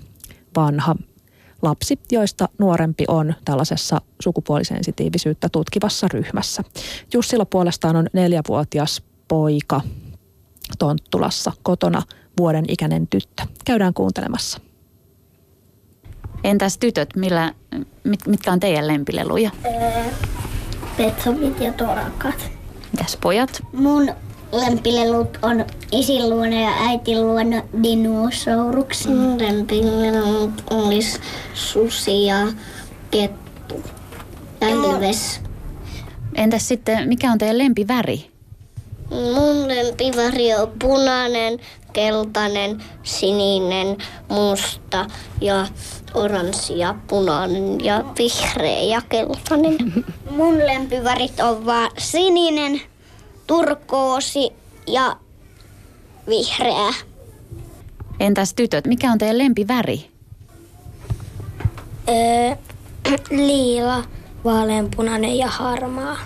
vanha 0.55 0.95
lapsi, 1.61 1.99
joista 2.11 2.49
nuorempi 2.59 3.03
on 3.07 3.33
tällaisessa 3.45 4.01
sukupuolisensitiivisyyttä 4.21 5.49
tutkivassa 5.49 6.07
ryhmässä. 6.13 6.63
Jussilla 7.13 7.45
puolestaan 7.45 7.95
on 7.95 8.07
neljävuotias 8.13 9.03
poika 9.27 9.81
Tonttulassa 10.79 11.51
kotona 11.63 12.01
vuoden 12.37 12.65
ikäinen 12.67 13.07
tyttö. 13.07 13.43
Käydään 13.65 13.93
kuuntelemassa. 13.93 14.59
Entäs 16.43 16.77
tytöt, 16.77 17.15
millä, 17.15 17.53
mit, 18.03 18.19
mitkä 18.27 18.51
on 18.51 18.59
teidän 18.59 18.87
lempileluja? 18.87 19.51
Öö, 19.65 20.03
Petsomit 20.97 21.59
ja 21.59 21.73
torakat. 21.73 22.51
Mitäs 22.91 23.17
pojat? 23.21 23.63
Mun 23.73 24.11
lempilelut 24.51 25.37
on 25.41 25.65
isin 25.91 26.29
luona 26.29 26.61
ja 26.61 26.71
äitin 26.87 27.21
luona 27.21 27.61
dinosauruksia. 27.83 29.11
Mun 29.11 29.41
lempilelut 29.41 30.63
olisi 30.69 31.19
susi 31.53 32.25
ja 32.25 32.47
kettu 33.11 33.83
ja 34.61 34.69
ilves. 34.69 35.41
Entäs 36.35 36.67
sitten, 36.67 37.07
mikä 37.07 37.31
on 37.31 37.37
teidän 37.37 37.57
lempiväri? 37.57 38.31
Mun 39.09 39.67
lempiväri 39.67 40.55
on 40.55 40.71
punainen, 40.79 41.59
keltainen, 41.93 42.83
sininen, 43.03 43.97
musta 44.29 45.05
ja 45.41 45.67
oranssi 46.13 46.79
ja 46.79 46.95
punainen 47.07 47.85
ja 47.85 48.03
vihreä 48.17 48.81
ja 48.81 49.01
keltainen. 49.09 49.77
Mun 50.37 50.57
lempivärit 50.57 51.39
on 51.39 51.65
vaan 51.65 51.91
sininen, 51.97 52.81
turkoosi 53.47 54.49
ja 54.87 55.17
vihreä. 56.29 56.93
Entäs 58.19 58.53
tytöt, 58.53 58.87
mikä 58.87 59.11
on 59.11 59.17
teidän 59.17 59.37
lempiväri? 59.37 60.11
Öö, 62.09 62.55
liila, 63.45 64.03
vaaleanpunainen 64.43 65.37
ja 65.37 65.47
harmaa. 65.47 66.17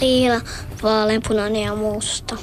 Liila, 0.00 0.40
vaaleanpunainen 0.82 1.62
ja 1.62 1.74
musta. 1.74 2.36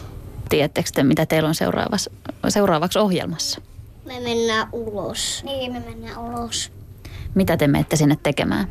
Tiedättekö 0.49 0.89
te, 0.93 1.03
mitä 1.03 1.25
teillä 1.25 1.49
on 1.49 1.55
seuraavaksi, 1.55 2.09
seuraavaksi 2.49 2.99
ohjelmassa? 2.99 3.61
Me 4.09 4.19
mennään 4.19 4.69
ulos. 4.71 5.41
Niin, 5.45 5.73
me 5.73 5.79
mennään 5.79 6.17
ulos. 6.17 6.71
Mitä 7.35 7.57
te 7.57 7.67
menette 7.67 7.95
sinne 7.95 8.17
tekemään? 8.23 8.67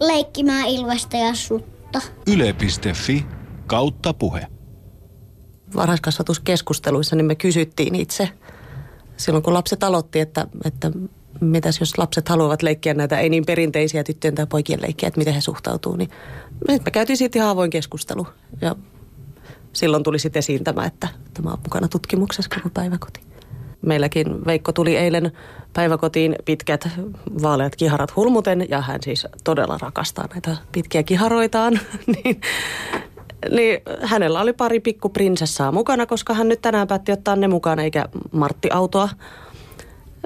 Leikkimään 0.00 0.68
Ilvestä 0.68 1.16
ja 1.16 1.34
Sutta. 1.34 2.00
Yle.fi 2.26 3.26
kautta 3.66 4.14
puhe. 4.14 4.46
Varhaiskasvatuskeskusteluissa 5.74 7.16
niin 7.16 7.26
me 7.26 7.34
kysyttiin 7.34 7.94
itse 7.94 8.28
silloin, 9.16 9.42
kun 9.42 9.54
lapset 9.54 9.84
aloitti, 9.84 10.20
että, 10.20 10.46
että 10.64 10.90
mitäs 11.40 11.80
jos 11.80 11.98
lapset 11.98 12.28
haluavat 12.28 12.62
leikkiä 12.62 12.94
näitä 12.94 13.18
ei 13.18 13.28
niin 13.28 13.46
perinteisiä 13.46 14.04
tyttöjen 14.04 14.34
tai 14.34 14.46
poikien 14.46 14.82
leikkiä, 14.82 15.06
että 15.06 15.18
miten 15.18 15.34
he 15.34 15.40
suhtautuu, 15.40 15.96
niin 15.96 16.10
me 16.68 16.90
käytiin 16.92 17.16
siitä 17.16 17.38
ihan 17.38 17.50
avoin 17.50 17.70
keskustelu. 17.70 18.26
Ja 18.60 18.76
silloin 19.72 20.02
tuli 20.02 20.18
sitten 20.18 20.38
esiin 20.38 20.64
tämä, 20.64 20.84
että 20.84 21.08
tämä 21.34 21.50
on 21.50 21.58
mukana 21.64 21.88
tutkimuksessa 21.88 22.50
koko 22.54 22.70
päiväkoti. 22.74 23.27
Meilläkin 23.82 24.46
Veikko 24.46 24.72
tuli 24.72 24.96
eilen 24.96 25.32
päiväkotiin 25.72 26.36
pitkät 26.44 26.88
vaaleat 27.42 27.76
kiharat 27.76 28.16
hulmuten 28.16 28.66
ja 28.68 28.80
hän 28.80 29.02
siis 29.02 29.26
todella 29.44 29.78
rakastaa 29.82 30.28
näitä 30.32 30.56
pitkiä 30.72 31.02
kiharoitaan. 31.02 31.80
niin, 32.14 32.40
niin 33.50 33.80
hänellä 34.02 34.40
oli 34.40 34.52
pari 34.52 34.80
pikkuprinsessaa 34.80 35.72
mukana, 35.72 36.06
koska 36.06 36.34
hän 36.34 36.48
nyt 36.48 36.62
tänään 36.62 36.88
päätti 36.88 37.12
ottaa 37.12 37.36
ne 37.36 37.48
mukaan 37.48 37.78
eikä 37.78 38.04
Martti-autoa. 38.32 39.08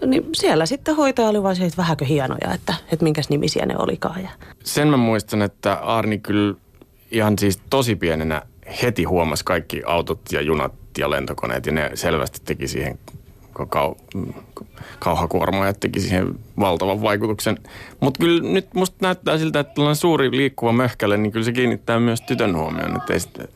Niin 0.06 0.28
siellä 0.34 0.66
sitten 0.66 0.96
hoitaja 0.96 1.28
oli 1.28 1.42
vaan 1.42 1.56
se, 1.56 1.64
että 1.64 2.04
hienoja, 2.08 2.54
että, 2.54 2.74
että 2.92 3.04
minkäs 3.04 3.28
nimisiä 3.28 3.66
ne 3.66 3.74
olikaan. 3.78 4.22
Ja. 4.22 4.28
Sen 4.64 4.88
mä 4.88 4.96
muistan, 4.96 5.42
että 5.42 5.74
Arni 5.74 6.18
kyllä 6.18 6.54
ihan 7.10 7.38
siis 7.38 7.60
tosi 7.70 7.96
pienenä 7.96 8.42
heti 8.82 9.04
huomasi 9.04 9.44
kaikki 9.44 9.82
autot 9.86 10.20
ja 10.32 10.40
junat 10.40 10.72
ja 10.98 11.10
lentokoneet 11.10 11.66
ja 11.66 11.72
ne 11.72 11.90
selvästi 11.94 12.40
teki 12.44 12.68
siihen 12.68 12.98
kau, 13.52 13.94
kauhakuorma 14.98 15.72
teki 15.72 16.00
siihen 16.00 16.34
valtavan 16.58 17.02
vaikutuksen. 17.02 17.58
Mutta 18.00 18.20
kyllä 18.20 18.52
nyt 18.52 18.74
musta 18.74 18.96
näyttää 19.00 19.38
siltä, 19.38 19.60
että 19.60 19.74
tällainen 19.74 19.96
suuri 19.96 20.30
liikkuva 20.30 20.72
möhkäle, 20.72 21.16
niin 21.16 21.32
kyllä 21.32 21.44
se 21.44 21.52
kiinnittää 21.52 22.00
myös 22.00 22.20
tytön 22.20 22.56
huomioon. 22.56 22.96
Että 22.96 23.12
ei 23.12 23.20
sitten, 23.20 23.48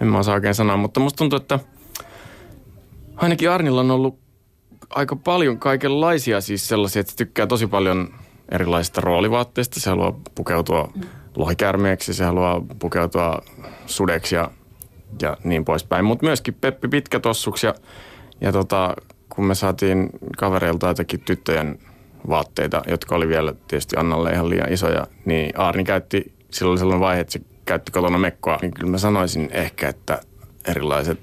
en 0.00 0.08
mä 0.08 0.18
osaa 0.18 0.34
oikein 0.34 0.54
sanoa, 0.54 0.76
mutta 0.76 1.00
musta 1.00 1.16
tuntuu, 1.16 1.36
että 1.36 1.58
ainakin 3.16 3.50
Arnilla 3.50 3.80
on 3.80 3.90
ollut 3.90 4.18
aika 4.90 5.16
paljon 5.16 5.58
kaikenlaisia 5.58 6.40
siis 6.40 6.68
sellaisia, 6.68 7.00
että 7.00 7.10
se 7.10 7.16
tykkää 7.16 7.46
tosi 7.46 7.66
paljon 7.66 8.14
erilaisista 8.50 9.00
roolivaatteista. 9.00 9.80
Se 9.80 9.90
haluaa 9.90 10.20
pukeutua 10.34 10.92
lohikärmeeksi, 11.36 12.14
se 12.14 12.24
haluaa 12.24 12.62
pukeutua 12.78 13.42
sudeksi 13.86 14.34
ja, 14.34 14.50
ja 15.22 15.36
niin 15.44 15.64
poispäin. 15.64 16.04
Mutta 16.04 16.26
myöskin 16.26 16.54
Peppi 16.54 16.88
Pitkätossuksi 16.88 17.66
ja, 17.66 17.74
ja 18.40 18.52
tota, 18.52 18.94
kun 19.28 19.44
me 19.44 19.54
saatiin 19.54 20.10
kavereilta 20.38 20.88
jotakin 20.88 21.20
tyttöjen 21.20 21.78
vaatteita, 22.28 22.82
jotka 22.88 23.14
oli 23.14 23.28
vielä 23.28 23.54
tietysti 23.68 23.96
Annalle 23.96 24.32
ihan 24.32 24.50
liian 24.50 24.72
isoja, 24.72 25.06
niin 25.24 25.60
Aarni 25.60 25.84
käytti, 25.84 26.32
silloin 26.50 26.72
oli 26.72 26.78
sellainen 26.78 27.00
vaihe, 27.00 27.20
että 27.20 27.32
se 27.32 27.40
käytti 27.64 27.92
kotona 27.92 28.18
mekkoa, 28.18 28.58
niin 28.62 28.74
kyllä 28.74 28.90
mä 28.90 28.98
sanoisin 28.98 29.48
ehkä, 29.52 29.88
että 29.88 30.20
erilaiset 30.68 31.18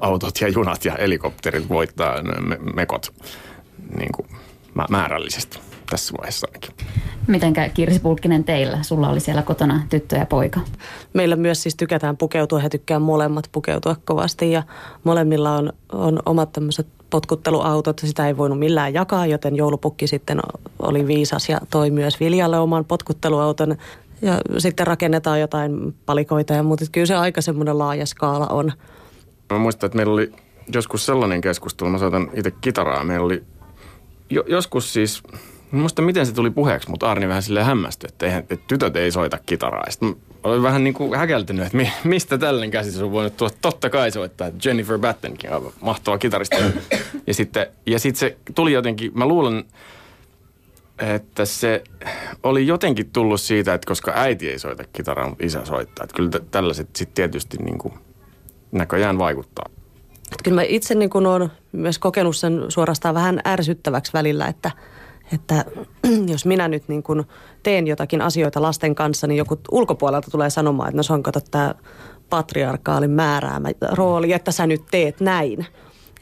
autot 0.00 0.40
ja 0.40 0.48
junat 0.48 0.84
ja 0.84 0.96
helikopterit 1.00 1.68
voittaa 1.68 2.22
me- 2.22 2.58
mekot 2.74 3.12
niin 3.98 4.12
kuin 4.12 4.28
määrällisesti 4.90 5.67
tässä 5.90 6.14
vaiheessa 6.18 6.46
ainakin. 6.46 6.74
Mitenkä 7.26 7.68
Kirsi 7.68 8.00
Pulkkinen 8.00 8.44
teillä? 8.44 8.82
Sulla 8.82 9.08
oli 9.08 9.20
siellä 9.20 9.42
kotona 9.42 9.82
tyttö 9.90 10.16
ja 10.16 10.26
poika. 10.26 10.60
Meillä 11.14 11.36
myös 11.36 11.62
siis 11.62 11.76
tykätään 11.76 12.16
pukeutua. 12.16 12.58
He 12.58 12.68
tykkää 12.68 12.98
molemmat 12.98 13.48
pukeutua 13.52 13.96
kovasti 14.04 14.52
ja 14.52 14.62
molemmilla 15.04 15.56
on, 15.56 15.72
on 15.92 16.18
omat 16.26 16.52
tämmöiset 16.52 16.86
potkutteluautot. 17.10 17.98
Sitä 17.98 18.26
ei 18.26 18.36
voinut 18.36 18.58
millään 18.58 18.94
jakaa, 18.94 19.26
joten 19.26 19.56
joulupukki 19.56 20.06
sitten 20.06 20.40
oli 20.78 21.06
viisas 21.06 21.48
ja 21.48 21.60
toi 21.70 21.90
myös 21.90 22.20
Viljalle 22.20 22.58
oman 22.58 22.84
potkutteluauton. 22.84 23.76
Ja 24.22 24.40
sitten 24.58 24.86
rakennetaan 24.86 25.40
jotain 25.40 25.94
palikoita 26.06 26.52
ja 26.52 26.62
muuta. 26.62 26.84
Kyllä 26.92 27.06
se 27.06 27.14
aika 27.14 27.40
semmoinen 27.40 27.78
laaja 27.78 28.06
skaala 28.06 28.46
on. 28.46 28.72
Mä 29.52 29.58
muistan, 29.58 29.86
että 29.86 29.96
meillä 29.96 30.12
oli 30.12 30.32
joskus 30.74 31.06
sellainen 31.06 31.40
keskustelu. 31.40 31.90
Mä 31.90 31.98
soitan 31.98 32.30
itse 32.34 32.50
kitaraa. 32.50 33.04
Meillä 33.04 33.26
oli 33.26 33.44
jo, 34.30 34.44
joskus 34.46 34.92
siis, 34.92 35.22
muista 35.70 36.02
miten 36.02 36.26
se 36.26 36.34
tuli 36.34 36.50
puheeksi, 36.50 36.90
mutta 36.90 37.10
Arni 37.10 37.28
vähän 37.28 37.42
sille 37.42 37.64
hämmästyi, 37.64 38.08
että, 38.08 38.26
eihän, 38.26 38.40
että 38.40 38.64
tytöt 38.68 38.96
ei 38.96 39.10
soita 39.10 39.38
kitaraa. 39.46 39.90
Sitten 39.90 40.16
olin 40.44 40.62
vähän 40.62 40.84
niin 40.84 40.94
kuin 40.94 41.18
häkeltynyt, 41.18 41.66
että 41.66 41.76
mi, 41.76 41.92
mistä 42.04 42.38
tällainen 42.38 42.70
käsitys 42.70 43.02
on 43.02 43.12
voinut 43.12 43.36
tulla. 43.36 43.52
Totta 43.60 43.90
kai 43.90 44.10
soittaa, 44.10 44.50
Jennifer 44.64 44.98
Battenkin 44.98 45.52
on 45.52 45.72
mahtava 45.80 46.18
kitaristi. 46.18 46.56
ja 47.26 47.34
sitten 47.34 47.66
ja 47.86 47.98
sit 47.98 48.16
se 48.16 48.36
tuli 48.54 48.72
jotenkin, 48.72 49.12
mä 49.14 49.26
luulen, 49.26 49.64
että 50.98 51.44
se 51.44 51.84
oli 52.42 52.66
jotenkin 52.66 53.10
tullut 53.10 53.40
siitä, 53.40 53.74
että 53.74 53.86
koska 53.86 54.12
äiti 54.14 54.50
ei 54.50 54.58
soita 54.58 54.84
kitaraa, 54.92 55.28
mutta 55.28 55.44
isä 55.44 55.64
soittaa. 55.64 56.04
Että 56.04 56.16
kyllä 56.16 56.30
tällaiset 56.50 56.96
sitten 56.96 57.14
tietysti 57.14 57.56
niin 57.56 57.78
kuin 57.78 57.94
näköjään 58.72 59.18
vaikuttaa. 59.18 59.70
Kyllä 60.44 60.54
mä 60.54 60.62
itse 60.62 60.94
niin 60.94 61.10
kuin 61.10 61.26
olen 61.26 61.50
myös 61.72 61.98
kokenut 61.98 62.36
sen 62.36 62.64
suorastaan 62.68 63.14
vähän 63.14 63.40
ärsyttäväksi 63.46 64.12
välillä, 64.12 64.46
että, 64.46 64.70
että 65.32 65.64
jos 66.32 66.46
minä 66.46 66.68
nyt 66.68 66.88
niin 66.88 67.02
kuin 67.02 67.24
teen 67.62 67.86
jotakin 67.86 68.22
asioita 68.22 68.62
lasten 68.62 68.94
kanssa, 68.94 69.26
niin 69.26 69.38
joku 69.38 69.58
ulkopuolelta 69.70 70.30
tulee 70.30 70.50
sanomaan, 70.50 70.88
että 70.88 70.96
no 70.96 71.02
se 71.02 71.12
on 71.12 71.22
kato 71.22 71.40
tämä 71.50 71.74
patriarkaalin 72.30 73.10
määräämä 73.10 73.68
rooli, 73.92 74.32
että 74.32 74.52
sä 74.52 74.66
nyt 74.66 74.82
teet 74.90 75.20
näin 75.20 75.66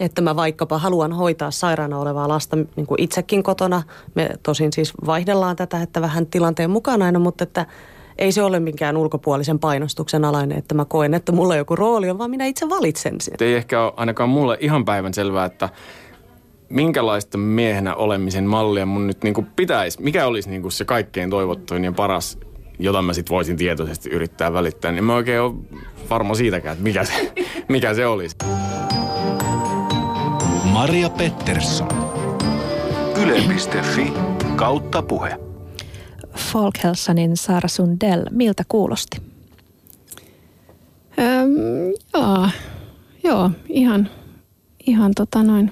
että 0.01 0.23
mä 0.23 0.37
vaikkapa 0.37 0.79
haluan 0.79 1.13
hoitaa 1.13 1.51
sairaana 1.51 1.99
olevaa 1.99 2.29
lasta 2.29 2.57
niin 2.77 2.87
kuin 2.87 3.03
itsekin 3.03 3.43
kotona. 3.43 3.83
Me 4.15 4.31
tosin 4.43 4.73
siis 4.73 4.93
vaihdellaan 5.07 5.57
tätä, 5.57 5.83
että 5.83 6.01
vähän 6.01 6.27
tilanteen 6.27 6.71
mukana 6.71 7.05
aina, 7.05 7.19
mutta 7.19 7.45
että 7.45 7.67
ei 8.19 8.33
se 8.33 8.43
ole 8.43 8.61
minkään 8.61 8.97
ulkopuolisen 8.97 9.59
painostuksen 9.59 10.25
alainen, 10.25 10.59
että 10.59 10.75
mä 10.75 10.85
koen, 10.85 11.15
että 11.15 11.33
mulla 11.33 11.57
joku 11.57 11.77
rooli 11.77 12.11
on, 12.11 12.19
vaan 12.19 12.31
minä 12.31 12.47
itse 12.47 12.69
valitsen 12.69 13.21
sen. 13.21 13.35
Ei 13.41 13.55
ehkä 13.55 13.83
ole 13.83 13.93
ainakaan 13.97 14.29
mulle 14.29 14.59
ihan 14.61 14.85
päivän 14.85 15.15
selvää, 15.15 15.45
että 15.45 15.69
minkälaista 16.69 17.39
miehenä 17.39 17.95
olemisen 17.95 18.45
mallia 18.45 18.87
mun 18.87 19.07
nyt 19.07 19.23
niin 19.23 19.35
kuin 19.35 19.47
pitäisi, 19.57 20.03
mikä 20.03 20.27
olisi 20.27 20.51
niin 20.51 20.63
kuin 20.63 20.73
se 20.73 20.85
kaikkein 20.85 21.31
toivottuin 21.31 21.85
ja 21.85 21.93
paras, 21.93 22.39
jota 22.79 23.03
mä 23.03 23.13
sitten 23.13 23.35
voisin 23.35 23.57
tietoisesti 23.57 24.11
yrittää 24.11 24.53
välittää, 24.53 24.93
niin 24.93 25.05
mä 25.05 25.15
oikein 25.15 25.41
ole 25.41 25.55
varma 26.11 26.35
siitäkään, 26.35 26.73
että 26.73 26.85
mikä 26.85 27.05
se, 27.05 27.33
mikä 27.69 27.95
se 27.95 28.07
olisi. 28.07 28.37
Maria 30.65 31.11
Pettersson. 31.11 31.89
Yle.fi 33.23 34.13
kautta 34.57 35.03
puhe. 35.03 35.39
Folkhälsanin 36.37 37.37
Sara 37.37 37.69
Sundell, 37.69 38.25
miltä 38.31 38.63
kuulosti? 38.69 39.23
Öm, 41.19 41.93
joo, 42.15 42.49
joo, 43.25 43.51
ihan, 43.69 44.11
ihan 44.87 45.13
tota 45.17 45.43
noin 45.43 45.71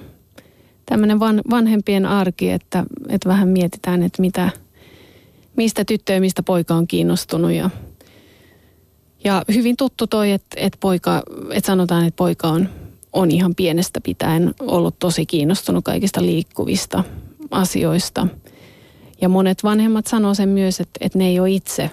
tämmöinen 0.85 1.19
van, 1.19 1.41
vanhempien 1.49 2.05
arki, 2.05 2.51
että, 2.51 2.85
että 3.09 3.29
vähän 3.29 3.47
mietitään, 3.47 4.03
että 4.03 4.21
mitä, 4.21 4.49
mistä 5.55 5.85
tyttö 5.85 6.13
ja 6.13 6.19
mistä 6.19 6.43
poika 6.43 6.73
on 6.73 6.87
kiinnostunut 6.87 7.51
ja, 7.51 7.69
ja 9.23 9.43
hyvin 9.53 9.77
tuttu 9.77 10.07
toi, 10.07 10.31
että, 10.31 10.57
että, 10.59 10.77
poika, 10.81 11.23
että 11.51 11.67
sanotaan, 11.67 12.07
että 12.07 12.17
poika 12.17 12.47
on 12.47 12.69
on 13.15 13.31
ihan 13.31 13.55
pienestä 13.55 14.01
pitäen 14.01 14.53
ollut 14.59 14.99
tosi 14.99 15.25
kiinnostunut 15.25 15.83
kaikista 15.83 16.21
liikkuvista 16.21 17.03
asioista. 17.51 18.27
Ja 19.21 19.29
monet 19.29 19.63
vanhemmat 19.63 20.07
sanoo 20.07 20.33
sen 20.33 20.49
myös, 20.49 20.79
että, 20.79 20.97
että 21.01 21.17
ne 21.17 21.27
ei 21.27 21.39
ole 21.39 21.51
itse 21.51 21.91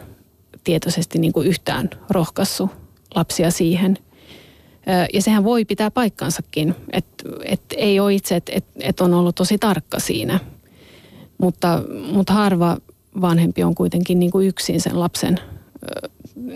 tietoisesti 0.64 1.18
niin 1.18 1.32
kuin 1.32 1.46
yhtään 1.46 1.90
rohkassu 2.10 2.70
lapsia 3.14 3.50
siihen. 3.50 3.98
Ja 5.14 5.22
sehän 5.22 5.44
voi 5.44 5.64
pitää 5.64 5.90
paikkansakin, 5.90 6.74
että, 6.92 7.24
että 7.44 7.74
ei 7.78 8.00
ole 8.00 8.14
itse, 8.14 8.36
että, 8.36 8.52
että 8.80 9.04
on 9.04 9.14
ollut 9.14 9.34
tosi 9.34 9.58
tarkka 9.58 9.98
siinä. 9.98 10.40
Mutta, 11.38 11.82
mutta 12.12 12.32
harva 12.32 12.76
vanhempi 13.20 13.64
on 13.64 13.74
kuitenkin 13.74 14.18
niin 14.18 14.30
kuin 14.30 14.48
yksin 14.48 14.80
sen 14.80 15.00
lapsen 15.00 15.40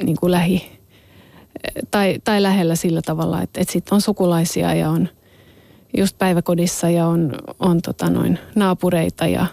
niin 0.03 0.17
kuin 0.17 0.31
lähi, 0.31 0.79
tai, 1.91 2.19
tai 2.25 2.43
lähellä 2.43 2.75
sillä 2.75 3.03
tavalla, 3.03 3.43
että, 3.43 3.61
että 3.61 3.73
sitten 3.73 3.95
on 3.95 4.01
sukulaisia 4.01 4.75
ja 4.75 4.91
on 4.91 5.09
just 5.97 6.19
päiväkodissa 6.19 6.91
ja 6.91 7.07
on, 7.07 7.35
on 7.59 7.83
tota 7.83 8.11
noin 8.11 8.39
naapureita 8.55 9.27
ja 9.27 9.47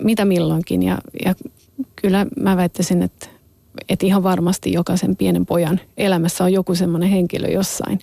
mitä 0.00 0.24
milloinkin. 0.24 0.82
Ja, 0.82 0.98
ja 1.24 1.34
kyllä 1.96 2.26
mä 2.40 2.56
väittäisin, 2.56 3.02
että, 3.02 3.26
että 3.88 4.06
ihan 4.06 4.22
varmasti 4.22 4.72
jokaisen 4.72 5.16
pienen 5.16 5.46
pojan 5.46 5.80
elämässä 5.96 6.44
on 6.44 6.52
joku 6.52 6.74
semmoinen 6.74 7.08
henkilö 7.08 7.48
jossain, 7.48 7.98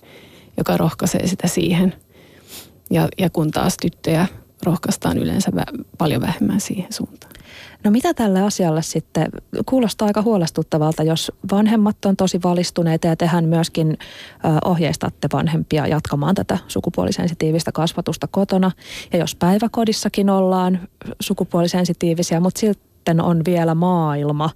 joka 0.56 0.76
rohkaisee 0.76 1.26
sitä 1.26 1.48
siihen. 1.48 1.94
Ja, 2.90 3.08
ja 3.18 3.30
kun 3.30 3.50
taas 3.50 3.76
tyttöjä 3.76 4.26
rohkaistaan 4.62 5.18
yleensä 5.18 5.50
vä- 5.50 5.84
paljon 5.98 6.22
vähemmän 6.22 6.60
siihen 6.60 6.92
suuntaan. 6.92 7.32
No 7.84 7.90
mitä 7.90 8.14
tälle 8.14 8.42
asialle 8.42 8.82
sitten, 8.82 9.28
kuulostaa 9.66 10.06
aika 10.06 10.22
huolestuttavalta, 10.22 11.02
jos 11.02 11.32
vanhemmat 11.52 12.04
on 12.04 12.16
tosi 12.16 12.40
valistuneita 12.44 13.06
ja 13.06 13.16
tehän 13.16 13.44
myöskin 13.44 13.98
ohjeistatte 14.64 15.28
vanhempia 15.32 15.86
jatkamaan 15.86 16.34
tätä 16.34 16.58
sukupuolisensitiivistä 16.68 17.72
kasvatusta 17.72 18.26
kotona. 18.26 18.70
Ja 19.12 19.18
jos 19.18 19.34
päiväkodissakin 19.34 20.30
ollaan 20.30 20.88
sukupuolisensitiivisiä, 21.20 22.40
mutta 22.40 22.60
sitten 23.04 23.20
on 23.20 23.44
vielä 23.44 23.74
maailma, 23.74 24.50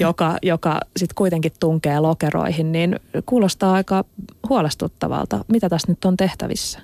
joka, 0.00 0.38
joka 0.42 0.80
sitten 0.96 1.14
kuitenkin 1.14 1.52
tunkee 1.60 2.00
lokeroihin, 2.00 2.72
niin 2.72 3.00
kuulostaa 3.26 3.72
aika 3.72 4.04
huolestuttavalta. 4.48 5.44
Mitä 5.48 5.68
tässä 5.68 5.92
nyt 5.92 6.04
on 6.04 6.16
tehtävissä? 6.16 6.80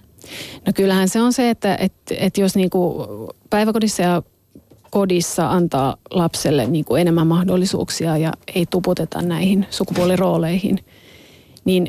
No 0.66 0.72
kyllähän 0.74 1.08
se 1.08 1.22
on 1.22 1.32
se, 1.32 1.50
että, 1.50 1.76
että, 1.76 2.14
että 2.18 2.40
jos 2.40 2.56
niinku 2.56 3.06
päiväkodissa 3.50 4.02
ja 4.02 4.22
kodissa 4.90 5.50
antaa 5.50 5.96
lapselle 6.10 6.66
niin 6.66 6.84
kuin 6.84 7.00
enemmän 7.00 7.26
mahdollisuuksia 7.26 8.16
ja 8.16 8.32
ei 8.54 8.66
tuputeta 8.70 9.22
näihin 9.22 9.66
sukupuolirooleihin, 9.70 10.78
niin, 11.64 11.88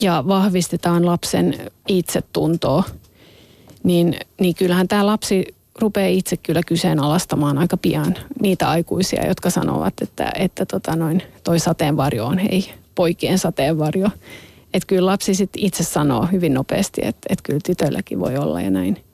ja 0.00 0.24
vahvistetaan 0.28 1.06
lapsen 1.06 1.70
itsetuntoa, 1.88 2.84
niin, 3.82 4.16
niin 4.40 4.54
kyllähän 4.54 4.88
tämä 4.88 5.06
lapsi 5.06 5.53
rupeaa 5.80 6.08
itse 6.08 6.36
kyllä 6.36 6.60
kyseenalaistamaan 6.66 7.58
aika 7.58 7.76
pian 7.76 8.14
niitä 8.40 8.68
aikuisia, 8.68 9.26
jotka 9.26 9.50
sanovat, 9.50 9.94
että, 10.02 10.32
että 10.38 10.66
tota 10.66 10.96
noin, 10.96 11.22
toi 11.44 11.58
sateenvarjo 11.58 12.26
on 12.26 12.38
hei, 12.38 12.70
poikien 12.94 13.38
sateenvarjo. 13.38 14.08
Että 14.74 14.86
kyllä 14.86 15.06
lapsi 15.06 15.34
sitten 15.34 15.64
itse 15.64 15.84
sanoo 15.84 16.28
hyvin 16.32 16.54
nopeasti, 16.54 17.00
että, 17.04 17.26
että 17.28 17.42
kyllä 17.42 17.60
tytölläkin 17.66 18.20
voi 18.20 18.36
olla 18.36 18.60
ja 18.60 18.70
näin. 18.70 19.04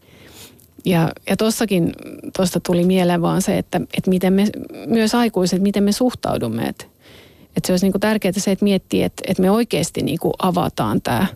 Ja, 0.84 1.12
ja 1.30 1.36
tuossakin 1.36 1.92
tuosta 2.36 2.60
tuli 2.60 2.84
mieleen 2.84 3.22
vaan 3.22 3.42
se, 3.42 3.58
että, 3.58 3.80
että 3.96 4.10
miten 4.10 4.32
me, 4.32 4.46
myös 4.86 5.14
aikuiset, 5.14 5.62
miten 5.62 5.82
me 5.82 5.92
suhtaudumme. 5.92 6.62
Että, 6.62 6.84
että 7.56 7.66
se 7.66 7.72
olisi 7.72 7.86
niin 7.86 7.92
kuin 7.92 8.00
tärkeää 8.00 8.32
se, 8.36 8.50
että 8.50 8.64
miettii, 8.64 9.02
että, 9.02 9.22
että 9.26 9.42
me 9.42 9.50
oikeasti 9.50 10.02
niin 10.02 10.18
kuin 10.18 10.34
avataan 10.38 11.02
tämä, 11.02 11.26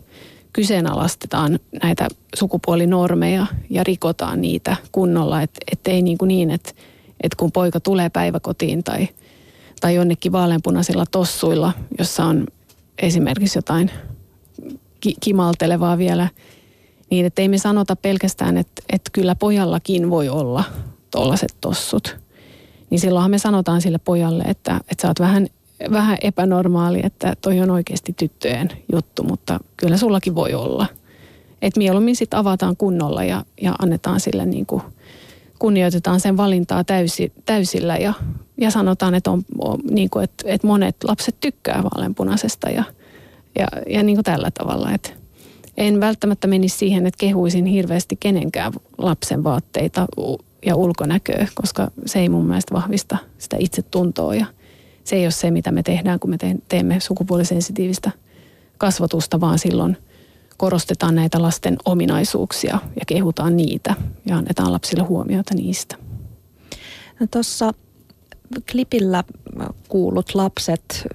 kyseenalaistetaan 0.55 1.59
näitä 1.83 2.07
sukupuolinormeja 2.35 3.45
ja 3.69 3.83
rikotaan 3.83 4.41
niitä 4.41 4.75
kunnolla. 4.91 5.41
Että, 5.41 5.59
että 5.71 5.91
ei 5.91 6.01
niin, 6.01 6.17
kuin 6.17 6.27
niin 6.27 6.51
että, 6.51 6.69
että 7.23 7.35
kun 7.39 7.51
poika 7.51 7.79
tulee 7.79 8.09
päiväkotiin 8.09 8.83
tai, 8.83 9.07
tai 9.81 9.95
jonnekin 9.95 10.31
vaaleanpunaisilla 10.31 11.05
tossuilla, 11.11 11.73
jossa 11.99 12.25
on 12.25 12.47
esimerkiksi 13.01 13.57
jotain 13.57 13.91
ki- 14.99 15.15
kimaltelevaa 15.19 15.97
vielä– 15.97 16.29
niin, 17.09 17.25
että 17.25 17.41
ei 17.41 17.47
me 17.47 17.57
sanota 17.57 17.95
pelkästään, 17.95 18.57
että, 18.57 18.81
että 18.89 19.09
kyllä 19.13 19.35
pojallakin 19.35 20.09
voi 20.09 20.29
olla 20.29 20.63
tollaset 21.11 21.55
tossut. 21.61 22.17
Niin 22.89 22.99
silloinhan 22.99 23.31
me 23.31 23.37
sanotaan 23.37 23.81
sille 23.81 23.97
pojalle, 23.97 24.43
että, 24.43 24.75
että 24.75 25.01
sä 25.01 25.07
oot 25.07 25.19
vähän, 25.19 25.47
vähän 25.91 26.17
epänormaali, 26.21 26.99
että 27.03 27.33
toi 27.41 27.59
on 27.59 27.71
oikeasti 27.71 28.13
tyttöjen 28.13 28.69
juttu, 28.91 29.23
mutta 29.23 29.59
kyllä 29.77 29.97
sullakin 29.97 30.35
voi 30.35 30.53
olla. 30.53 30.85
Että 31.61 31.79
mieluummin 31.79 32.15
sitten 32.15 32.39
avataan 32.39 32.77
kunnolla 32.77 33.23
ja, 33.23 33.45
ja 33.61 33.75
annetaan 33.79 34.19
sille 34.19 34.45
niin 34.45 34.65
kuin, 34.65 34.81
kunnioitetaan 35.59 36.19
sen 36.19 36.37
valintaa 36.37 36.83
täysi, 36.83 37.33
täysillä 37.45 37.97
ja, 37.97 38.13
ja 38.57 38.71
sanotaan, 38.71 39.15
että, 39.15 39.31
on, 39.31 39.45
on, 39.59 39.79
niin 39.91 40.09
kuin, 40.09 40.23
että, 40.23 40.43
että 40.47 40.67
monet 40.67 40.95
lapset 41.03 41.35
tykkää 41.39 41.83
vaaleanpunaisesta 41.83 42.69
ja, 42.69 42.83
ja, 43.59 43.67
ja 43.89 44.03
niin 44.03 44.15
kuin 44.15 44.23
tällä 44.23 44.51
tavalla, 44.51 44.91
että 44.91 45.09
en 45.77 45.99
välttämättä 45.99 46.47
menisi 46.47 46.77
siihen, 46.77 47.07
että 47.07 47.17
kehuisin 47.17 47.65
hirveästi 47.65 48.15
kenenkään 48.19 48.73
lapsen 48.97 49.43
vaatteita 49.43 50.07
ja 50.65 50.75
ulkonäköä, 50.75 51.47
koska 51.55 51.91
se 52.05 52.19
ei 52.19 52.29
mun 52.29 52.45
mielestä 52.45 52.73
vahvista 52.73 53.17
sitä 53.37 53.57
itsetuntoa 53.59 54.35
ja 54.35 54.45
se 55.05 55.15
ei 55.15 55.25
ole 55.25 55.31
se, 55.31 55.51
mitä 55.51 55.71
me 55.71 55.83
tehdään, 55.83 56.19
kun 56.19 56.29
me 56.29 56.37
teemme 56.69 56.99
sukupuolisensitiivistä 56.99 58.11
kasvatusta, 58.77 59.41
vaan 59.41 59.59
silloin 59.59 59.97
korostetaan 60.57 61.15
näitä 61.15 61.41
lasten 61.41 61.77
ominaisuuksia 61.85 62.79
ja 62.95 63.05
kehutaan 63.07 63.57
niitä 63.57 63.95
ja 64.25 64.37
annetaan 64.37 64.71
lapsille 64.71 65.03
huomiota 65.03 65.53
niistä. 65.53 65.95
No 67.19 67.27
Tuossa 67.31 67.71
klipillä 68.71 69.23
kuulut 69.89 70.35
lapset 70.35 71.07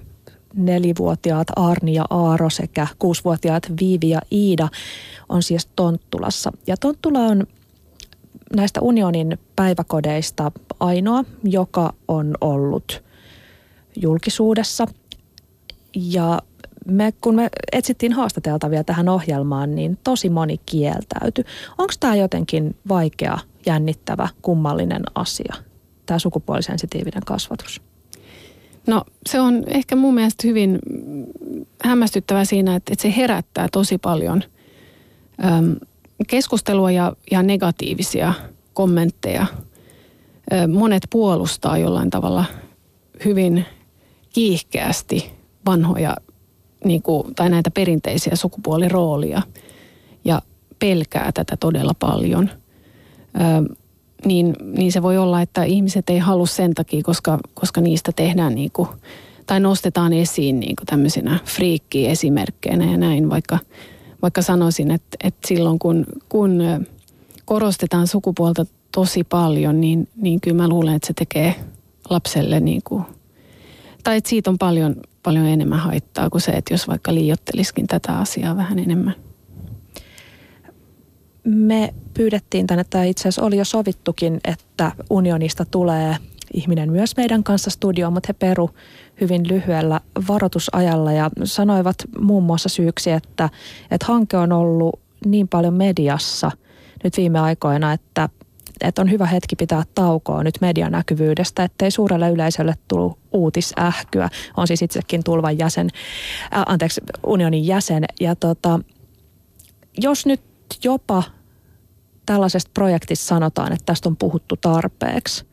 nelivuotiaat 0.53 1.47
Arni 1.55 1.93
ja 1.93 2.05
Aaro 2.09 2.49
sekä 2.49 2.87
kuusivuotiaat 2.99 3.71
Viivi 3.79 4.09
ja 4.09 4.21
Iida 4.31 4.69
on 5.29 5.43
siis 5.43 5.67
Tonttulassa. 5.75 6.51
Ja 6.67 6.77
Tonttula 6.77 7.19
on 7.19 7.47
näistä 8.55 8.81
unionin 8.81 9.37
päiväkodeista 9.55 10.51
ainoa, 10.79 11.23
joka 11.43 11.93
on 12.07 12.37
ollut 12.41 13.03
julkisuudessa. 13.95 14.87
Ja 15.95 16.39
me, 16.85 17.13
kun 17.21 17.35
me 17.35 17.49
etsittiin 17.71 18.13
haastateltavia 18.13 18.83
tähän 18.83 19.09
ohjelmaan, 19.09 19.75
niin 19.75 19.97
tosi 20.03 20.29
moni 20.29 20.57
kieltäytyi. 20.65 21.45
Onko 21.77 21.93
tämä 21.99 22.15
jotenkin 22.15 22.75
vaikea, 22.89 23.37
jännittävä, 23.65 24.27
kummallinen 24.41 25.03
asia, 25.15 25.55
tämä 26.05 26.19
sukupuolisensitiivinen 26.19 27.23
kasvatus? 27.25 27.81
No 28.87 29.03
se 29.29 29.39
on 29.39 29.63
ehkä 29.67 29.95
mun 29.95 30.13
mielestä 30.13 30.47
hyvin 30.47 30.79
hämmästyttävä 31.83 32.45
siinä, 32.45 32.75
että, 32.75 32.93
että 32.93 33.01
se 33.01 33.13
herättää 33.17 33.67
tosi 33.71 33.97
paljon 33.97 34.43
äm, 35.45 35.75
keskustelua 36.27 36.91
ja, 36.91 37.15
ja 37.31 37.43
negatiivisia 37.43 38.33
kommentteja. 38.73 39.45
Ö, 40.53 40.67
monet 40.67 41.03
puolustaa 41.09 41.77
jollain 41.77 42.09
tavalla 42.09 42.45
hyvin 43.25 43.65
kiihkeästi 44.33 45.31
vanhoja 45.65 46.15
niin 46.85 47.01
kuin, 47.01 47.35
tai 47.35 47.49
näitä 47.49 47.71
perinteisiä 47.71 48.35
sukupuoliroolia 48.35 49.41
ja 50.25 50.41
pelkää 50.79 51.31
tätä 51.31 51.57
todella 51.57 51.93
paljon. 51.99 52.49
Ö, 53.35 53.75
niin, 54.25 54.55
niin 54.63 54.91
se 54.91 55.01
voi 55.01 55.17
olla, 55.17 55.41
että 55.41 55.63
ihmiset 55.63 56.09
ei 56.09 56.19
halua 56.19 56.45
sen 56.45 56.73
takia, 56.73 57.03
koska, 57.03 57.39
koska 57.53 57.81
niistä 57.81 58.11
tehdään 58.15 58.55
niin 58.55 58.71
kuin, 58.71 58.87
tai 59.45 59.59
nostetaan 59.59 60.13
esiin 60.13 60.59
niin 60.59 60.75
kuin 60.75 60.85
tämmöisinä 60.85 61.39
friikki-esimerkkeinä 61.45 62.91
ja 62.91 62.97
näin, 62.97 63.29
vaikka, 63.29 63.59
vaikka 64.21 64.41
sanoisin, 64.41 64.91
että, 64.91 65.17
että 65.23 65.47
silloin 65.47 65.79
kun, 65.79 66.05
kun 66.29 66.61
korostetaan 67.45 68.07
sukupuolta 68.07 68.65
tosi 68.91 69.23
paljon, 69.23 69.81
niin, 69.81 70.07
niin 70.15 70.41
kyllä 70.41 70.57
mä 70.57 70.67
luulen, 70.67 70.95
että 70.95 71.07
se 71.07 71.13
tekee 71.13 71.55
lapselle 72.09 72.59
niin 72.59 72.81
kuin, 72.83 73.03
tai 74.03 74.17
että 74.17 74.29
siitä 74.29 74.49
on 74.49 74.57
paljon, 74.57 74.95
paljon 75.23 75.45
enemmän 75.45 75.79
haittaa 75.79 76.29
kuin 76.29 76.41
se, 76.41 76.51
että 76.51 76.73
jos 76.73 76.87
vaikka 76.87 77.13
liiotteliskin 77.13 77.87
tätä 77.87 78.17
asiaa 78.17 78.57
vähän 78.57 78.79
enemmän. 78.79 79.15
Me 81.43 81.93
pyydettiin 82.13 82.67
tänne, 82.67 82.83
tai 82.83 83.09
itse 83.09 83.21
asiassa 83.21 83.43
oli 83.43 83.57
jo 83.57 83.65
sovittukin, 83.65 84.39
että 84.43 84.91
unionista 85.09 85.65
tulee 85.65 86.17
ihminen 86.53 86.91
myös 86.91 87.17
meidän 87.17 87.43
kanssa 87.43 87.69
studioon, 87.69 88.13
mutta 88.13 88.27
he 88.29 88.33
peru 88.33 88.69
hyvin 89.21 89.47
lyhyellä 89.47 90.01
varoitusajalla 90.27 91.11
ja 91.11 91.29
sanoivat 91.43 91.95
muun 92.19 92.43
muassa 92.43 92.69
syyksi, 92.69 93.11
että, 93.11 93.49
että 93.91 94.05
hanke 94.05 94.37
on 94.37 94.51
ollut 94.51 94.99
niin 95.25 95.47
paljon 95.47 95.73
mediassa 95.73 96.51
nyt 97.03 97.17
viime 97.17 97.39
aikoina, 97.39 97.93
että, 97.93 98.29
että 98.87 99.01
on 99.01 99.11
hyvä 99.11 99.25
hetki 99.25 99.55
pitää 99.55 99.83
taukoa 99.95 100.43
nyt 100.43 100.61
medianäkyvyydestä, 100.61 101.63
ettei 101.63 101.91
suurelle 101.91 102.29
yleisölle 102.29 102.73
tullut 102.87 103.19
uutisähkyä. 103.31 104.29
On 104.57 104.67
siis 104.67 104.81
itsekin 104.81 105.23
tulvan 105.23 105.57
jäsen, 105.57 105.89
äh, 106.55 106.63
anteeksi, 106.65 107.01
unionin 107.25 107.67
jäsen. 107.67 108.05
Ja 108.19 108.35
tota, 108.35 108.79
jos 110.01 110.25
nyt 110.25 110.41
jopa 110.83 111.23
tällaisesta 112.25 112.71
projektista 112.73 113.25
sanotaan, 113.25 113.73
että 113.73 113.85
tästä 113.85 114.09
on 114.09 114.17
puhuttu 114.17 114.57
tarpeeksi, 114.57 115.45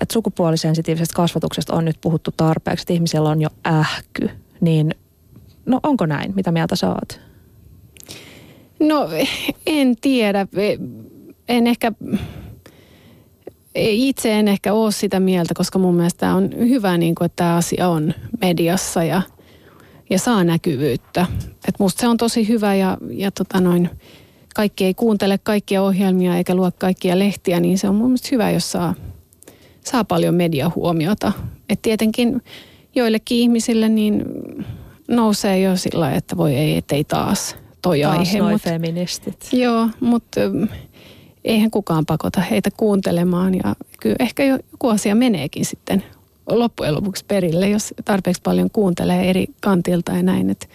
että 0.00 0.12
sukupuolisensitiivisestä 0.12 1.16
kasvatuksesta 1.16 1.74
on 1.74 1.84
nyt 1.84 1.98
puhuttu 2.00 2.30
tarpeeksi, 2.36 2.82
että 2.82 2.92
ihmisellä 2.92 3.28
on 3.28 3.42
jo 3.42 3.48
ähky, 3.66 4.30
niin 4.60 4.94
no 5.66 5.80
onko 5.82 6.06
näin? 6.06 6.34
Mitä 6.34 6.52
mieltä 6.52 6.76
sä 6.76 6.88
oot? 6.88 7.20
No 8.80 9.08
en 9.66 9.96
tiedä. 10.00 10.46
En 11.48 11.66
ehkä, 11.66 11.92
itse 13.74 14.32
en 14.32 14.48
ehkä 14.48 14.72
ole 14.72 14.92
sitä 14.92 15.20
mieltä, 15.20 15.54
koska 15.54 15.78
mun 15.78 15.94
mielestä 15.94 16.34
on 16.34 16.50
hyvä, 16.58 16.98
niin 16.98 17.14
kuin, 17.14 17.26
että 17.26 17.36
tämä 17.36 17.56
asia 17.56 17.88
on 17.88 18.14
mediassa 18.40 19.04
ja, 19.04 19.22
ja 20.10 20.18
saa 20.18 20.44
näkyvyyttä. 20.44 21.26
Et 21.68 21.74
musta 21.78 22.00
se 22.00 22.08
on 22.08 22.16
tosi 22.16 22.48
hyvä 22.48 22.74
ja, 22.74 22.98
ja 23.10 23.30
tota 23.30 23.60
noin, 23.60 23.90
kaikki 24.54 24.84
ei 24.84 24.94
kuuntele 24.94 25.38
kaikkia 25.38 25.82
ohjelmia 25.82 26.36
eikä 26.36 26.54
lue 26.54 26.70
kaikkia 26.78 27.18
lehtiä, 27.18 27.60
niin 27.60 27.78
se 27.78 27.88
on 27.88 27.94
mun 27.94 28.06
mielestä 28.06 28.28
hyvä, 28.32 28.50
jos 28.50 28.72
saa, 28.72 28.94
saa 29.84 30.04
paljon 30.04 30.34
mediahuomiota. 30.34 31.32
Et 31.68 31.82
tietenkin 31.82 32.42
joillekin 32.94 33.38
ihmisille 33.38 33.88
niin 33.88 34.24
nousee 35.08 35.60
jo 35.60 35.76
sillä 35.76 36.12
että 36.12 36.36
voi 36.36 36.54
ei, 36.54 36.76
ettei 36.76 37.04
taas 37.04 37.56
toi 37.82 38.00
Taas 38.00 38.18
aihe. 38.18 38.38
noi 38.38 38.52
Mut, 38.52 38.62
feministit. 38.62 39.48
joo, 39.52 39.88
mutta 40.00 40.40
eihän 41.48 41.70
kukaan 41.70 42.06
pakota 42.06 42.40
heitä 42.40 42.70
kuuntelemaan 42.76 43.54
ja 43.54 43.76
kyllä 44.00 44.16
ehkä 44.20 44.44
joku 44.44 44.88
asia 44.88 45.14
meneekin 45.14 45.64
sitten 45.64 46.02
loppujen 46.50 46.94
lopuksi 46.94 47.24
perille, 47.28 47.68
jos 47.68 47.94
tarpeeksi 48.04 48.42
paljon 48.42 48.70
kuuntelee 48.70 49.30
eri 49.30 49.46
kantilta 49.62 50.12
ja 50.12 50.22
näin. 50.22 50.50
Et, 50.50 50.68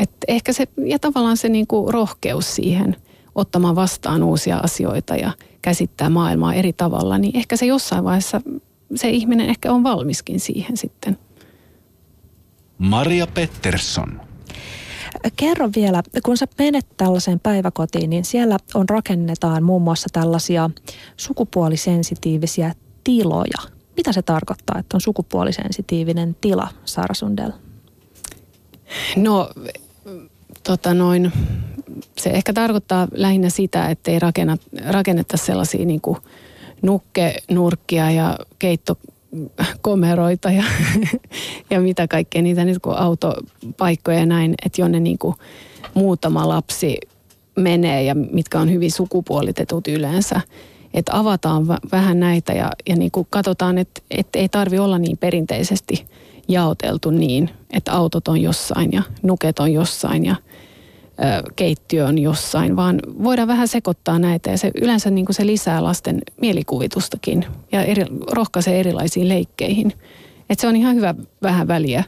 et 0.00 0.10
ehkä 0.28 0.52
se, 0.52 0.68
ja 0.84 0.98
tavallaan 0.98 1.36
se 1.36 1.48
niinku 1.48 1.90
rohkeus 1.90 2.54
siihen 2.54 2.96
ottamaan 3.34 3.76
vastaan 3.76 4.22
uusia 4.22 4.56
asioita 4.56 5.16
ja 5.16 5.30
käsittää 5.62 6.10
maailmaa 6.10 6.54
eri 6.54 6.72
tavalla, 6.72 7.18
niin 7.18 7.36
ehkä 7.36 7.56
se 7.56 7.66
jossain 7.66 8.04
vaiheessa 8.04 8.40
se 8.94 9.10
ihminen 9.10 9.48
ehkä 9.48 9.72
on 9.72 9.82
valmiskin 9.82 10.40
siihen 10.40 10.76
sitten. 10.76 11.18
Maria 12.78 13.26
Pettersson. 13.26 14.20
Kerro 15.36 15.70
vielä, 15.76 16.02
kun 16.24 16.36
sä 16.36 16.46
menet 16.58 16.86
tällaiseen 16.96 17.40
päiväkotiin, 17.40 18.10
niin 18.10 18.24
siellä 18.24 18.58
on 18.74 18.88
rakennetaan 18.88 19.62
muun 19.62 19.82
muassa 19.82 20.08
tällaisia 20.12 20.70
sukupuolisensitiivisiä 21.16 22.74
tiloja. 23.04 23.76
Mitä 23.96 24.12
se 24.12 24.22
tarkoittaa, 24.22 24.78
että 24.78 24.96
on 24.96 25.00
sukupuolisensitiivinen 25.00 26.36
tila, 26.40 26.68
Sara 26.84 27.14
Sundell? 27.14 27.50
No, 29.16 29.50
tota 30.62 30.94
noin, 30.94 31.32
se 32.18 32.30
ehkä 32.30 32.52
tarkoittaa 32.52 33.08
lähinnä 33.12 33.50
sitä, 33.50 33.88
että 33.88 34.10
ei 34.10 34.18
rakenneta 34.90 35.36
sellaisia 35.36 35.86
niin 35.86 36.00
kuin 36.00 36.18
nukkenurkkia 36.82 38.10
ja 38.10 38.38
keittokomeroita 39.36 40.50
ja, 40.50 40.64
ja 41.70 41.80
mitä 41.80 42.08
kaikkea 42.08 42.42
niitä 42.42 42.64
nyt 42.64 42.78
kuin 42.78 42.96
autopaikkoja 42.96 44.18
ja 44.18 44.26
näin, 44.26 44.54
että 44.66 44.80
jonne 44.80 45.00
niin 45.00 45.18
kuin 45.18 45.34
muutama 45.94 46.48
lapsi 46.48 46.98
menee 47.56 48.02
ja 48.02 48.14
mitkä 48.14 48.60
on 48.60 48.72
hyvin 48.72 48.92
sukupuolitetut 48.92 49.88
yleensä. 49.88 50.40
Että 50.94 51.18
avataan 51.18 51.68
v- 51.68 51.92
vähän 51.92 52.20
näitä 52.20 52.52
ja, 52.52 52.70
ja 52.88 52.96
niin 52.96 53.10
kuin 53.10 53.26
katsotaan, 53.30 53.78
että, 53.78 54.02
että 54.10 54.38
ei 54.38 54.48
tarvi 54.48 54.78
olla 54.78 54.98
niin 54.98 55.18
perinteisesti 55.18 56.06
jaoteltu 56.48 57.10
niin, 57.10 57.50
että 57.72 57.92
autot 57.92 58.28
on 58.28 58.40
jossain 58.40 58.92
ja 58.92 59.02
nuket 59.22 59.58
on 59.58 59.72
jossain 59.72 60.24
ja 60.24 60.36
ö, 61.20 61.52
keittiö 61.56 62.06
on 62.06 62.18
jossain, 62.18 62.76
vaan 62.76 63.00
voidaan 63.22 63.48
vähän 63.48 63.68
sekoittaa 63.68 64.18
näitä 64.18 64.50
ja 64.50 64.58
se 64.58 64.70
yleensä 64.82 65.10
niin 65.10 65.26
kuin 65.26 65.36
se 65.36 65.46
lisää 65.46 65.84
lasten 65.84 66.22
mielikuvitustakin 66.40 67.46
ja 67.72 67.82
eri, 67.82 68.04
rohkaisee 68.30 68.80
erilaisiin 68.80 69.28
leikkeihin. 69.28 69.92
Et 70.50 70.58
se 70.58 70.66
on 70.66 70.76
ihan 70.76 70.96
hyvä 70.96 71.14
vähän 71.42 71.68
väliä 71.68 72.04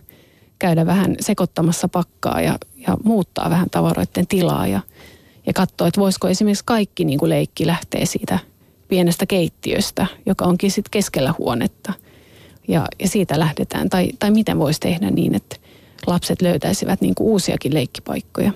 käydä 0.59 0.87
vähän 0.87 1.17
sekoittamassa 1.21 1.89
pakkaa 1.89 2.41
ja, 2.41 2.59
ja 2.77 2.97
muuttaa 3.05 3.51
vähän 3.51 3.71
tavaroiden 3.71 4.27
tilaa 4.27 4.67
ja, 4.67 4.81
ja 5.47 5.53
katsoa, 5.53 5.89
että 5.89 6.01
voisiko 6.01 6.29
esimerkiksi 6.29 6.65
kaikki 6.65 7.05
niin 7.05 7.19
kuin 7.19 7.31
leikki 7.31 7.67
lähteä 7.67 8.07
siitä 8.07 8.39
pienestä 8.89 9.27
keittiöstä, 9.27 10.07
joka 10.27 10.45
onkin 10.45 10.71
sitten 10.71 10.91
keskellä 10.91 11.35
huonetta. 11.39 11.93
Ja, 12.69 12.87
ja 13.01 13.09
siitä 13.09 13.39
lähdetään. 13.39 13.89
Tai, 13.89 14.11
tai 14.19 14.31
miten 14.31 14.59
voisi 14.59 14.81
tehdä 14.81 15.11
niin, 15.11 15.35
että 15.35 15.57
lapset 16.09 16.43
löytäisivät 16.43 17.01
niin 17.01 17.15
kuin 17.15 17.27
uusiakin 17.27 17.75
leikkipaikkoja. 17.75 18.53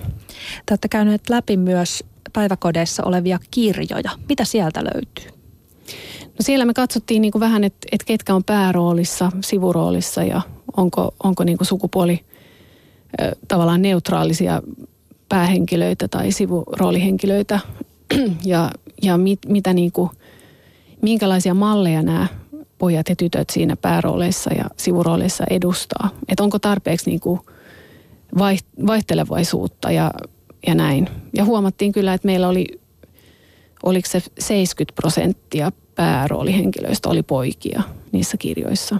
Te 0.67 0.73
olette 0.73 0.89
käyneet 0.89 1.29
läpi 1.29 1.57
myös 1.57 2.05
päiväkodeissa 2.33 3.05
olevia 3.05 3.39
kirjoja. 3.51 4.11
Mitä 4.29 4.45
sieltä 4.45 4.85
löytyy? 4.85 5.39
No 6.25 6.37
siellä 6.41 6.65
me 6.65 6.75
katsottiin 6.75 7.23
niin 7.23 7.33
kuin 7.33 7.41
vähän, 7.41 7.65
että, 7.65 7.89
että 7.93 8.05
ketkä 8.05 8.35
on 8.35 8.45
pääroolissa, 8.45 9.33
sivuroolissa 9.45 10.23
ja 10.23 10.43
onko, 10.77 11.15
onko 11.23 11.45
niin 11.45 11.59
kuin 11.59 11.69
sukupuoli 11.69 12.25
tavallaan 13.49 13.83
neutraalisia 13.83 14.63
päähenkilöitä 15.29 16.09
tai 16.09 16.33
sivuroolihenkilöitä 16.33 17.61
ja, 18.45 18.71
ja 19.03 19.19
mit, 19.19 19.39
mitä 19.49 19.73
niin 19.73 19.93
kuin, 19.93 20.11
minkälaisia 21.03 21.55
malleja 21.55 22.03
nämä 22.03 22.27
pojat 22.83 23.09
ja 23.09 23.16
tytöt 23.16 23.51
siinä 23.51 23.76
päärooleissa 23.76 24.55
ja 24.55 24.64
sivurooleissa 24.76 25.45
edustaa. 25.51 26.11
Että 26.28 26.43
onko 26.43 26.59
tarpeeksi 26.59 27.11
niin 27.11 27.20
kuin 27.20 27.41
vaihtelevaisuutta 28.87 29.91
ja, 29.91 30.11
ja 30.66 30.74
näin. 30.74 31.09
Ja 31.37 31.45
huomattiin 31.45 31.93
kyllä, 31.93 32.14
että 32.14 32.26
meillä 32.26 32.49
oli, 32.49 32.66
oliko 33.83 34.09
se 34.09 34.22
70 34.39 34.95
prosenttia 34.95 35.72
pääroolihenkilöistä 35.95 37.09
oli 37.09 37.22
poikia 37.22 37.83
niissä 38.12 38.37
kirjoissa. 38.37 38.97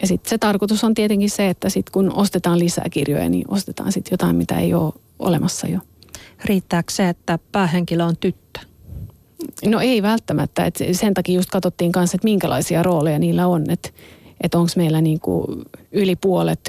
Ja 0.00 0.06
sitten 0.06 0.30
se 0.30 0.38
tarkoitus 0.38 0.84
on 0.84 0.94
tietenkin 0.94 1.30
se, 1.30 1.48
että 1.48 1.68
sit 1.68 1.90
kun 1.90 2.12
ostetaan 2.14 2.58
lisää 2.58 2.86
kirjoja, 2.90 3.28
niin 3.28 3.44
ostetaan 3.48 3.92
sitten 3.92 4.12
jotain, 4.12 4.36
mitä 4.36 4.58
ei 4.58 4.74
ole 4.74 4.92
olemassa 5.18 5.66
jo. 5.66 5.78
Riittääkö 6.44 6.92
se, 6.92 7.08
että 7.08 7.38
päähenkilö 7.52 8.04
on 8.04 8.16
tyttö? 8.16 8.60
No 9.66 9.80
ei 9.80 10.02
välttämättä. 10.02 10.64
Et 10.64 10.78
sen 10.92 11.14
takia 11.14 11.34
just 11.34 11.50
katsottiin 11.50 11.92
kanssa, 11.92 12.16
että 12.16 12.24
minkälaisia 12.24 12.82
rooleja 12.82 13.18
niillä 13.18 13.46
on. 13.46 13.70
Että 13.70 13.88
et 14.40 14.54
onko 14.54 14.72
meillä 14.76 15.00
niinku 15.00 15.62
yli 15.92 16.16
puolet 16.16 16.60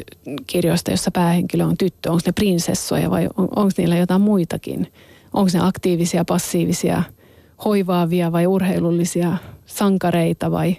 kirjoista, 0.47 0.91
jossa 0.91 1.11
päähenkilö 1.11 1.65
on 1.65 1.77
tyttö, 1.77 2.09
onko 2.11 2.21
ne 2.25 2.31
prinsessoja 2.31 3.09
vai 3.09 3.29
on, 3.37 3.47
onko 3.55 3.71
niillä 3.77 3.97
jotain 3.97 4.21
muitakin? 4.21 4.87
Onko 5.33 5.51
ne 5.53 5.59
aktiivisia, 5.59 6.25
passiivisia, 6.25 7.03
hoivaavia 7.65 8.31
vai 8.31 8.47
urheilullisia 8.47 9.37
sankareita 9.65 10.51
vai 10.51 10.77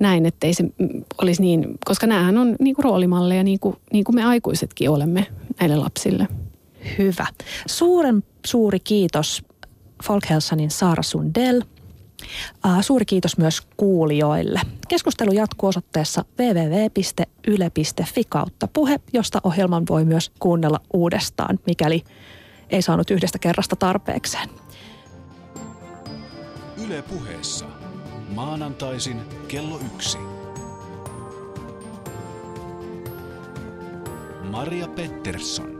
näin, 0.00 0.26
ettei 0.26 0.54
se 0.54 0.64
olisi 1.22 1.42
niin, 1.42 1.78
koska 1.84 2.06
näähän 2.06 2.38
on 2.38 2.56
niinku 2.60 2.82
roolimalleja 2.82 3.44
niin 3.44 3.60
kuin, 3.60 3.76
niin 3.92 4.04
kuin 4.04 4.14
me 4.14 4.24
aikuisetkin 4.24 4.90
olemme 4.90 5.26
näille 5.60 5.76
lapsille. 5.76 6.28
Hyvä. 6.98 7.26
Suuren 7.66 8.24
suuri 8.46 8.80
kiitos 8.80 9.42
Folkhälsanin 10.04 10.70
Saara 10.70 11.02
Sundell. 11.02 11.60
Suuri 12.80 13.04
kiitos 13.04 13.38
myös 13.38 13.60
kuulijoille. 13.76 14.60
Keskustelu 14.88 15.32
jatkuu 15.32 15.68
osoitteessa 15.68 16.24
www.yle.fi 16.38 18.24
kautta 18.28 18.68
puhe, 18.72 19.00
josta 19.12 19.40
ohjelman 19.44 19.84
voi 19.90 20.04
myös 20.04 20.32
kuunnella 20.38 20.80
uudestaan, 20.92 21.58
mikäli 21.66 22.04
ei 22.70 22.82
saanut 22.82 23.10
yhdestä 23.10 23.38
kerrasta 23.38 23.76
tarpeekseen. 23.76 24.48
Yle 26.86 27.02
puheessa. 27.02 27.66
Maanantaisin 28.34 29.20
kello 29.48 29.80
yksi. 29.94 30.18
Maria 34.50 34.88
Pettersson. 34.88 35.77